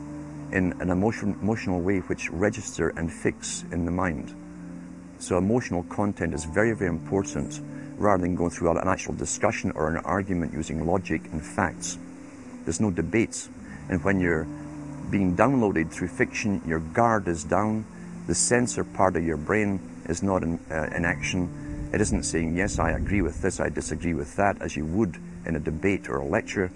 [0.52, 4.34] in an emotion, emotional way which register and fix in the mind.
[5.18, 7.60] So emotional content is very, very important
[7.96, 11.98] rather than going through an actual discussion or an argument using logic and facts.
[12.64, 13.48] There's no debates.
[13.88, 14.46] And when you're
[15.10, 17.84] being downloaded through fiction, your guard is down,
[18.26, 21.90] the censor part of your brain is not in, uh, in action.
[21.92, 25.16] It isn't saying, yes, I agree with this, I disagree with that, as you would
[25.46, 26.70] in a debate or a lecture.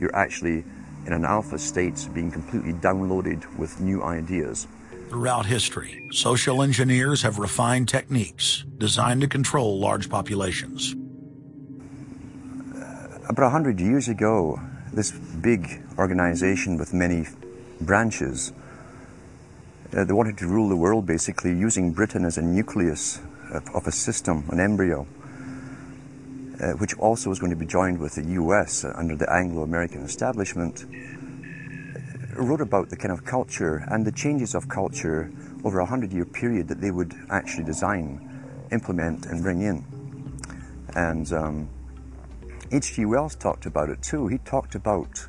[0.00, 0.64] You're actually
[1.06, 4.66] in an alpha state being completely downloaded with new ideas.
[5.08, 10.94] Throughout history, social engineers have refined techniques designed to control large populations.
[13.28, 14.60] About a hundred years ago,
[14.92, 17.26] this big organization with many
[17.80, 18.63] branches, uh,
[20.02, 23.20] they wanted to rule the world basically using Britain as a nucleus
[23.52, 25.06] of, of a system, an embryo,
[26.60, 30.02] uh, which also was going to be joined with the US uh, under the Anglo-American
[30.02, 30.84] establishment
[32.34, 35.30] wrote about the kind of culture and the changes of culture
[35.62, 39.84] over a hundred year period that they would actually design, implement, and bring in.
[40.96, 41.68] And um,
[42.72, 43.04] H.G.
[43.04, 44.26] Wells talked about it too.
[44.26, 45.28] He talked about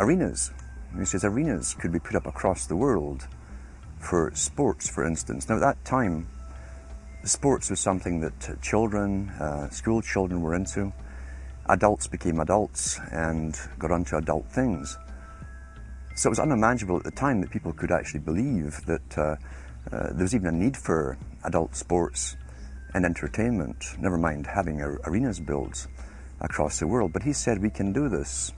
[0.00, 0.50] arenas.
[0.98, 3.28] He says arenas could be put up across the world
[4.02, 5.48] for sports, for instance.
[5.48, 6.28] Now, at that time,
[7.24, 10.92] sports was something that children, uh, school children were into.
[11.68, 14.98] Adults became adults and got onto adult things.
[16.16, 19.36] So it was unimaginable at the time that people could actually believe that uh,
[19.92, 22.36] uh, there was even a need for adult sports
[22.94, 25.86] and entertainment, never mind having arenas built
[26.40, 27.12] across the world.
[27.12, 28.52] But he said we can do this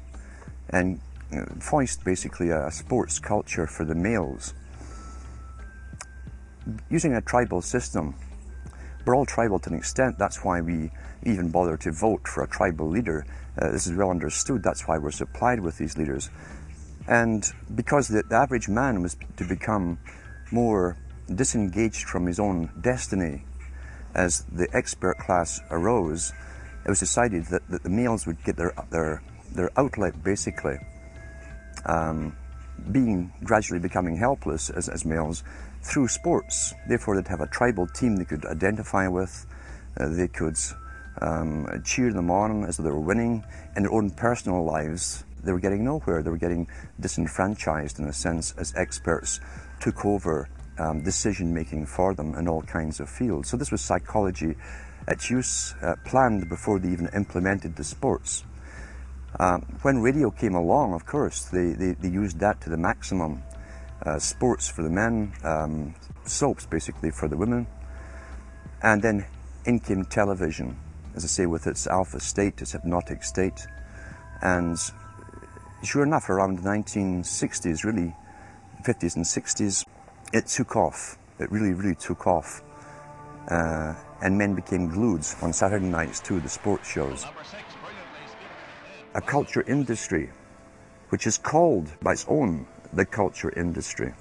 [0.70, 1.00] and
[1.30, 4.54] you know, foist basically a sports culture for the males.
[6.90, 8.14] Using a tribal system,
[9.04, 10.90] we're all tribal to an extent, that's why we
[11.24, 13.26] even bother to vote for a tribal leader.
[13.60, 16.30] Uh, this is well understood, that's why we're supplied with these leaders.
[17.06, 19.98] And because the, the average man was to become
[20.50, 20.96] more
[21.34, 23.44] disengaged from his own destiny
[24.14, 26.32] as the expert class arose,
[26.84, 29.22] it was decided that, that the males would get their, their,
[29.52, 30.78] their outlet basically,
[31.86, 32.36] um,
[32.90, 35.44] being gradually becoming helpless as, as males
[35.84, 36.74] through sports.
[36.88, 39.46] Therefore, they'd have a tribal team they could identify with,
[40.00, 40.56] uh, they could
[41.20, 43.44] um, cheer them on as they were winning
[43.76, 46.22] in their own personal lives they were getting nowhere.
[46.22, 46.66] They were getting
[47.00, 49.40] disenfranchised in a sense as experts
[49.80, 50.48] took over
[50.78, 53.50] um, decision making for them in all kinds of fields.
[53.50, 54.56] So this was psychology
[55.06, 58.44] at use, uh, planned before they even implemented the sports.
[59.38, 63.42] Uh, when radio came along, of course, they, they, they used that to the maximum.
[64.04, 65.94] Uh, sports for the men, um,
[66.26, 67.66] soaps basically for the women,
[68.82, 69.24] and then
[69.64, 70.76] in came television,
[71.16, 73.66] as I say, with its alpha state, its hypnotic state.
[74.42, 74.78] And
[75.82, 78.14] sure enough, around the 1960s, really,
[78.84, 79.86] 50s and 60s,
[80.34, 81.16] it took off.
[81.38, 82.62] It really, really took off.
[83.48, 87.24] Uh, and men became glued on Saturday nights to the sports shows.
[89.14, 90.30] A culture industry,
[91.08, 94.14] which is called by its own the culture industry.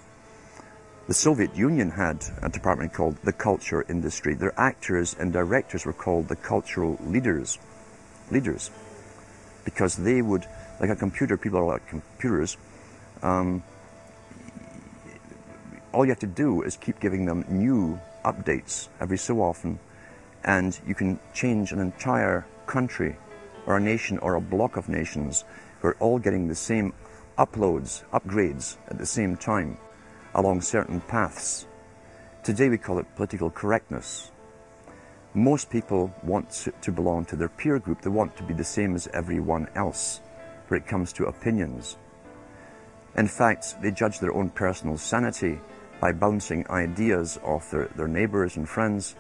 [1.08, 4.36] The Soviet Union had a department called the culture industry.
[4.36, 7.60] Their actors and directors were called the cultural leaders.
[8.32, 8.72] Leaders.
[9.66, 10.46] Because they would,
[10.80, 12.58] like a computer, people are like computers.
[13.22, 13.64] Um,
[15.92, 19.80] all you have to do is keep giving them new updates every so often,
[20.44, 23.16] and you can change an entire country
[23.66, 25.44] or a nation or a block of nations
[25.82, 26.94] who are all getting the same
[27.38, 29.78] uploads, upgrades at the same time
[30.36, 31.66] along certain paths.
[32.44, 34.32] Today we call it political correctness.
[35.34, 38.02] Most people want to belong to their peer group.
[38.02, 40.22] They want to be the same as everyone else
[40.68, 41.98] when it comes to opinions.
[43.16, 45.60] In fact, they judge their own personal sanity
[46.00, 49.16] by bouncing ideas off their, their neighbours and friends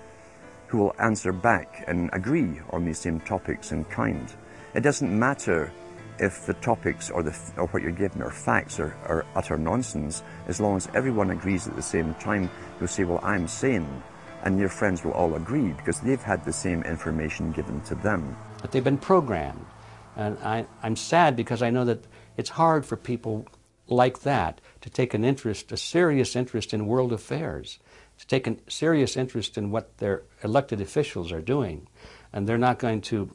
[0.68, 4.34] who will answer back and agree on these same topics in kind.
[4.73, 5.72] It doesn't matter
[6.19, 10.23] if the topics or, the, or what you're given are facts or, or utter nonsense,
[10.48, 12.49] as long as everyone agrees at the same time,
[12.80, 14.03] you'll say, well, I'm sane.
[14.44, 18.35] And your friends will all agree because they've had the same information given to them.
[18.61, 19.65] But they've been programmed.
[20.15, 22.06] And I, I'm sad because I know that
[22.38, 23.48] it's hard for people
[23.88, 27.80] like that to take an interest, a serious interest in world affairs,
[28.18, 31.88] to take a serious interest in what their elected officials are doing
[32.34, 33.26] and they're not going to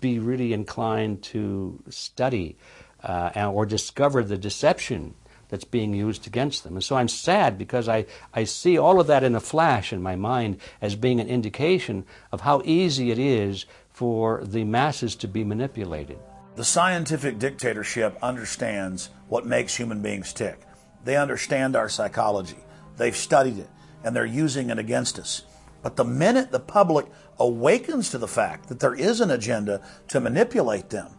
[0.00, 2.56] be really inclined to study
[3.02, 5.14] uh, or discover the deception
[5.48, 6.74] that's being used against them.
[6.74, 10.02] And so I'm sad because I, I see all of that in a flash in
[10.02, 15.28] my mind as being an indication of how easy it is for the masses to
[15.28, 16.18] be manipulated.
[16.56, 20.60] The scientific dictatorship understands what makes human beings tick.
[21.04, 22.58] They understand our psychology.
[22.96, 23.70] They've studied it,
[24.04, 25.42] and they're using it against us.
[25.82, 27.06] But the minute the public
[27.40, 31.10] awakens to the fact that there is an agenda to manipulate them,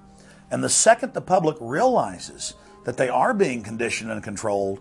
[0.51, 2.53] and the second the public realizes
[2.85, 4.79] that they are being conditioned and controlled,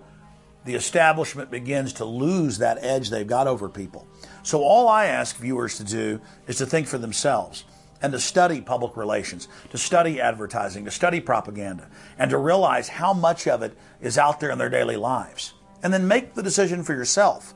[0.65, 4.07] the establishment begins to lose that edge they've got over people.
[4.43, 7.65] So, all I ask viewers to do is to think for themselves
[8.03, 11.89] and to study public relations, to study advertising, to study propaganda,
[12.19, 15.55] and to realize how much of it is out there in their daily lives.
[15.83, 17.55] And then make the decision for yourself.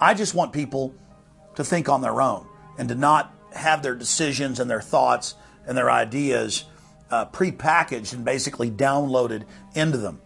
[0.00, 0.94] I just want people
[1.56, 2.46] to think on their own
[2.80, 5.34] and to not have their decisions and their thoughts
[5.66, 6.64] and their ideas
[7.10, 9.44] uh, prepackaged and basically downloaded
[9.74, 10.18] into them.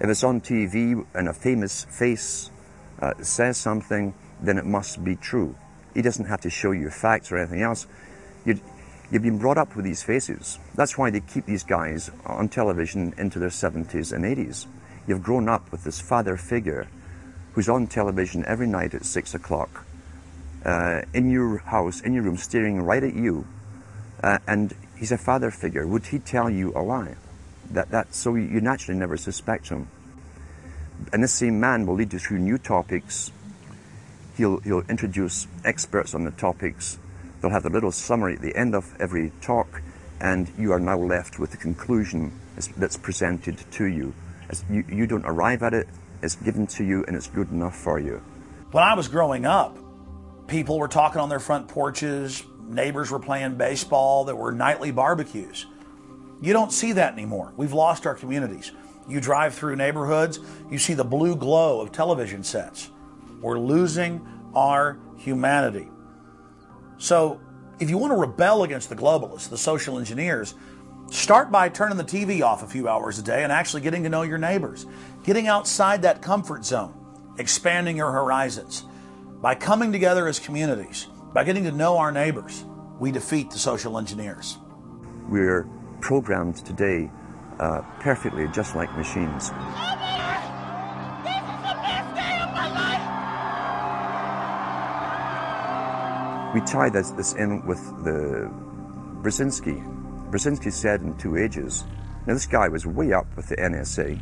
[0.00, 2.50] If it's on TV and a famous face
[3.00, 5.54] uh, says something, then it must be true.
[5.92, 7.86] He doesn't have to show you facts or anything else.
[8.46, 8.58] you
[9.12, 10.58] have been brought up with these faces.
[10.74, 14.64] That's why they keep these guys on television into their 70s and 80s.
[15.06, 16.88] You've grown up with this father figure
[17.52, 19.84] who's on television every night at 6 o'clock
[20.64, 23.46] uh, in your house, in your room, staring right at you,
[24.22, 27.16] uh, and he's a father figure, would he tell you a lie?
[27.70, 29.88] That, that, so you naturally never suspect him.
[31.12, 33.32] And this same man will lead you through new topics.
[34.36, 36.98] He'll, he'll introduce experts on the topics.
[37.40, 39.82] They'll have a little summary at the end of every talk,
[40.20, 42.32] and you are now left with the conclusion
[42.76, 44.14] that's presented to you.
[44.70, 44.84] You.
[44.88, 45.88] You don't arrive at it,
[46.22, 48.22] it's given to you, and it's good enough for you.
[48.70, 49.76] When I was growing up,
[50.52, 55.64] People were talking on their front porches, neighbors were playing baseball, there were nightly barbecues.
[56.42, 57.54] You don't see that anymore.
[57.56, 58.70] We've lost our communities.
[59.08, 62.90] You drive through neighborhoods, you see the blue glow of television sets.
[63.40, 64.20] We're losing
[64.54, 65.88] our humanity.
[66.98, 67.40] So,
[67.80, 70.54] if you want to rebel against the globalists, the social engineers,
[71.10, 74.10] start by turning the TV off a few hours a day and actually getting to
[74.10, 74.84] know your neighbors,
[75.24, 76.92] getting outside that comfort zone,
[77.38, 78.84] expanding your horizons.
[79.42, 82.64] By coming together as communities, by getting to know our neighbors,
[83.00, 84.58] we defeat the social engineers.
[85.28, 85.66] We're
[86.00, 87.10] programmed today
[87.58, 89.50] uh, perfectly just like machines.
[96.54, 98.48] We tie this, this in with the
[99.22, 100.30] Brzezinski.
[100.30, 101.82] Brzezinski said in two ages.
[102.28, 104.20] Now this guy was way up with the NSA.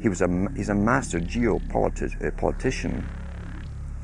[0.00, 3.19] He was a he's a master geopolitician uh,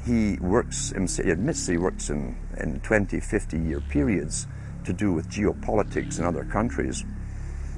[0.06, 4.46] he works, he admits he works in, in 20, 50 year periods
[4.84, 7.04] to do with geopolitics in other countries.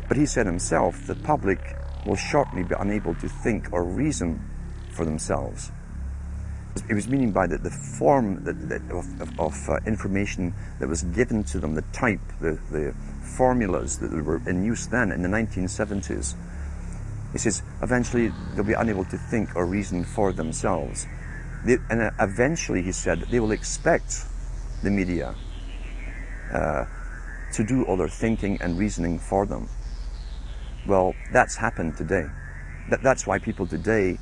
[0.09, 1.59] But he said himself, the public
[2.07, 4.45] will shortly be unable to think or reason
[4.93, 5.73] for themselves.
[6.89, 11.03] It was meaning by that the form that, that of, of uh, information that was
[11.03, 12.95] given to them, the type, the, the
[13.37, 16.35] formulas that were in use then in the 1970s.
[17.33, 21.07] He says eventually they'll be unable to think or reason for themselves.
[21.65, 24.25] They, and uh, eventually, he said, they will expect
[24.83, 25.35] the media
[26.53, 26.85] uh,
[27.53, 29.69] to do all their thinking and reasoning for them.
[30.87, 32.27] Well, that's happened today.
[32.91, 34.19] That, that's why people today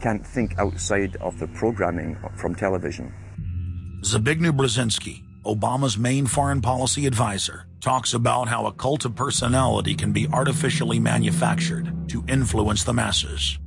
[0.00, 3.14] can't think outside of the programming from television.
[4.02, 10.12] Zbigniew Brzezinski, Obama's main foreign policy advisor, talks about how a cult of personality can
[10.12, 13.58] be artificially manufactured to influence the masses.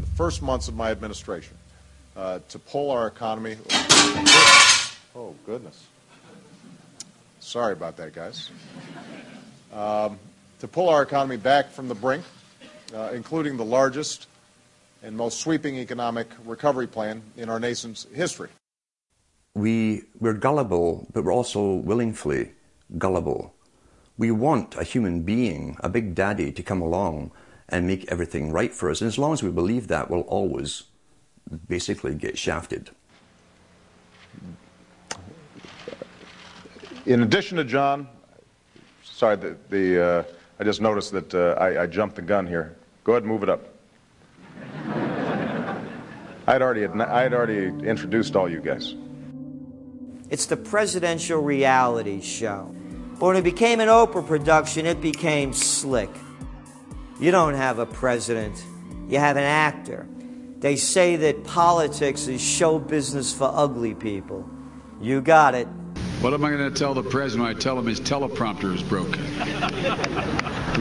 [0.00, 1.54] In the first months of my administration,
[2.16, 3.58] uh, to pull our economy.
[5.14, 5.88] Oh, goodness.
[7.40, 8.50] Sorry about that, guys.
[9.74, 10.18] Um,
[10.60, 12.24] to pull our economy back from the brink,
[12.94, 14.26] uh, including the largest
[15.02, 18.48] and most sweeping economic recovery plan in our nation's history.
[19.54, 22.52] We, we're gullible, but we're also willingly
[22.96, 23.52] gullible.
[24.16, 27.32] We want a human being, a big daddy, to come along
[27.70, 29.00] and make everything right for us.
[29.00, 30.84] And as long as we believe that, we'll always
[31.68, 32.90] basically get shafted.
[37.06, 38.08] In addition to John,
[39.02, 40.22] sorry, the, the uh,
[40.58, 42.76] I just noticed that uh, I, I jumped the gun here.
[43.04, 43.66] Go ahead and move it up.
[46.46, 48.94] I'd already, I'd already introduced all you guys.
[50.28, 52.74] It's the presidential reality show.
[53.18, 56.10] But when it became an Oprah production, it became slick.
[57.20, 58.64] You don't have a president,
[59.06, 60.08] you have an actor.
[60.58, 64.48] They say that politics is show business for ugly people.
[65.02, 65.68] You got it.
[66.22, 68.82] What am I going to tell the president when I tell him his teleprompter is
[68.82, 69.22] broken?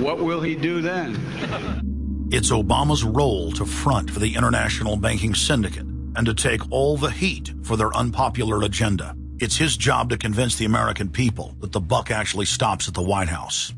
[0.01, 2.29] what will he do then?
[2.31, 7.11] It's Obama's role to front for the international banking syndicate and to take all the
[7.11, 9.13] heat for their unpopular agenda.
[9.39, 13.01] It's his job to convince the American people that the buck actually stops at the
[13.01, 13.73] White House.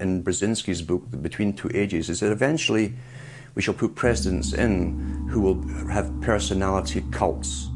[0.00, 2.94] In Brzezinski's book, Between Two Ages, is that eventually
[3.54, 7.68] we shall put presidents in who will have personality cults.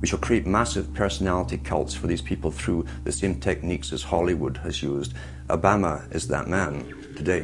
[0.00, 4.58] We shall create massive personality cults for these people through the same techniques as Hollywood
[4.58, 5.14] has used.
[5.48, 6.84] Obama is that man
[7.16, 7.42] today.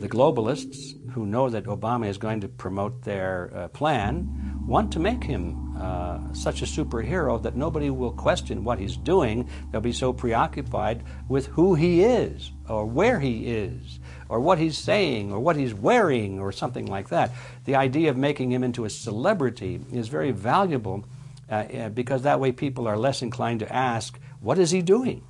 [0.00, 5.00] The globalists who know that Obama is going to promote their uh, plan want to
[5.00, 9.48] make him uh, such a superhero that nobody will question what he's doing.
[9.70, 14.78] They'll be so preoccupied with who he is, or where he is, or what he's
[14.78, 17.32] saying, or what he's wearing, or something like that.
[17.64, 21.04] The idea of making him into a celebrity is very valuable
[21.50, 25.22] uh, uh because that way people are less inclined to ask, What is he doing?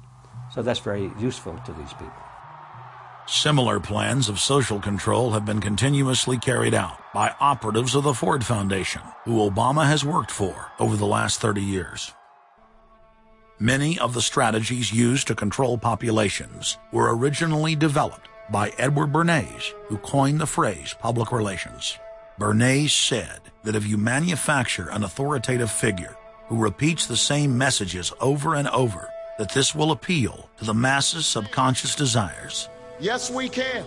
[0.54, 2.23] So that's very useful to these people.
[3.26, 8.44] Similar plans of social control have been continuously carried out by operatives of the Ford
[8.44, 12.12] Foundation, who Obama has worked for over the last 30 years.
[13.58, 19.96] Many of the strategies used to control populations were originally developed by Edward Bernays, who
[19.96, 21.98] coined the phrase public relations.
[22.38, 26.14] Bernays said that if you manufacture an authoritative figure
[26.48, 31.26] who repeats the same messages over and over, that this will appeal to the masses'
[31.26, 32.68] subconscious desires
[33.00, 33.84] Yes, we can.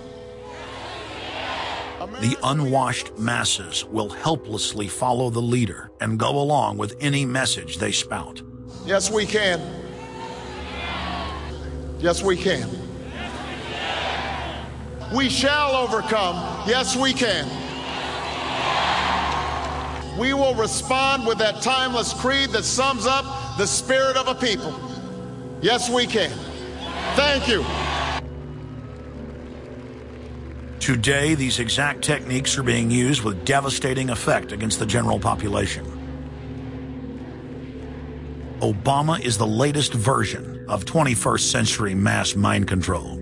[2.20, 7.92] The unwashed masses will helplessly follow the leader and go along with any message they
[7.92, 8.42] spout.
[8.86, 9.62] Yes, we can.
[12.00, 12.70] Yes, we can.
[15.16, 16.36] We shall overcome.
[16.68, 17.48] Yes, we can.
[20.20, 24.74] We will respond with that timeless creed that sums up the spirit of a people.
[25.62, 26.32] Yes, we can.
[27.16, 27.64] Thank you.
[30.80, 35.86] Today, these exact techniques are being used with devastating effect against the general population.
[38.62, 43.22] Obama is the latest version of 21st century mass mind control.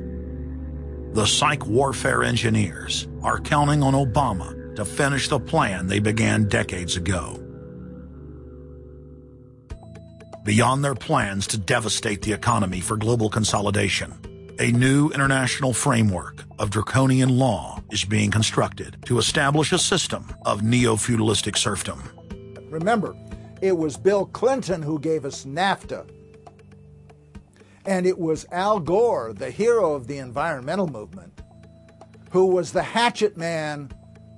[1.14, 6.98] The psych warfare engineers are counting on Obama to finish the plan they began decades
[6.98, 7.42] ago.
[10.44, 14.14] Beyond their plans to devastate the economy for global consolidation,
[14.60, 20.64] a new international framework of draconian law is being constructed to establish a system of
[20.64, 22.02] neo-feudalistic serfdom.
[22.70, 23.16] Remember,
[23.62, 26.10] it was Bill Clinton who gave us NAFTA.
[27.86, 31.42] And it was Al Gore, the hero of the environmental movement,
[32.32, 33.92] who was the hatchet man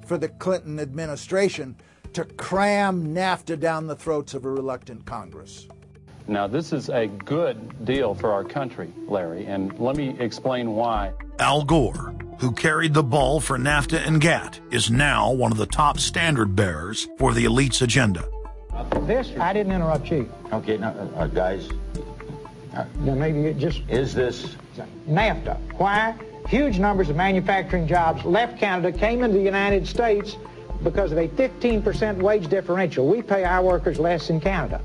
[0.06, 1.76] for the Clinton administration
[2.14, 5.68] to cram NAFTA down the throats of a reluctant Congress.
[6.30, 11.14] Now, this is a good deal for our country, Larry, and let me explain why.
[11.40, 15.66] Al Gore, who carried the ball for NAFTA and GATT, is now one of the
[15.66, 18.28] top standard bearers for the elite's agenda.
[19.04, 20.30] This, I didn't interrupt you.
[20.52, 21.70] Okay, now, uh, guys,
[23.00, 24.58] Then maybe it just is this
[25.08, 25.58] NAFTA.
[25.78, 26.14] Why?
[26.50, 30.36] Huge numbers of manufacturing jobs left Canada, came into the United States
[30.84, 33.08] because of a 15% wage differential.
[33.08, 34.82] We pay our workers less in Canada.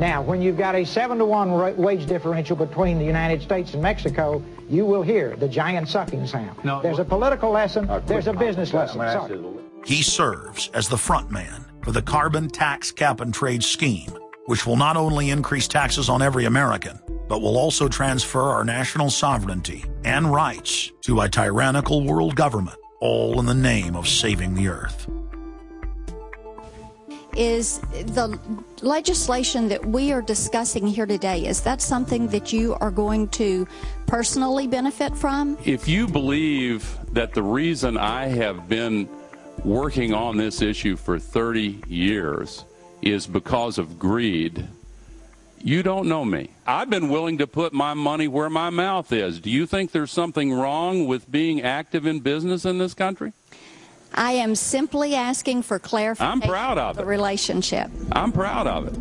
[0.00, 3.74] Now, when you've got a 7 to 1 ra- wage differential between the United States
[3.74, 6.56] and Mexico, you will hear the giant sucking sound.
[6.64, 8.98] No, there's a political lesson, there's a business lesson.
[8.98, 9.38] Sorry.
[9.84, 14.10] He serves as the front man for the carbon tax cap and trade scheme,
[14.46, 16.98] which will not only increase taxes on every American,
[17.28, 23.38] but will also transfer our national sovereignty and rights to a tyrannical world government, all
[23.38, 25.10] in the name of saving the earth.
[27.36, 28.38] Is the
[28.82, 33.66] legislation that we are discussing here today, is that something that you are going to
[34.06, 35.58] personally benefit from?
[35.64, 39.08] If you believe that the reason I have been
[39.64, 42.64] working on this issue for 30 years
[43.02, 44.66] is because of greed,
[45.62, 46.50] you don't know me.
[46.66, 49.40] I've been willing to put my money where my mouth is.
[49.40, 53.32] Do you think there's something wrong with being active in business in this country?
[54.14, 57.06] I am simply asking for clarification I'm proud of the it.
[57.06, 57.90] relationship.
[58.12, 58.98] I'm proud of it.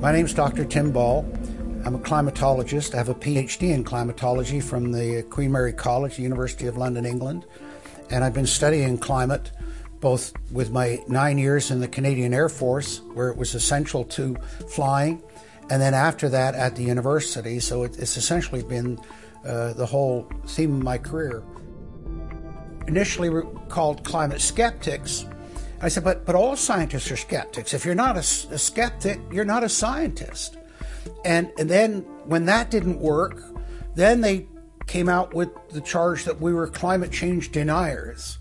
[0.00, 0.64] My name is Dr.
[0.64, 1.26] Tim Ball.
[1.84, 2.94] I'm a climatologist.
[2.94, 7.46] I have a PhD in climatology from the Queen Mary College, University of London, England.
[8.10, 9.50] And I've been studying climate
[10.00, 14.36] both with my nine years in the Canadian Air Force, where it was essential to
[14.68, 15.22] flying,
[15.70, 17.58] and then after that at the university.
[17.60, 18.98] So it, it's essentially been
[19.44, 21.42] uh, the whole theme of my career.
[22.88, 25.26] Initially were called climate skeptics.
[25.80, 27.74] I said, but, but all scientists are skeptics.
[27.74, 30.56] If you're not a skeptic, you're not a scientist.
[31.24, 33.42] And, and then when that didn't work,
[33.94, 34.46] then they
[34.86, 38.38] came out with the charge that we were climate change deniers.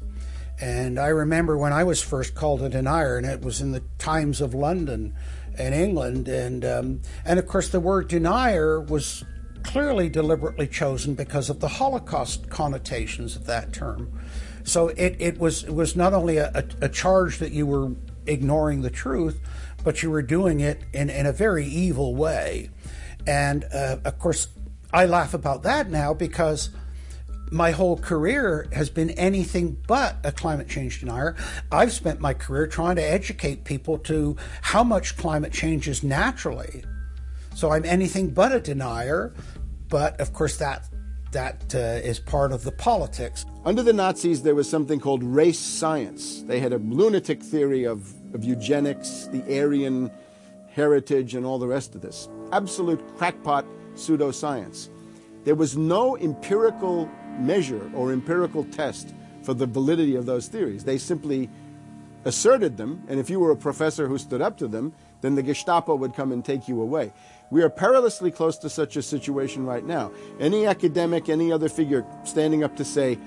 [0.62, 3.84] And I remember when I was first called a denier, and it was in the
[3.98, 5.14] Times of London
[5.58, 6.28] and England.
[6.28, 9.26] And, um, and of course, the word denier was
[9.64, 14.18] clearly deliberately chosen because of the Holocaust connotations of that term.
[14.66, 17.92] So it, it was it was not only a, a, charge that you were
[18.26, 19.40] ignoring the truth,
[19.84, 22.72] but you were doing it in, in a very evil way.
[23.28, 24.48] And uh, of course,
[24.92, 26.72] I laugh about that now because
[27.52, 31.36] my whole career has been anything but a climate change denier.
[31.72, 36.84] I've spent my career trying to educate people to how much climate change is naturally.
[37.54, 39.34] So I'm anything but a denier,
[39.90, 40.88] but of course that
[41.36, 43.46] that uh, is part of the politics.
[43.66, 46.44] Under the Nazis, there was something called race science.
[46.44, 50.10] They had a lunatic theory of, of eugenics, the Aryan
[50.70, 52.30] heritage, and all the rest of this.
[52.54, 54.88] Absolute crackpot pseudoscience.
[55.44, 59.14] There was no empirical measure or empirical test
[59.44, 60.86] for the validity of those theories.
[60.86, 61.50] They simply
[62.24, 65.44] asserted them, and if you were a professor who stood up to them, then the
[65.44, 67.12] Gestapo would come and take you away.
[67.52, 70.12] We are perilously close to such a situation right now.
[70.40, 73.18] Any academic, any other figure standing up to say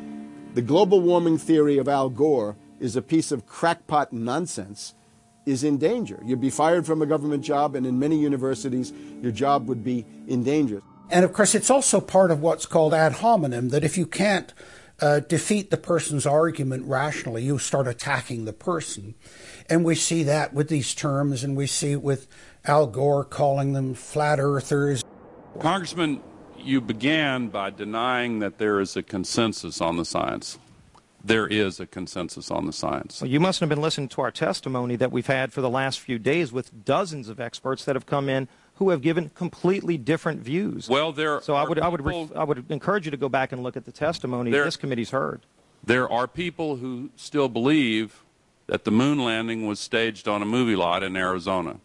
[0.54, 4.94] the global warming theory of Al Gore is a piece of crackpot nonsense
[5.46, 6.20] is in danger.
[6.24, 8.92] You'd be fired from a government job, and in many universities,
[9.22, 10.82] your job would be in danger.
[11.10, 14.52] And of course, it's also part of what's called ad hominem that if you can't
[15.00, 19.14] uh, defeat the person's argument rationally, you start attacking the person.
[19.70, 22.26] And we see that with these terms, and we see it with
[22.68, 25.02] Al Gore calling them flat earthers.
[25.58, 26.20] Congressman,
[26.58, 30.58] you began by denying that there is a consensus on the science.
[31.24, 33.20] There is a consensus on the science.
[33.22, 35.98] Well, you mustn't have been listening to our testimony that we've had for the last
[35.98, 40.40] few days with dozens of experts that have come in who have given completely different
[40.42, 40.88] views.
[40.88, 43.16] Well, there so I are would I would re- people- I would encourage you to
[43.16, 45.44] go back and look at the testimony There- this committee's heard.
[45.82, 48.22] There are people who still believe
[48.66, 51.80] that the moon landing was staged on a movie lot in Arizona.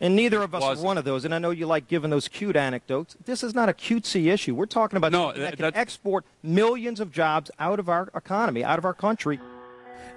[0.00, 1.24] And neither of us Was- are one of those.
[1.24, 3.16] And I know you like giving those cute anecdotes.
[3.24, 4.54] This is not a cutesy issue.
[4.54, 8.64] We're talking about No, that that- can export millions of jobs out of our economy,
[8.64, 9.40] out of our country.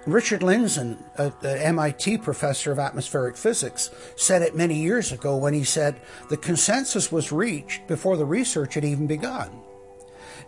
[0.06, 5.54] Richard Lindzen, a, a MIT professor of atmospheric physics, said it many years ago when
[5.54, 9.50] he said the consensus was reached before the research had even begun.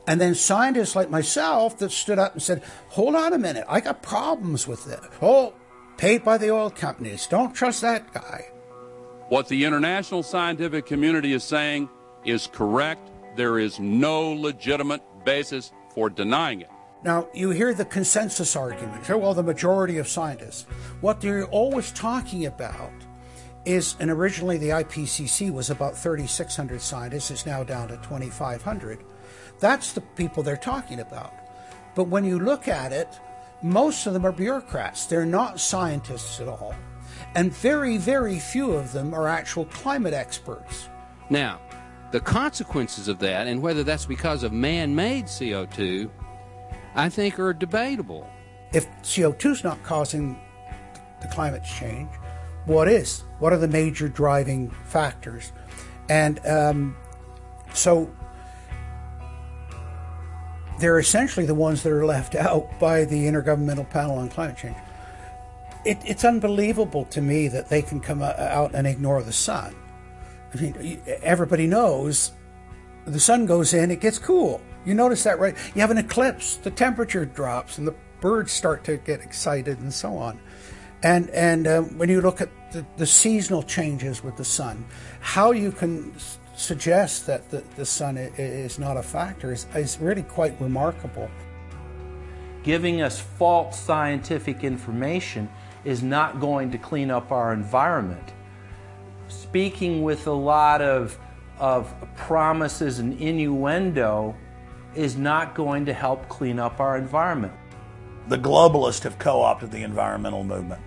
[0.06, 3.80] And then scientists like myself that stood up and said, hold on a minute, I
[3.80, 5.00] got problems with this.
[5.20, 5.52] Oh,
[5.98, 7.26] paid by the oil companies.
[7.26, 8.46] Don't trust that guy.
[9.30, 11.88] What the international scientific community is saying
[12.24, 13.12] is correct.
[13.36, 16.70] There is no legitimate basis for denying it.
[17.04, 19.08] Now, you hear the consensus argument.
[19.08, 20.66] Oh, well, the majority of scientists.
[21.00, 22.90] What they're always talking about
[23.64, 29.04] is, and originally the IPCC was about 3,600 scientists, it's now down to 2,500.
[29.60, 31.32] That's the people they're talking about.
[31.94, 33.20] But when you look at it,
[33.62, 35.06] most of them are bureaucrats.
[35.06, 36.74] They're not scientists at all.
[37.34, 40.88] And very, very few of them are actual climate experts.
[41.28, 41.60] Now,
[42.10, 46.10] the consequences of that, and whether that's because of man made CO2,
[46.94, 48.28] I think are debatable.
[48.72, 50.38] If CO2 is not causing
[51.22, 52.10] the climate change,
[52.66, 53.24] what is?
[53.38, 55.52] What are the major driving factors?
[56.08, 56.96] And um,
[57.72, 58.10] so
[60.80, 64.76] they're essentially the ones that are left out by the Intergovernmental Panel on Climate Change.
[65.84, 69.74] It, it's unbelievable to me that they can come out and ignore the sun.
[70.52, 72.32] I mean, everybody knows
[73.06, 74.60] the sun goes in, it gets cool.
[74.84, 75.56] You notice that, right?
[75.74, 79.92] You have an eclipse, the temperature drops, and the birds start to get excited, and
[79.92, 80.40] so on.
[81.02, 84.84] And and uh, when you look at the, the, seasonal changes with the sun,
[85.20, 86.14] how you can
[86.56, 91.30] suggest that the, the sun is not a factor is, is really quite remarkable.
[92.62, 95.48] Giving us false scientific information
[95.84, 98.32] is not going to clean up our environment.
[99.28, 101.18] Speaking with a lot of,
[101.58, 104.34] of promises and innuendo
[104.94, 107.52] is not going to help clean up our environment.
[108.28, 110.82] The globalists have co opted the environmental movement.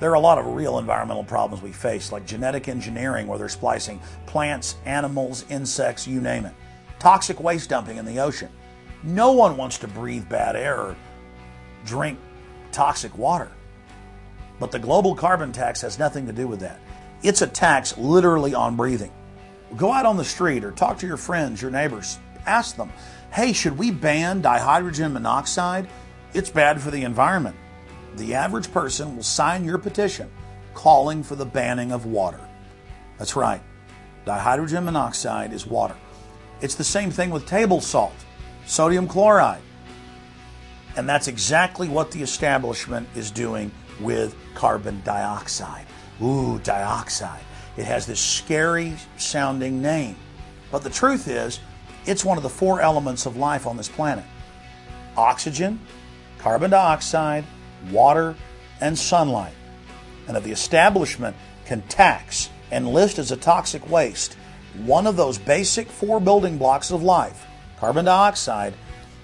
[0.00, 3.48] There are a lot of real environmental problems we face, like genetic engineering, where they're
[3.48, 6.54] splicing plants, animals, insects, you name it.
[7.00, 8.48] Toxic waste dumping in the ocean.
[9.02, 10.96] No one wants to breathe bad air or
[11.84, 12.18] drink
[12.70, 13.50] toxic water.
[14.58, 16.80] But the global carbon tax has nothing to do with that.
[17.22, 19.12] It's a tax literally on breathing.
[19.76, 22.18] Go out on the street or talk to your friends, your neighbors.
[22.46, 22.92] Ask them,
[23.32, 25.88] hey, should we ban dihydrogen monoxide?
[26.32, 27.56] It's bad for the environment
[28.18, 30.30] the average person will sign your petition
[30.74, 32.40] calling for the banning of water.
[33.16, 33.62] That's right.
[34.26, 35.96] Dihydrogen monoxide is water.
[36.60, 38.14] It's the same thing with table salt,
[38.66, 39.62] sodium chloride.
[40.96, 43.70] And that's exactly what the establishment is doing
[44.00, 45.86] with carbon dioxide.
[46.22, 47.42] Ooh, dioxide.
[47.76, 50.16] It has this scary sounding name.
[50.70, 51.60] But the truth is,
[52.06, 54.24] it's one of the four elements of life on this planet
[55.16, 55.80] oxygen,
[56.38, 57.44] carbon dioxide,
[57.90, 58.36] water,
[58.80, 59.54] and sunlight.
[60.28, 64.36] And if the establishment can tax and list as a toxic waste
[64.84, 67.46] one of those basic four building blocks of life,
[67.78, 68.74] carbon dioxide,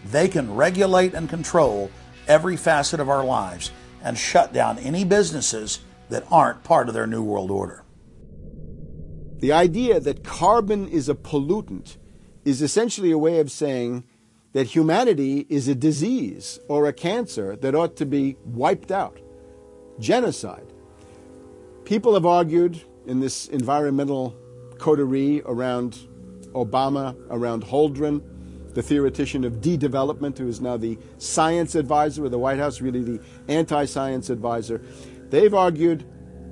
[0.05, 1.91] they can regulate and control
[2.27, 3.71] every facet of our lives
[4.05, 7.83] and shut down any businesses that aren't part of their New World Order.
[9.39, 11.97] The idea that carbon is a pollutant
[12.45, 14.05] is essentially a way of saying
[14.53, 19.19] that humanity is a disease or a cancer that ought to be wiped out.
[19.99, 20.73] Genocide.
[21.85, 24.37] People have argued in this environmental
[24.79, 25.99] coterie around
[26.53, 28.23] Obama, around Holdren,
[28.75, 32.81] the theoretician of de development, who is now the science advisor of the White House,
[32.81, 34.83] really the anti science advisor.
[35.31, 36.05] They've argued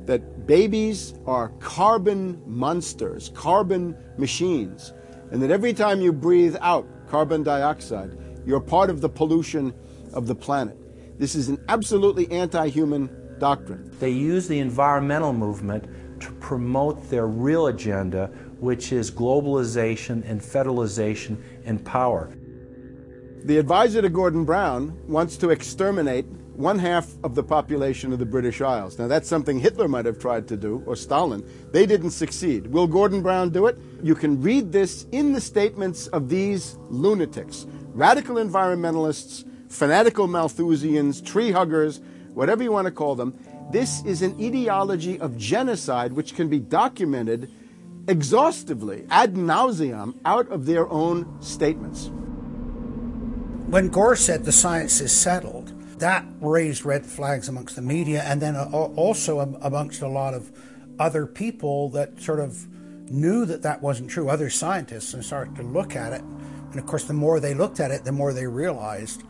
[0.07, 4.93] that babies are carbon monsters, carbon machines,
[5.31, 8.17] and that every time you breathe out carbon dioxide.
[8.47, 9.75] You're part of the pollution
[10.15, 10.79] of the planet.
[11.19, 13.95] This is an absolutely anti human doctrine.
[14.01, 15.85] They use the environmental movement
[16.21, 18.31] to promote their real agenda,
[18.63, 22.33] which is globalization and federalization and power.
[23.45, 28.25] The advisor to Gordon Brown wants to exterminate one half of the population of the
[28.25, 29.01] British Isles.
[29.01, 31.45] Now, that's something Hitler might have tried to do, or Stalin.
[31.73, 32.69] They didn't succeed.
[32.69, 33.77] Will Gordon Brown do it?
[34.01, 41.51] You can read this in the statements of these lunatics radical environmentalists, fanatical Malthusians, tree
[41.51, 42.01] huggers,
[42.33, 43.37] whatever you want to call them.
[43.73, 47.51] This is an ideology of genocide which can be documented
[48.09, 52.11] exhaustively, ad nauseum, out of their own statements.
[53.69, 58.43] When Gore said the science is settled, that raised red flags amongst the media and
[58.43, 60.51] then also amongst a lot of
[60.99, 62.67] other people that sort of
[63.11, 66.23] knew that that wasn't true, other scientists, and started to look at it.
[66.23, 69.23] And of course, the more they looked at it, the more they realized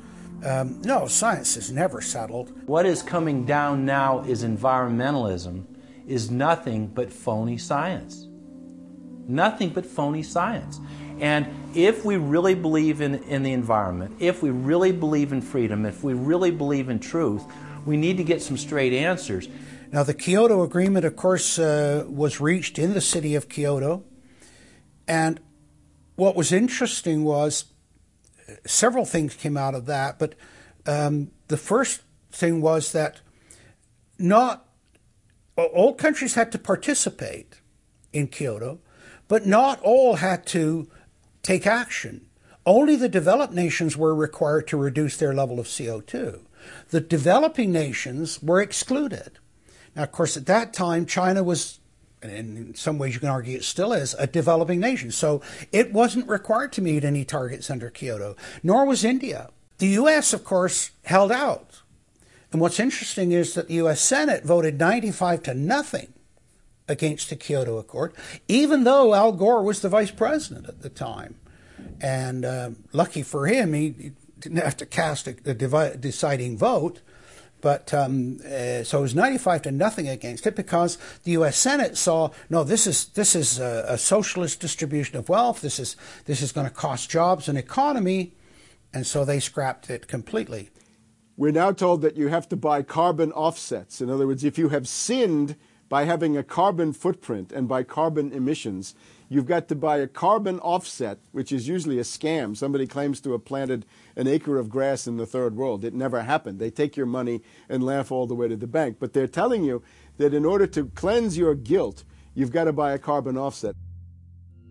[0.44, 2.52] um, no, science is never settled.
[2.66, 5.64] What is coming down now is environmentalism,
[6.06, 8.28] is nothing but phony science.
[9.26, 10.80] Nothing but phony science.
[11.20, 15.86] And if we really believe in, in the environment, if we really believe in freedom,
[15.86, 17.44] if we really believe in truth,
[17.84, 19.48] we need to get some straight answers.
[19.92, 24.04] Now, the Kyoto Agreement, of course, uh, was reached in the city of Kyoto.
[25.06, 25.38] And
[26.16, 27.66] what was interesting was
[28.48, 30.34] uh, several things came out of that, but
[30.86, 33.20] um, the first thing was that
[34.18, 34.66] not
[35.56, 37.60] all countries had to participate
[38.12, 38.80] in Kyoto,
[39.32, 40.86] but not all had to
[41.42, 42.26] take action.
[42.66, 46.40] Only the developed nations were required to reduce their level of CO2.
[46.90, 49.38] The developing nations were excluded.
[49.96, 51.80] Now, of course, at that time, China was,
[52.20, 55.10] and in some ways you can argue it still is, a developing nation.
[55.10, 55.40] So
[55.72, 59.48] it wasn't required to meet any targets under Kyoto, nor was India.
[59.78, 61.80] The U.S., of course, held out.
[62.52, 64.02] And what's interesting is that the U.S.
[64.02, 66.12] Senate voted 95 to nothing
[66.88, 68.12] against the Kyoto Accord,
[68.48, 71.36] even though Al Gore was the vice president at the time.
[72.00, 77.00] And uh, lucky for him, he didn't have to cast a, a deciding vote.
[77.60, 81.56] But um, uh, so it was 95 to nothing against it because the U.S.
[81.56, 85.60] Senate saw no, this is this is a, a socialist distribution of wealth.
[85.60, 88.34] This is this is going to cost jobs and economy,
[88.92, 90.70] and so they scrapped it completely.
[91.36, 94.00] We're now told that you have to buy carbon offsets.
[94.00, 95.54] In other words, if you have sinned
[95.92, 98.94] by having a carbon footprint and by carbon emissions,
[99.32, 102.54] You've got to buy a carbon offset, which is usually a scam.
[102.54, 105.86] Somebody claims to have planted an acre of grass in the third world.
[105.86, 106.58] It never happened.
[106.58, 108.98] They take your money and laugh all the way to the bank.
[109.00, 109.82] But they're telling you
[110.18, 112.04] that in order to cleanse your guilt,
[112.34, 113.74] you've got to buy a carbon offset.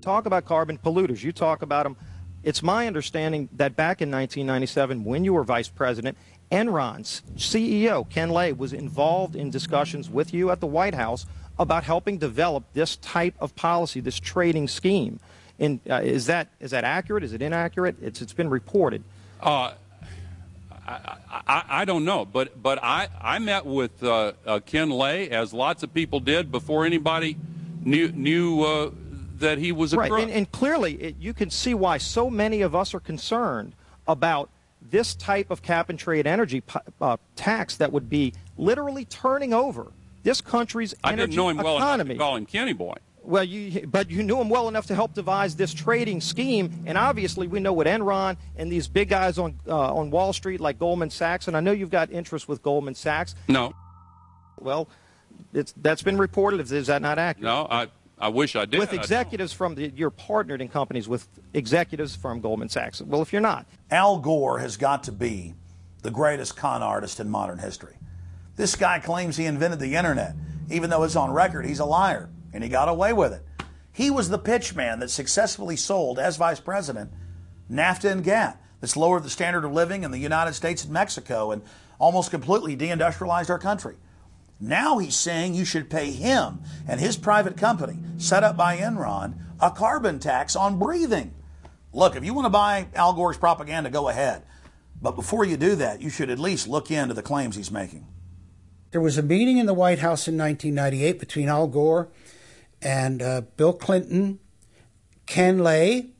[0.01, 1.23] Talk about carbon polluters.
[1.23, 1.97] You talk about them.
[2.43, 6.19] It's my understanding that back in 1997, when you were vice president,
[6.51, 11.25] Enron's CEO, Ken Lay, was involved in discussions with you at the White House
[11.57, 15.19] about helping develop this type of policy, this trading scheme.
[15.59, 17.23] And uh, is that is that accurate?
[17.23, 17.95] Is it inaccurate?
[18.01, 19.03] It's it's been reported.
[19.39, 19.73] Uh,
[20.87, 21.17] I,
[21.47, 25.53] I, I, don't know, but but I, I met with uh, uh, Ken Lay as
[25.53, 27.37] lots of people did before anybody
[27.83, 28.91] knew knew uh,
[29.37, 30.09] that he was a right.
[30.09, 30.23] crook.
[30.23, 33.73] And, and clearly, it, you can see why so many of us are concerned
[34.07, 34.49] about
[34.81, 36.63] this type of cap and trade energy
[36.99, 39.91] uh, tax that would be literally turning over
[40.23, 42.11] this country's I energy didn't know him well economy.
[42.11, 42.95] enough to call him Kenny Boy.
[43.23, 46.97] Well, you, but you knew him well enough to help devise this trading scheme, and
[46.97, 50.79] obviously we know what Enron and these big guys on uh, on Wall Street like
[50.79, 53.35] Goldman Sachs, and I know you've got interest with Goldman Sachs.
[53.47, 53.73] No.
[54.59, 54.89] Well,
[55.53, 56.59] it's that's been reported.
[56.71, 57.43] Is that not accurate?
[57.43, 57.87] No, I
[58.21, 58.79] I wish I did.
[58.79, 63.01] With executives from the, you're partnered in companies with executives from Goldman Sachs.
[63.01, 65.55] Well, if you're not, Al Gore has got to be
[66.03, 67.97] the greatest con artist in modern history.
[68.55, 70.35] This guy claims he invented the internet,
[70.69, 73.43] even though it's on record he's a liar, and he got away with it.
[73.91, 77.11] He was the pitchman that successfully sold, as vice president,
[77.71, 81.51] NAFTA and GATT, that's lowered the standard of living in the United States and Mexico
[81.51, 81.61] and
[81.99, 83.95] almost completely deindustrialized our country.
[84.61, 89.39] Now he's saying you should pay him and his private company, set up by Enron,
[89.59, 91.33] a carbon tax on breathing.
[91.93, 94.43] Look, if you want to buy Al Gore's propaganda, go ahead.
[95.01, 98.07] But before you do that, you should at least look into the claims he's making.
[98.91, 102.09] There was a meeting in the White House in 1998 between Al Gore
[102.81, 104.39] and uh, Bill Clinton,
[105.25, 106.11] Ken Lay,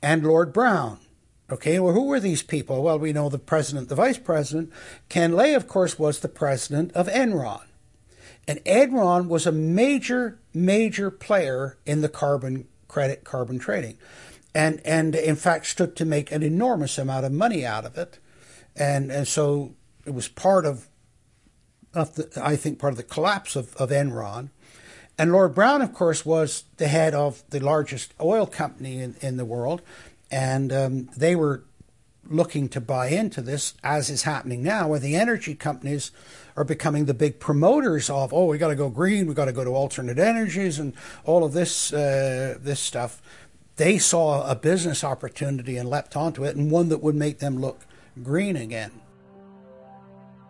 [0.00, 1.00] and Lord Browne.
[1.50, 2.82] Okay, well, who were these people?
[2.82, 4.70] Well, we know the president, the vice president.
[5.08, 7.62] Ken Lay, of course, was the president of Enron.
[8.46, 13.96] And Enron was a major, major player in the carbon credit, carbon trading.
[14.54, 18.18] And, and in fact, stood to make an enormous amount of money out of it.
[18.76, 20.88] And, and so it was part of
[21.94, 24.50] of the, I think, part of the collapse of, of Enron.
[25.16, 29.36] And Lord Browne, of course, was the head of the largest oil company in, in
[29.36, 29.82] the world.
[30.30, 31.64] And um, they were
[32.30, 36.10] looking to buy into this, as is happening now, where the energy companies
[36.56, 39.52] are becoming the big promoters of, oh, we got to go green, we got to
[39.52, 40.92] go to alternate energies, and
[41.24, 43.22] all of this uh, this stuff.
[43.76, 47.58] They saw a business opportunity and leapt onto it, and one that would make them
[47.58, 47.86] look
[48.22, 48.90] green again.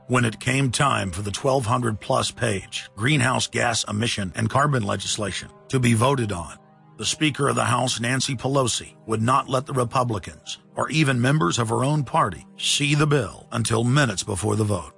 [0.06, 5.50] When it came time for the 1200 plus page greenhouse gas emission and carbon legislation
[5.68, 6.56] to be voted on,
[6.98, 11.60] the Speaker of the House, Nancy Pelosi, would not let the Republicans, or even members
[11.60, 14.92] of her own party, see the bill until minutes before the vote.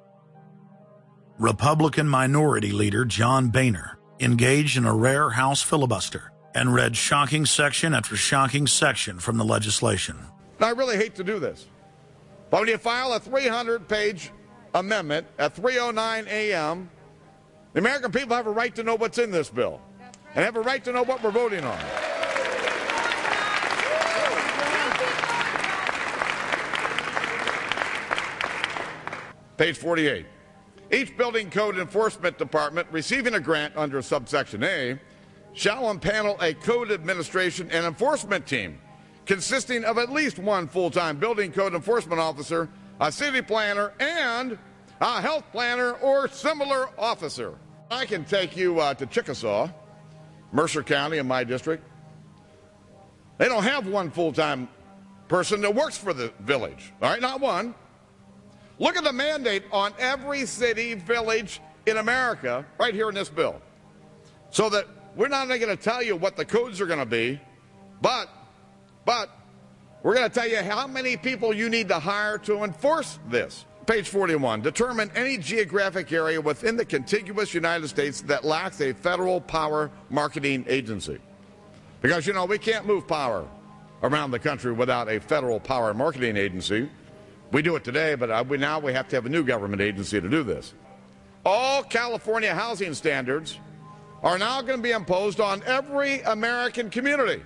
[1.38, 7.92] Republican Minority Leader John Boehner engaged in a rare House filibuster and read shocking section
[7.92, 10.18] after shocking section from the legislation.
[10.58, 11.66] Now, I really hate to do this,
[12.50, 14.32] but when you file a 300 page
[14.74, 16.90] amendment at 3:09 a.m.
[17.74, 19.80] The American people have a right to know what's in this bill
[20.34, 21.78] and have a right to know what we're voting on.
[29.56, 30.26] Page 48.
[30.92, 34.98] Each building code enforcement department receiving a grant under subsection A
[35.52, 38.78] shall impanel a code administration and enforcement team
[39.26, 42.68] consisting of at least one full-time building code enforcement officer
[43.00, 44.58] a city planner, and
[45.00, 47.54] a health planner or similar officer.
[47.90, 49.70] I can take you uh, to Chickasaw,
[50.52, 51.84] Mercer County in my district.
[53.38, 54.68] They don't have one full time
[55.28, 57.20] person that works for the village, all right?
[57.20, 57.74] Not one.
[58.78, 63.60] Look at the mandate on every city, village in America right here in this bill.
[64.50, 64.86] So that
[65.16, 67.40] we're not only going to tell you what the codes are going to be,
[68.00, 68.28] but,
[69.04, 69.30] but
[70.02, 73.64] we're going to tell you how many people you need to hire to enforce this.
[73.86, 74.60] Page 41.
[74.60, 80.64] Determine any geographic area within the contiguous United States that lacks a federal power marketing
[80.68, 81.18] agency.
[82.00, 83.46] Because, you know, we can't move power
[84.02, 86.88] around the country without a federal power marketing agency.
[87.52, 89.82] We do it today, but uh, we, now we have to have a new government
[89.82, 90.72] agency to do this.
[91.44, 93.58] All California housing standards
[94.22, 97.42] are now going to be imposed on every American community.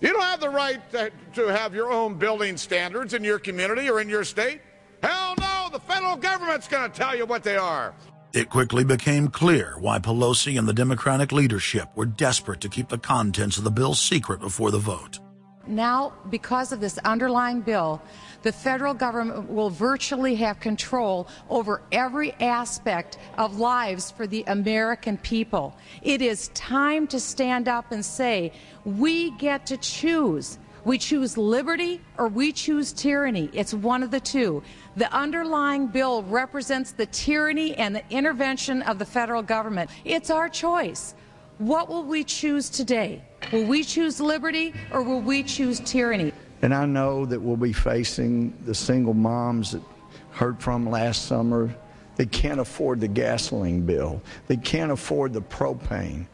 [0.00, 3.90] You don't have the right to, to have your own building standards in your community
[3.90, 4.60] or in your state.
[5.02, 7.94] Hell no, the federal government's going to tell you what they are.
[8.32, 12.98] It quickly became clear why Pelosi and the Democratic leadership were desperate to keep the
[12.98, 15.18] contents of the bill secret before the vote.
[15.66, 18.00] Now, because of this underlying bill,
[18.42, 25.18] the federal government will virtually have control over every aspect of lives for the American
[25.18, 25.76] people.
[26.02, 28.52] It is time to stand up and say,
[28.84, 30.58] we get to choose.
[30.84, 33.50] We choose liberty or we choose tyranny.
[33.52, 34.62] It's one of the two.
[34.96, 39.90] The underlying bill represents the tyranny and the intervention of the federal government.
[40.04, 41.14] It's our choice.
[41.58, 43.22] What will we choose today?
[43.52, 46.32] Will we choose liberty or will we choose tyranny?
[46.62, 49.82] And I know that we'll be facing the single moms that
[50.30, 51.74] heard from last summer.
[52.16, 54.22] They can't afford the gasoline bill.
[54.46, 56.26] They can't afford the propane.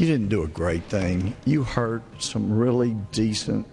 [0.00, 1.36] You didn't do a great thing.
[1.44, 3.66] You hurt some really decent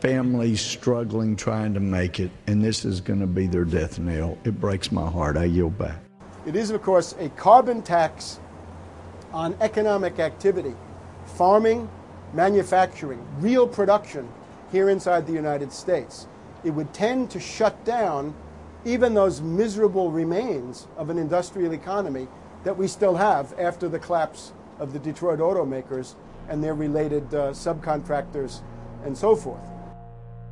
[0.00, 4.38] families struggling trying to make it, and this is going to be their death knell.
[4.44, 5.36] It breaks my heart.
[5.36, 5.98] I yield back.
[6.46, 8.40] It is, of course, a carbon tax
[9.30, 10.74] on economic activity,
[11.26, 11.90] farming,
[12.32, 14.26] manufacturing, real production
[14.72, 16.26] here inside the United States.
[16.64, 18.34] It would tend to shut down
[18.86, 22.28] even those miserable remains of an industrial economy
[22.64, 26.14] that we still have after the collapse of the Detroit automakers
[26.48, 28.60] and their related uh, subcontractors
[29.04, 29.64] and so forth.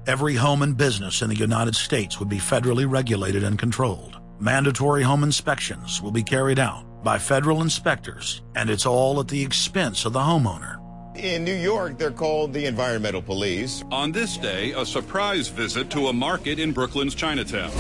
[0.07, 4.21] Every home and business in the United States would be federally regulated and controlled.
[4.39, 9.43] Mandatory home inspections will be carried out by federal inspectors, and it's all at the
[9.43, 10.81] expense of the homeowner.
[11.17, 13.83] In New York, they're called the Environmental Police.
[13.91, 17.71] On this day, a surprise visit to a market in Brooklyn's Chinatown.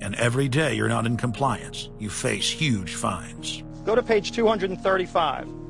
[0.00, 3.64] And every day you're not in compliance, you face huge fines.
[3.84, 5.63] Go to page 235.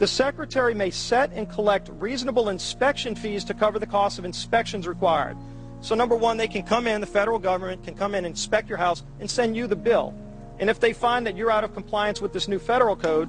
[0.00, 4.88] The Secretary may set and collect reasonable inspection fees to cover the cost of inspections
[4.88, 5.36] required.
[5.82, 8.78] So, number one, they can come in, the federal government can come in, inspect your
[8.78, 10.14] house, and send you the bill.
[10.58, 13.28] And if they find that you're out of compliance with this new federal code,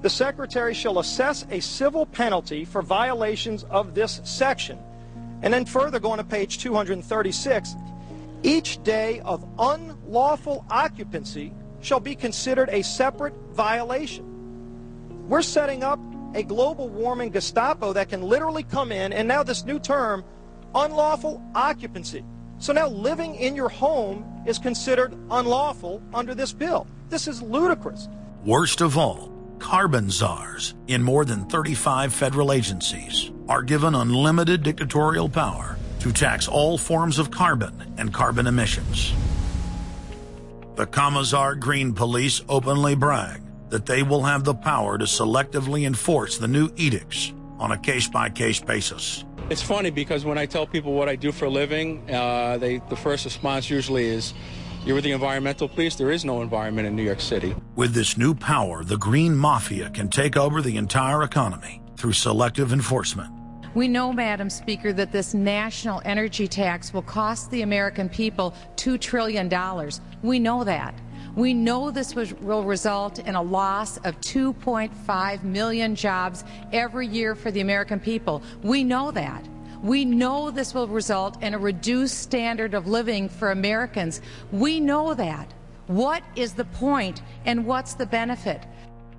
[0.00, 4.78] the Secretary shall assess a civil penalty for violations of this section.
[5.42, 7.74] And then further, going to page 236,
[8.42, 11.52] each day of unlawful occupancy
[11.82, 14.37] shall be considered a separate violation.
[15.28, 16.00] We're setting up
[16.34, 20.24] a global warming Gestapo that can literally come in, and now this new term,
[20.74, 22.24] unlawful occupancy.
[22.58, 26.86] So now living in your home is considered unlawful under this bill.
[27.10, 28.08] This is ludicrous.
[28.42, 35.28] Worst of all, carbon czars in more than 35 federal agencies are given unlimited dictatorial
[35.28, 39.12] power to tax all forms of carbon and carbon emissions.
[40.76, 46.38] The Commissar Green Police openly brag that they will have the power to selectively enforce
[46.38, 49.24] the new edicts on a case by case basis.
[49.50, 52.78] It's funny because when I tell people what I do for a living, uh, they,
[52.90, 54.34] the first response usually is,
[54.84, 55.96] you're with the environmental police.
[55.96, 57.54] There is no environment in New York City.
[57.74, 62.72] With this new power, the Green Mafia can take over the entire economy through selective
[62.72, 63.30] enforcement.
[63.74, 69.00] We know, Madam Speaker, that this national energy tax will cost the American people $2
[69.00, 69.50] trillion.
[70.22, 70.94] We know that.
[71.38, 76.42] We know this will result in a loss of 2.5 million jobs
[76.72, 78.42] every year for the American people.
[78.64, 79.48] We know that.
[79.80, 84.20] We know this will result in a reduced standard of living for Americans.
[84.50, 85.54] We know that.
[85.86, 88.66] What is the point and what's the benefit?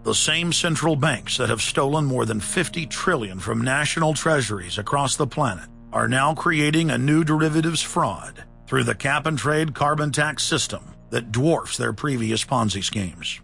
[0.04, 5.16] The same central banks that have stolen more than 50 trillion from national treasuries across
[5.16, 10.12] the planet are now creating a new derivatives fraud through the cap and trade carbon
[10.12, 13.42] tax system that dwarfs their previous Ponzi schemes.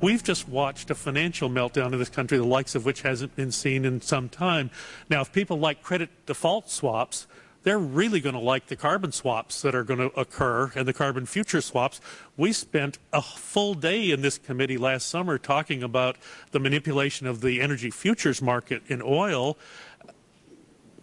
[0.00, 3.50] We've just watched a financial meltdown in this country, the likes of which hasn't been
[3.50, 4.70] seen in some time.
[5.10, 7.26] Now, if people like credit default swaps,
[7.64, 10.92] they're really going to like the carbon swaps that are going to occur and the
[10.92, 12.00] carbon future swaps.
[12.36, 16.16] We spent a full day in this committee last summer talking about
[16.52, 19.58] the manipulation of the energy futures market in oil.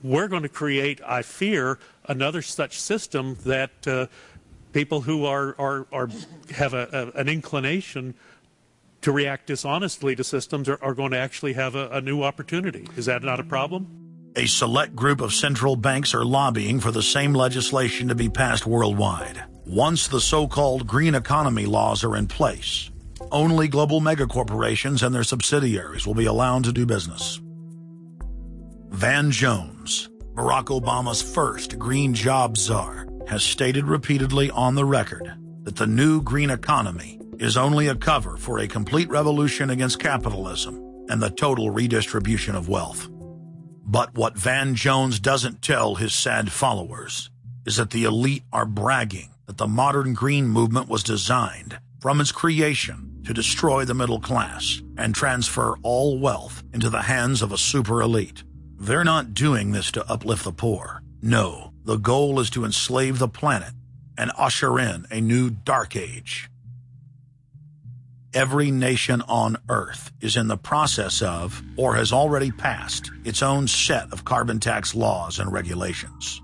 [0.02, 4.08] We're going to create, I fear, another such system that uh,
[4.76, 6.10] people who are, are, are
[6.52, 8.14] have a, a, an inclination
[9.02, 12.86] to react dishonestly to systems are, are going to actually have a, a new opportunity.
[12.98, 13.88] Is that not a problem?
[14.36, 18.68] A select group of central banks are lobbying for the same legislation to be passed
[18.68, 19.46] worldwide.
[19.66, 22.92] Once the so-called green economy laws are in place,
[23.32, 27.40] only global megacorporations and their subsidiaries will be allowed to do business.
[28.90, 35.34] Van Jones, Barack Obama's first green job czar, has stated repeatedly on the record
[35.64, 40.82] that the new green economy is only a cover for a complete revolution against capitalism
[41.10, 43.10] and the total redistribution of wealth.
[43.84, 47.30] But what Van Jones doesn't tell his sad followers
[47.66, 52.32] is that the elite are bragging that the modern green movement was designed from its
[52.32, 57.58] creation to destroy the middle class and transfer all wealth into the hands of a
[57.58, 58.44] super elite.
[58.78, 61.02] They're not doing this to uplift the poor.
[61.22, 63.74] No, the goal is to enslave the planet
[64.18, 66.50] and usher in a new dark age
[68.36, 73.66] every nation on Earth is in the process of, or has already passed, its own
[73.68, 76.42] set of carbon tax laws and regulations.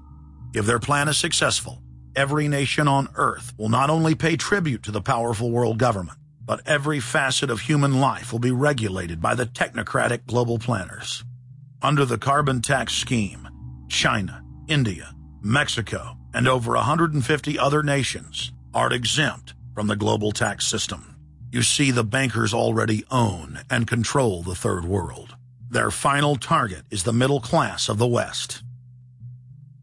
[0.54, 1.82] If their plan is successful,
[2.16, 6.66] every nation on Earth will not only pay tribute to the powerful world government, but
[6.66, 11.26] every facet of human life will be regulated by the technocratic global planners.
[11.82, 13.50] Under the carbon tax scheme,
[13.90, 21.16] China, India, Mexico, and over 150 other nations are exempt from the global tax system.
[21.52, 25.36] You see, the bankers already own and control the third world.
[25.70, 28.64] Their final target is the middle class of the West.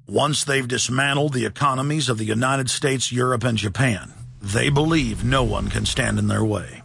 [0.06, 5.44] Once they've dismantled the economies of the United States, Europe, and Japan, they believe no
[5.44, 6.82] one can stand in their way.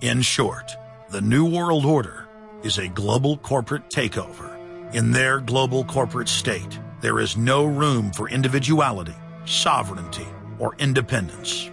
[0.00, 0.72] In short,
[1.10, 2.26] the New World Order
[2.64, 4.50] is a global corporate takeover.
[4.94, 9.14] In their global corporate state, there is no room for individuality,
[9.44, 10.26] sovereignty,
[10.58, 11.70] or independence.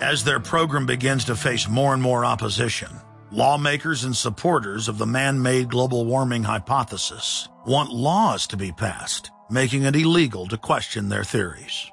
[0.00, 2.90] As their program begins to face more and more opposition,
[3.32, 9.84] lawmakers and supporters of the man-made global warming hypothesis want laws to be passed, making
[9.84, 11.90] it illegal to question their theories.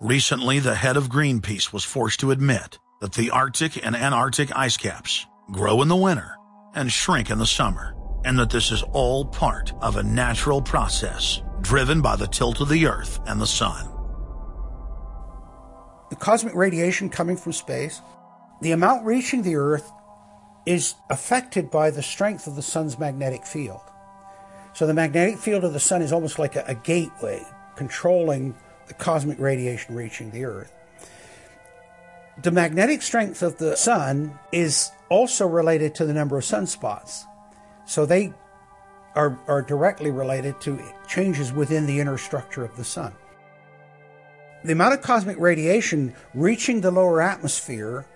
[0.00, 4.78] Recently, the head of Greenpeace was forced to admit that the Arctic and Antarctic ice
[4.78, 6.38] caps grow in the winter
[6.74, 7.93] and shrink in the summer,
[8.24, 12.68] and that this is all part of a natural process driven by the tilt of
[12.68, 13.94] the Earth and the Sun
[16.14, 18.00] the cosmic radiation coming from space,
[18.60, 19.90] the amount reaching the Earth
[20.64, 23.80] is affected by the strength of the sun's magnetic field.
[24.74, 27.42] So the magnetic field of the sun is almost like a, a gateway
[27.74, 28.54] controlling
[28.86, 30.72] the cosmic radiation reaching the Earth.
[32.42, 37.24] The magnetic strength of the sun is also related to the number of sunspots.
[37.86, 38.32] So they
[39.14, 43.14] are, are directly related to changes within the inner structure of the sun
[44.64, 48.06] the amount of cosmic radiation reaching the lower atmosphere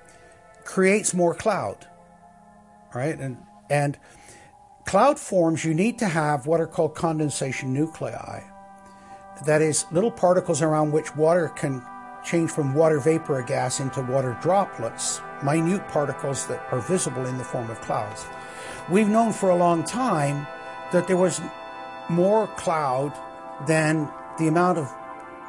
[0.64, 1.86] creates more cloud.
[2.94, 3.18] Right?
[3.18, 3.36] And
[3.68, 3.98] and
[4.86, 8.40] cloud forms you need to have what are called condensation nuclei.
[9.44, 11.84] That is little particles around which water can
[12.24, 17.36] change from water vapor or gas into water droplets, minute particles that are visible in
[17.38, 18.24] the form of clouds.
[18.90, 20.46] We've known for a long time
[20.92, 21.42] that there was
[22.08, 23.12] more cloud
[23.66, 24.90] than the amount of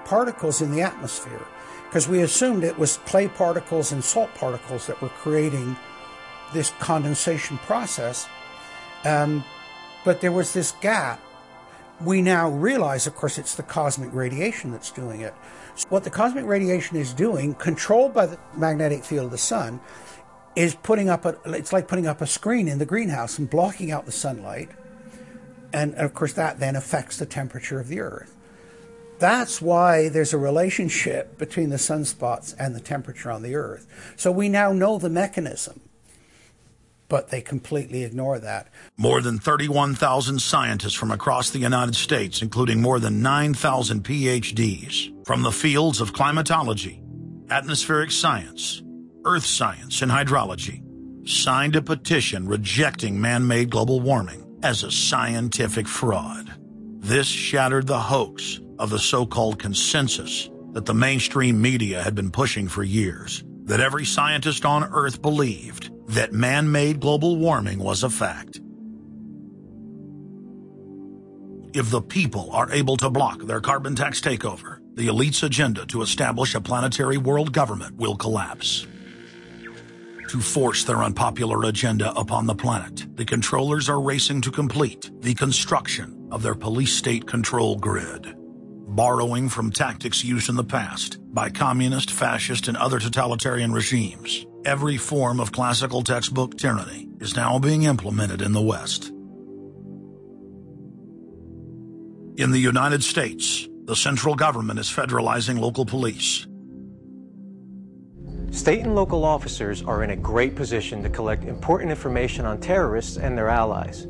[0.03, 1.45] particles in the atmosphere
[1.85, 5.77] because we assumed it was clay particles and salt particles that were creating
[6.53, 8.27] this condensation process.
[9.05, 9.45] Um,
[10.03, 11.21] but there was this gap.
[12.01, 15.33] We now realize, of course, it's the cosmic radiation that's doing it.
[15.75, 19.79] So what the cosmic radiation is doing, controlled by the magnetic field of the sun,
[20.59, 23.91] is putting up a, it's like putting up a screen in the greenhouse and blocking
[23.91, 24.69] out the sunlight.
[25.71, 28.35] And of course, that then affects the temperature of the earth.
[29.19, 33.85] That's why there's a relationship between the sunspots and the temperature on the Earth.
[34.15, 35.81] So we now know the mechanism,
[37.09, 38.69] but they completely ignore that.
[38.95, 45.41] More than 31,000 scientists from across the United States, including more than 9,000 PhDs from
[45.41, 47.01] the fields of climatology,
[47.49, 48.81] atmospheric science,
[49.25, 50.81] earth science, and hydrology,
[51.27, 56.53] signed a petition rejecting man-made global warming as a scientific fraud.
[56.99, 62.67] This shattered the hoax of the so-called consensus that the mainstream media had been pushing
[62.67, 68.59] for years, that every scientist on Earth believed that man-made global warming was a fact.
[71.73, 76.01] If the people are able to block their carbon tax takeover, the elite's agenda to
[76.01, 78.87] establish a planetary world government will collapse.
[80.29, 85.33] To force their unpopular agenda upon the planet, the controllers are racing to complete the
[85.33, 88.35] construction of their police state control grid.
[88.89, 94.97] Borrowing from tactics used in the past by communist, fascist, and other totalitarian regimes, every
[94.97, 99.07] form of classical textbook tyranny is now being implemented in the West.
[102.37, 106.45] In the United States, the central government is federalizing local police.
[108.51, 113.17] State and local officers are in a great position to collect important information on terrorists
[113.17, 114.03] and their allies.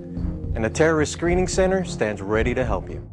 [0.56, 3.08] And the Terrorist Screening Center stands ready to help you.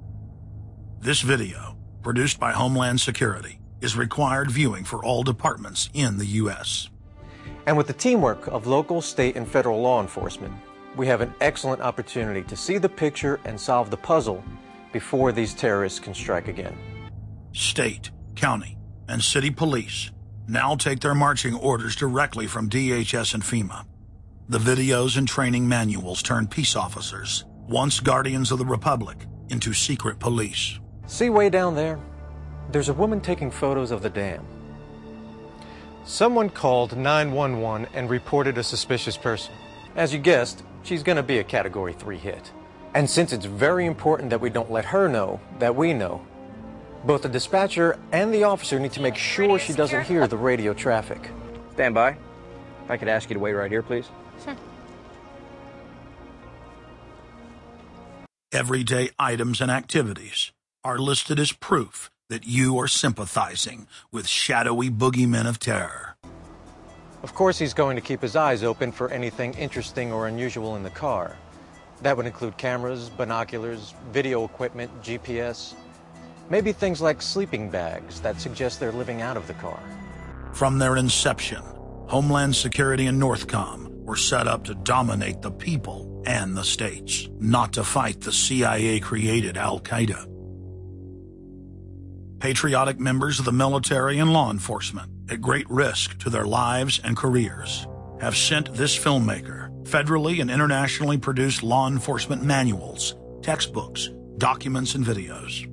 [1.00, 6.88] This video, produced by Homeland Security, is required viewing for all departments in the U.S.
[7.66, 10.54] And with the teamwork of local, state, and federal law enforcement,
[10.96, 14.42] we have an excellent opportunity to see the picture and solve the puzzle
[14.92, 16.76] before these terrorists can strike again.
[17.52, 18.78] State, county,
[19.08, 20.10] and city police
[20.48, 23.84] now take their marching orders directly from DHS and FEMA.
[24.48, 30.18] The videos and training manuals turn peace officers, once guardians of the Republic, into secret
[30.18, 30.78] police.
[31.06, 31.98] See way down there?
[32.70, 34.44] There's a woman taking photos of the dam.
[36.04, 39.52] Someone called 911 and reported a suspicious person.
[39.96, 42.52] As you guessed, she's going to be a Category 3 hit.
[42.94, 46.24] And since it's very important that we don't let her know that we know,
[47.06, 50.74] both the dispatcher and the officer need to make sure she doesn't hear the radio
[50.74, 51.30] traffic.
[51.74, 52.10] Stand by.
[52.10, 54.08] If I could ask you to wait right here, please.
[54.44, 54.56] Sure.
[58.52, 60.52] Everyday items and activities
[60.82, 66.16] are listed as proof that you are sympathizing with shadowy boogeymen of terror.
[67.22, 70.82] Of course, he's going to keep his eyes open for anything interesting or unusual in
[70.82, 71.36] the car.
[72.02, 75.74] That would include cameras, binoculars, video equipment, GPS,
[76.50, 79.80] maybe things like sleeping bags that suggest they're living out of the car.
[80.52, 81.62] From their inception,
[82.08, 87.72] Homeland Security and Northcom were set up to dominate the people and the states, not
[87.74, 90.32] to fight the CIA created Al Qaeda.
[92.38, 97.16] Patriotic members of the military and law enforcement, at great risk to their lives and
[97.16, 97.86] careers,
[98.20, 105.66] have sent this filmmaker federally and internationally produced law enforcement manuals, textbooks, documents, and videos.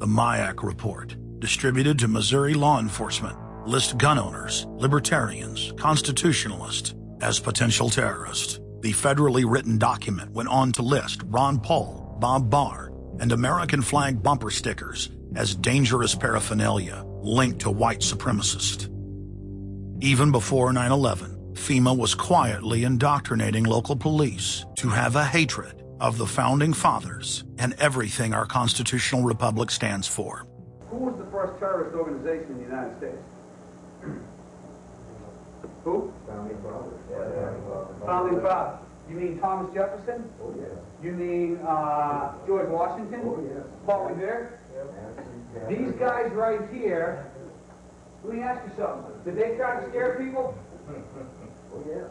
[0.00, 3.36] The MIAC report, distributed to Missouri law enforcement,
[3.66, 8.60] lists gun owners, libertarians, constitutionalists as potential terrorists.
[8.80, 12.90] The federally written document went on to list Ron Paul, Bob Barr,
[13.20, 18.88] and American flag bumper stickers as dangerous paraphernalia linked to white supremacists.
[20.02, 26.16] Even before 9 11, FEMA was quietly indoctrinating local police to have a hatred of
[26.16, 30.46] the founding fathers and everything our constitutional republic stands for.
[30.88, 33.18] Who was the first terrorist organization in the United States?
[35.84, 36.12] Who?
[36.26, 37.00] Founding Fathers.
[37.10, 38.06] Yeah.
[38.06, 38.80] Founding Fathers.
[39.08, 40.30] You mean Thomas Jefferson?
[40.42, 40.66] Oh, yeah.
[41.02, 43.20] You mean uh, George Washington?
[43.24, 43.62] Oh, yeah.
[43.86, 44.60] Paul Revere?
[44.74, 45.66] Yeah.
[45.68, 47.30] These guys right here,
[48.24, 49.12] let me ask you something.
[49.24, 50.56] Did they try to scare people?
[50.90, 52.04] oh, yeah.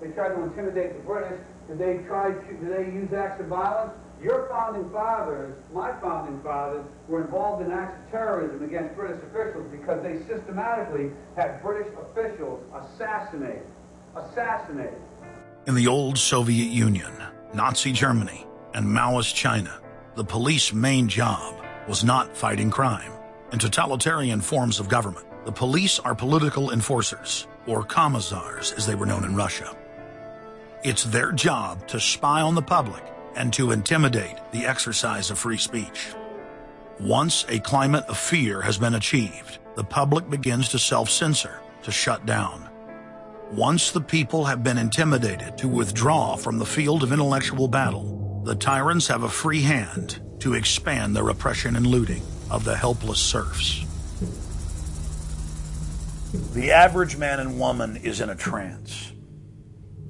[0.00, 1.40] They tried to intimidate the British.
[1.70, 3.92] Did they try to, did they use acts of violence?
[4.20, 9.70] Your founding fathers, my founding fathers, were involved in acts of terrorism against British officials
[9.70, 13.62] because they systematically had British officials assassinated.
[14.16, 14.98] Assassinated.
[15.68, 17.12] In the old Soviet Union,
[17.54, 19.80] Nazi Germany, and Maoist China,
[20.16, 23.12] the police main job was not fighting crime.
[23.52, 29.06] In totalitarian forms of government, the police are political enforcers, or commissars as they were
[29.06, 29.76] known in Russia.
[30.82, 33.04] It's their job to spy on the public
[33.36, 36.14] and to intimidate the exercise of free speech.
[36.98, 42.24] Once a climate of fear has been achieved, the public begins to self-censor, to shut
[42.24, 42.70] down.
[43.52, 48.54] Once the people have been intimidated to withdraw from the field of intellectual battle, the
[48.54, 53.84] tyrants have a free hand to expand their oppression and looting of the helpless serfs.
[56.54, 59.12] The average man and woman is in a trance.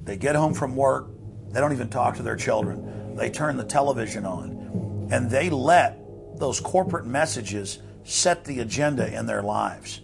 [0.03, 1.09] They get home from work,
[1.49, 3.15] they don't even talk to their children.
[3.15, 5.99] They turn the television on and they let
[6.37, 10.01] those corporate messages set the agenda in their lives.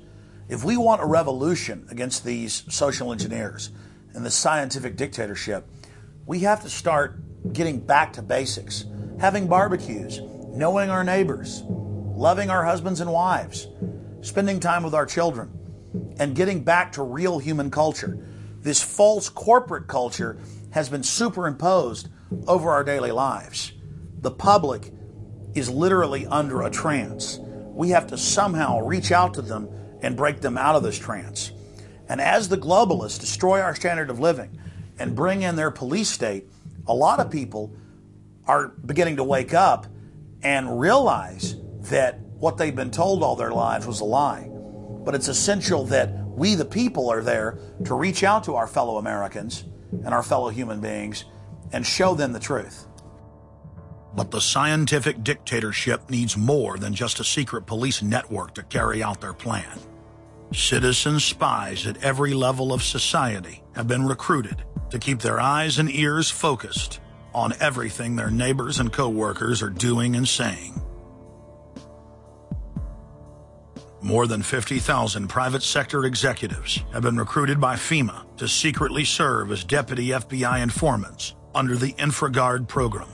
[0.50, 3.72] If we want a revolution against these social engineers
[4.14, 5.68] and the scientific dictatorship,
[6.26, 8.86] we have to start getting back to basics,
[9.20, 10.20] having barbecues,
[10.50, 13.68] knowing our neighbors, loving our husbands and wives,
[14.22, 15.52] spending time with our children,
[16.20, 18.18] and getting back to real human culture.
[18.62, 20.38] This false corporate culture
[20.72, 22.10] has been superimposed
[22.48, 23.74] over our daily lives.
[24.22, 24.92] The public
[25.54, 27.40] is literally under a trance.
[27.72, 29.70] We have to somehow reach out to them
[30.02, 31.52] and break them out of this trance.
[32.10, 34.60] And as the globalists destroy our standard of living
[35.00, 36.50] and bring in their police state,
[36.88, 37.76] a lot of people
[38.46, 39.88] are beginning to wake up
[40.42, 41.56] and realize
[41.90, 44.50] that what they've been told all their lives was a lie.
[44.50, 48.98] But it's essential that we, the people, are there to reach out to our fellow
[48.98, 51.26] Americans and our fellow human beings
[51.74, 52.86] and show them the truth.
[54.16, 59.20] But the scientific dictatorship needs more than just a secret police network to carry out
[59.20, 59.80] their plan.
[60.54, 65.90] Citizen spies at every level of society have been recruited to keep their eyes and
[65.90, 67.02] ears focused
[67.34, 70.82] on everything their neighbors and coworkers are doing and saying.
[74.02, 79.64] More than 50,000 private sector executives have been recruited by FEMA to secretly serve as
[79.64, 83.10] deputy FBI informants under the InfraGard program.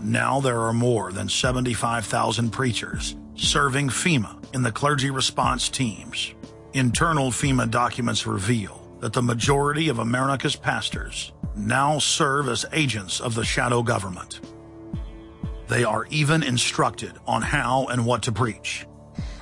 [0.00, 6.34] Now there are more than 75,000 preachers serving FEMA in the clergy response teams.
[6.72, 13.34] Internal FEMA documents reveal that the majority of America's pastors now serve as agents of
[13.34, 14.40] the shadow government.
[15.68, 18.86] They are even instructed on how and what to preach.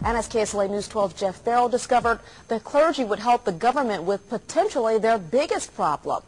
[0.04, 4.28] And as KSLA News 12 Jeff Ferrell discovered, the clergy would help the government with
[4.28, 6.22] potentially their biggest problem,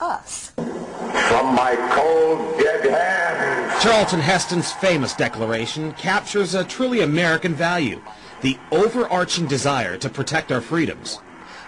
[0.00, 0.50] us.
[0.56, 3.82] From my cold, dead hands.
[3.82, 8.00] Charlton Heston's famous declaration captures a truly American value,
[8.42, 11.18] the overarching desire to protect our freedoms.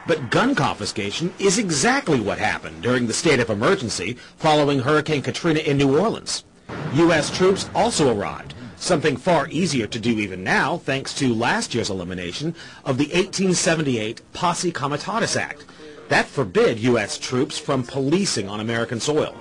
[0.07, 5.61] But gun confiscation is exactly what happened during the state of emergency following Hurricane Katrina
[5.61, 6.45] in New Orleans.
[6.95, 7.37] U.S.
[7.37, 12.55] troops also arrived, something far easier to do even now thanks to last year's elimination
[12.85, 15.65] of the 1878 Posse Comitatus Act.
[16.09, 17.19] That forbid U.S.
[17.19, 19.35] troops from policing on American soil.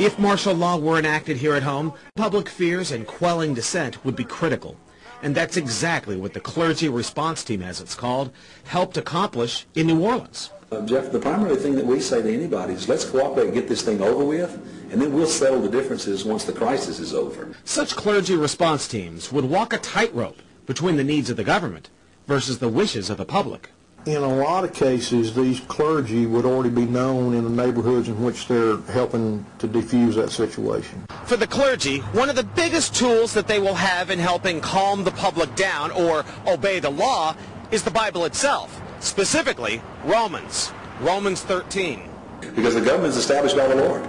[0.00, 4.24] If martial law were enacted here at home, public fears and quelling dissent would be
[4.24, 4.76] critical.
[5.22, 8.32] And that's exactly what the Clergy Response Team, as it's called,
[8.64, 10.50] helped accomplish in New Orleans.
[10.70, 13.68] Uh, Jeff, the primary thing that we say to anybody is let's cooperate and get
[13.68, 17.54] this thing over with, and then we'll settle the differences once the crisis is over.
[17.64, 21.90] Such clergy response teams would walk a tightrope between the needs of the government
[22.26, 23.70] versus the wishes of the public.
[24.06, 28.22] In a lot of cases, these clergy would already be known in the neighborhoods in
[28.22, 31.04] which they're helping to defuse that situation.
[31.24, 35.04] For the clergy, one of the biggest tools that they will have in helping calm
[35.04, 37.34] the public down or obey the law
[37.70, 42.08] is the Bible itself, specifically Romans, Romans 13.
[42.54, 44.02] Because the government is established by the Lord,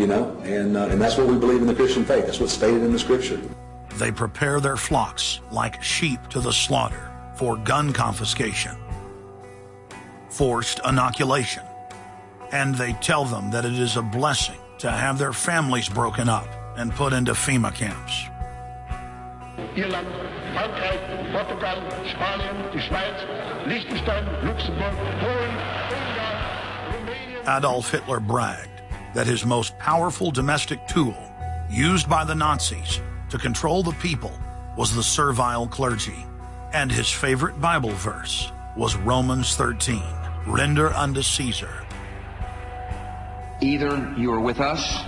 [0.00, 2.24] you know, and, uh, and that's what we believe in the Christian faith.
[2.24, 3.38] That's what's stated in the Scripture.
[3.96, 8.76] They prepare their flocks like sheep to the slaughter for gun confiscation
[10.30, 11.62] forced inoculation.
[12.52, 16.48] And they tell them that it is a blessing to have their families broken up
[16.78, 18.24] and put into FEMA camps.
[19.76, 20.06] Irland,
[20.54, 25.50] Frankreich, Portugal, Spanien, die Schweiz, Liechtenstein, Luxembourg, Polen,
[25.90, 28.79] Ungarn, Adolf Hitler bragged
[29.14, 31.16] that his most powerful domestic tool,
[31.68, 34.32] used by the Nazis to control the people,
[34.76, 36.26] was the servile clergy.
[36.72, 40.02] And his favorite Bible verse was Romans 13
[40.46, 41.86] render unto Caesar.
[43.60, 45.04] Either you are with us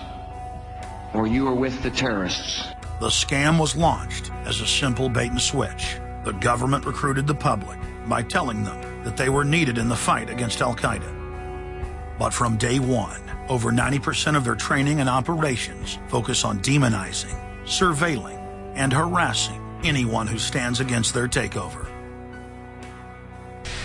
[1.14, 2.64] or you are with the terrorists.
[3.00, 5.96] The scam was launched as a simple bait and switch.
[6.24, 10.30] The government recruited the public by telling them that they were needed in the fight
[10.30, 12.18] against Al Qaeda.
[12.18, 18.38] But from day one, over 90% of their training and operations focus on demonizing, surveilling,
[18.74, 21.88] and harassing anyone who stands against their takeover.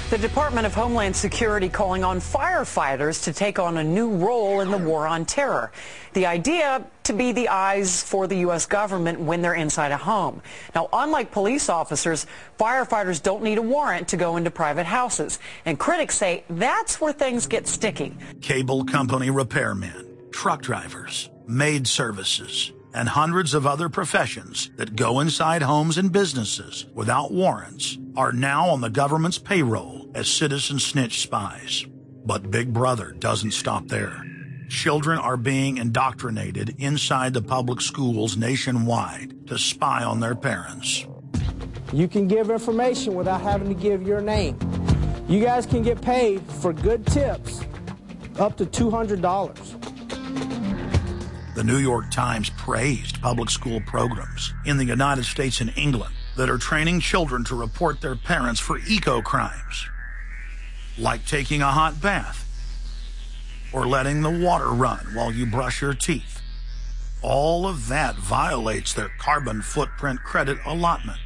[0.10, 4.72] The Department of Homeland Security calling on firefighters to take on a new role in
[4.72, 5.70] the war on terror.
[6.14, 8.66] The idea to be the eyes for the U.S.
[8.66, 10.42] government when they're inside a home.
[10.76, 12.28] Now, unlike police officers,
[12.60, 15.40] firefighters don't need a warrant to go into private houses.
[15.66, 18.16] And critics say that's where things get sticky.
[18.42, 25.62] Cable company repairmen, truck drivers, maid services, and hundreds of other professions that go inside
[25.62, 31.86] homes and businesses without warrants are now on the government's payroll as citizen snitch spies.
[32.26, 34.24] But Big Brother doesn't stop there.
[34.70, 41.06] Children are being indoctrinated inside the public schools nationwide to spy on their parents.
[41.94, 44.60] You can give information without having to give your name.
[45.30, 47.62] You guys can get paid for good tips
[48.40, 51.56] up to $200.
[51.56, 56.50] The New York Times praised public school programs in the United States and England that
[56.50, 59.88] are training children to report their parents for eco crimes,
[60.98, 62.44] like taking a hot bath
[63.74, 66.42] or letting the water run while you brush your teeth.
[67.22, 71.20] All of that violates their carbon footprint credit allotment.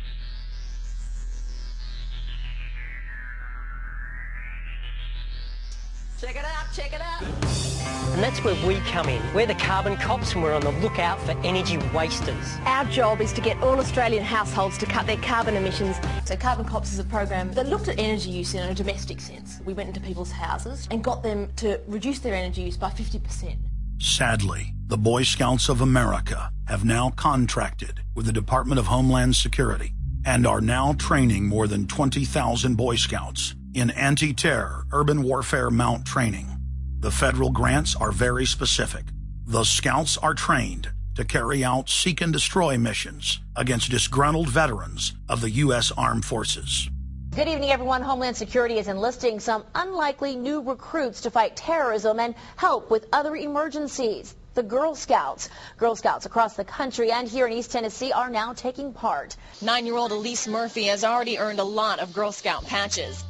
[8.21, 9.19] And that's where we come in.
[9.33, 12.55] We're the carbon cops and we're on the lookout for energy wasters.
[12.67, 15.95] Our job is to get all Australian households to cut their carbon emissions.
[16.25, 19.59] So Carbon Cops is a program that looked at energy use in a domestic sense.
[19.65, 23.55] We went into people's houses and got them to reduce their energy use by 50%.
[23.97, 29.95] Sadly, the Boy Scouts of America have now contracted with the Department of Homeland Security
[30.27, 36.60] and are now training more than 20,000 Boy Scouts in anti-terror urban warfare MOUT training.
[37.01, 39.05] The federal grants are very specific.
[39.47, 45.41] The scouts are trained to carry out seek and destroy missions against disgruntled veterans of
[45.41, 45.91] the U.S.
[45.97, 46.91] Armed Forces.
[47.31, 48.03] Good evening, everyone.
[48.03, 53.35] Homeland Security is enlisting some unlikely new recruits to fight terrorism and help with other
[53.35, 54.35] emergencies.
[54.53, 55.49] The Girl Scouts.
[55.77, 59.35] Girl Scouts across the country and here in East Tennessee are now taking part.
[59.59, 63.23] Nine-year-old Elise Murphy has already earned a lot of Girl Scout patches.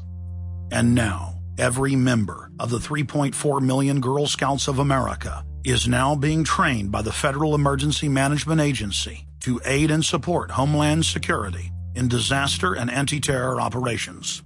[0.72, 6.44] And now, every member of the 3.4 million Girl Scouts of America is now being
[6.44, 12.74] trained by the Federal Emergency Management Agency to aid and support Homeland Security in disaster
[12.74, 14.44] and anti-terror operations.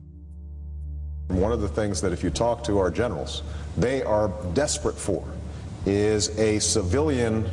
[1.28, 3.44] One of the things that if you talk to our generals,
[3.78, 5.26] they are desperate for
[5.86, 7.50] is a civilian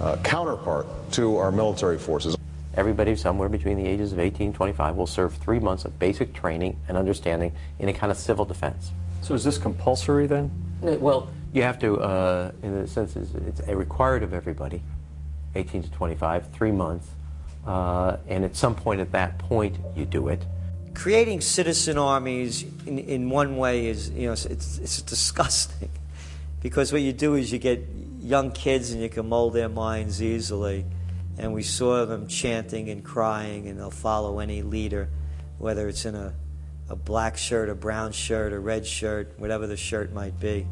[0.00, 2.36] uh, counterpart to our military forces.
[2.76, 6.34] Everybody somewhere between the ages of 18 and 25 will serve three months of basic
[6.34, 8.90] training and understanding in a kind of civil defense.
[9.22, 10.50] So is this compulsory then?
[10.82, 14.82] Well, you have to, uh, in a sense, it's a required of everybody,
[15.54, 17.08] 18 to 25, three months.
[17.66, 20.44] Uh, and at some point at that point, you do it.
[20.92, 25.90] Creating citizen armies in, in one way is, you know, it's, it's disgusting.
[26.62, 27.86] Because what you do is you get
[28.20, 30.84] young kids and you can mold their minds easily
[31.38, 35.08] and we saw them chanting and crying, and they'll follow any leader,
[35.58, 36.34] whether it's in a,
[36.88, 40.66] a black shirt, a brown shirt, a red shirt, whatever the shirt might be.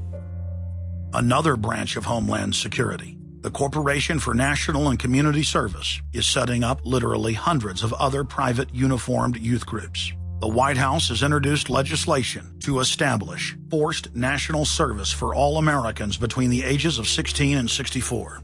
[1.12, 6.80] Another branch of Homeland Security, the Corporation for National and Community Service, is setting up
[6.84, 10.12] literally hundreds of other private uniformed youth groups.
[10.40, 16.50] The White House has introduced legislation to establish forced national service for all Americans between
[16.50, 18.42] the ages of 16 and 64.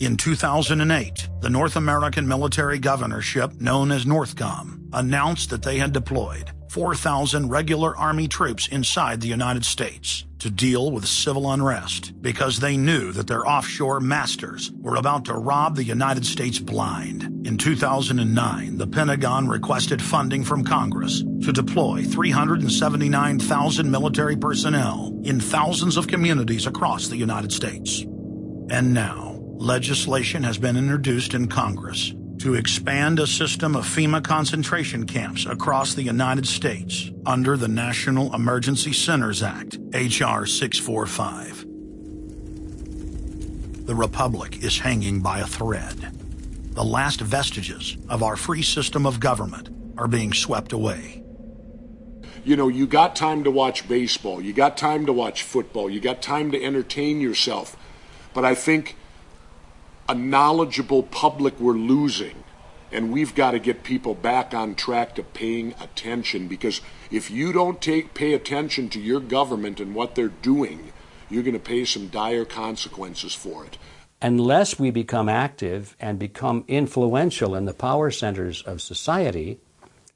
[0.00, 6.52] In 2008, the North American military governorship, known as NORTHCOM, announced that they had deployed
[6.70, 12.78] 4,000 regular Army troops inside the United States to deal with civil unrest because they
[12.78, 17.46] knew that their offshore masters were about to rob the United States blind.
[17.46, 25.98] In 2009, the Pentagon requested funding from Congress to deploy 379,000 military personnel in thousands
[25.98, 28.00] of communities across the United States.
[28.70, 29.29] And now,
[29.60, 35.92] legislation has been introduced in Congress to expand a system of FEMA concentration camps across
[35.92, 40.46] the United States under the National Emergency Centers Act, H.R.
[40.46, 41.66] 645.
[43.84, 46.10] The Republic is hanging by a thread.
[46.74, 51.22] The last vestiges of our free system of government are being swept away.
[52.44, 56.00] You know, you got time to watch baseball, you got time to watch football, you
[56.00, 57.76] got time to entertain yourself.
[58.32, 58.96] But I think
[60.10, 62.42] a knowledgeable public we're losing.
[62.90, 66.80] And we've got to get people back on track to paying attention because
[67.12, 70.92] if you don't take pay attention to your government and what they're doing,
[71.28, 73.78] you're going to pay some dire consequences for it.
[74.20, 79.60] Unless we become active and become influential in the power centers of society,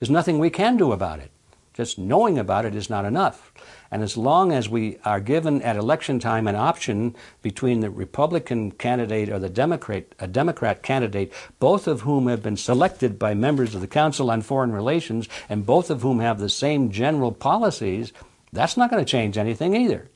[0.01, 1.31] there's nothing we can do about it.
[1.73, 3.54] Just knowing about it is not enough.
[3.91, 8.73] And as long as we are given at election time an option between the Republican
[8.73, 13.75] candidate or the Democrat, a Democrat candidate, both of whom have been selected by members
[13.75, 18.13] of the Council on Foreign Relations and both of whom have the same general policies,
[18.53, 20.09] that's not going to change anything either.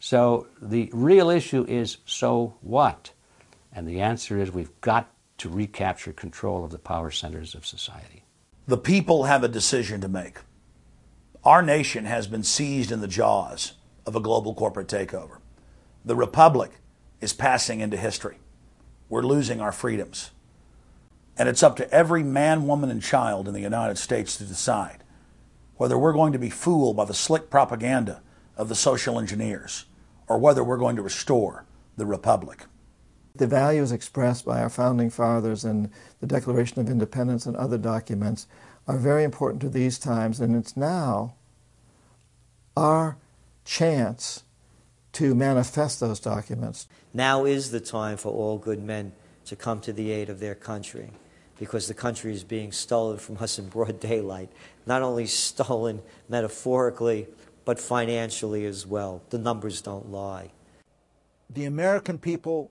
[0.00, 3.10] So the real issue is so what?
[3.72, 8.24] And the answer is we've got to recapture control of the power centers of society.
[8.66, 10.38] The people have a decision to make.
[11.48, 13.72] Our nation has been seized in the jaws
[14.04, 15.38] of a global corporate takeover.
[16.04, 16.72] The republic
[17.22, 18.36] is passing into history.
[19.08, 20.32] We're losing our freedoms.
[21.38, 25.04] And it's up to every man, woman, and child in the United States to decide
[25.78, 28.20] whether we're going to be fooled by the slick propaganda
[28.58, 29.86] of the social engineers
[30.26, 31.64] or whether we're going to restore
[31.96, 32.66] the republic.
[33.34, 38.48] The values expressed by our founding fathers in the Declaration of Independence and other documents
[38.86, 41.36] are very important to these times, and it's now
[42.78, 43.16] our
[43.64, 44.44] chance
[45.12, 46.86] to manifest those documents.
[47.12, 49.12] Now is the time for all good men
[49.46, 51.10] to come to the aid of their country
[51.58, 54.48] because the country is being stolen from us in broad daylight.
[54.86, 57.26] Not only stolen metaphorically,
[57.64, 59.22] but financially as well.
[59.30, 60.52] The numbers don't lie.
[61.50, 62.70] The American people,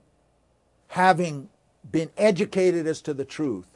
[0.88, 1.50] having
[1.88, 3.66] been educated as to the truth,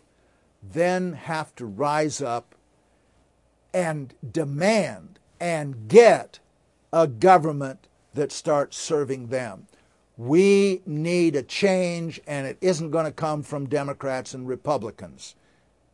[0.63, 2.55] then have to rise up
[3.75, 5.12] and demand
[5.43, 6.39] and get
[6.93, 9.67] a government that starts serving them.
[10.17, 15.35] We need a change, and it isn't going to come from Democrats and Republicans.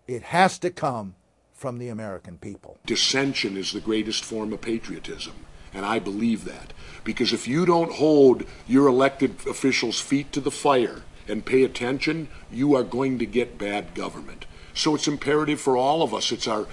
[0.07, 1.15] It has to come
[1.55, 2.77] from the American people.
[2.85, 6.75] Dissension is the greatest form of patriotism, and I believe that.
[7.03, 12.29] Because if you don't hold your elected officials' feet to the fire and pay attention,
[12.53, 14.45] you are going to get bad government.
[14.75, 16.33] So it's imperative for all of us.
[16.33, 16.67] It's our,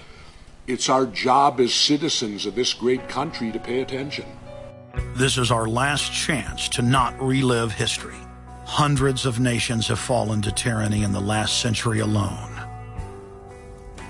[0.67, 4.25] it's our job as citizens of this great country to pay attention.
[5.15, 8.15] This is our last chance to not relive history.
[8.65, 12.51] Hundreds of nations have fallen to tyranny in the last century alone.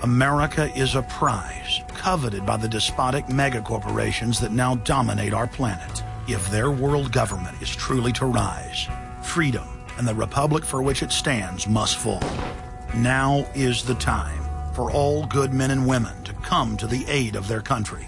[0.02, 6.02] America is a prize coveted by the despotic megacorporations that now dominate our planet.
[6.28, 8.88] If their world government is truly to rise,
[9.22, 9.66] freedom
[9.98, 12.22] and the republic for which it stands must fall.
[12.94, 14.45] Now is the time
[14.76, 18.04] for all good men and women to come to the aid of their country.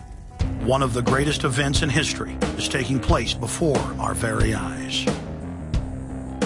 [0.60, 5.06] One of the greatest events in history is taking place before our very eyes.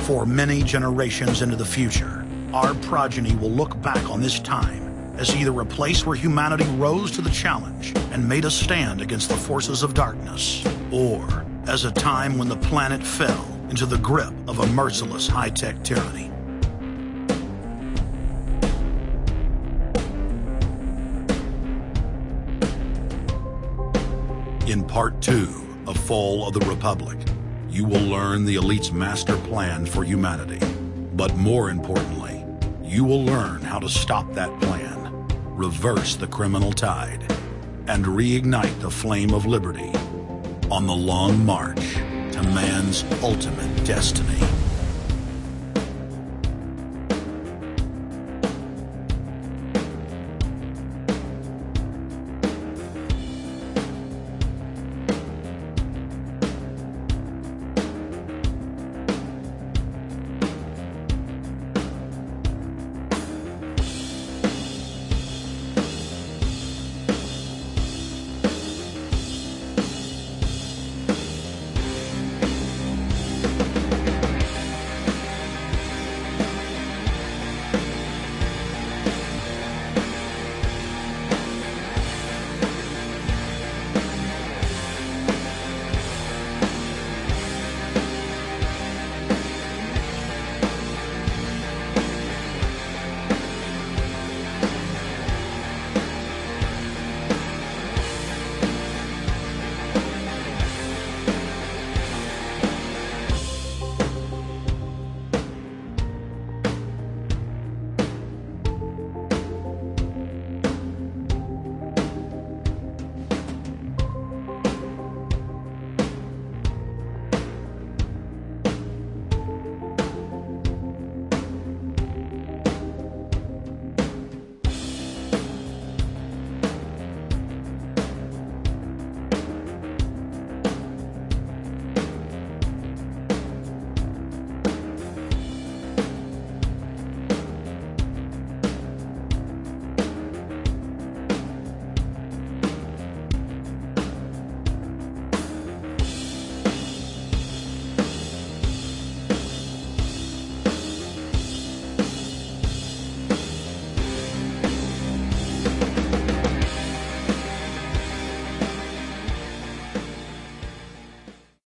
[0.07, 5.35] For many generations into the future, our progeny will look back on this time as
[5.35, 9.37] either a place where humanity rose to the challenge and made a stand against the
[9.37, 14.61] forces of darkness, or as a time when the planet fell into the grip of
[14.61, 16.32] a merciless high-tech tyranny.
[24.73, 27.19] In part two of Fall of the Republic,
[27.69, 30.67] you will learn the elite's master plan for humanity.
[31.13, 32.43] But more importantly,
[32.83, 37.21] you will learn how to stop that plan, reverse the criminal tide,
[37.87, 39.93] and reignite the flame of liberty
[40.71, 41.93] on the long march
[42.33, 44.41] to man's ultimate destiny.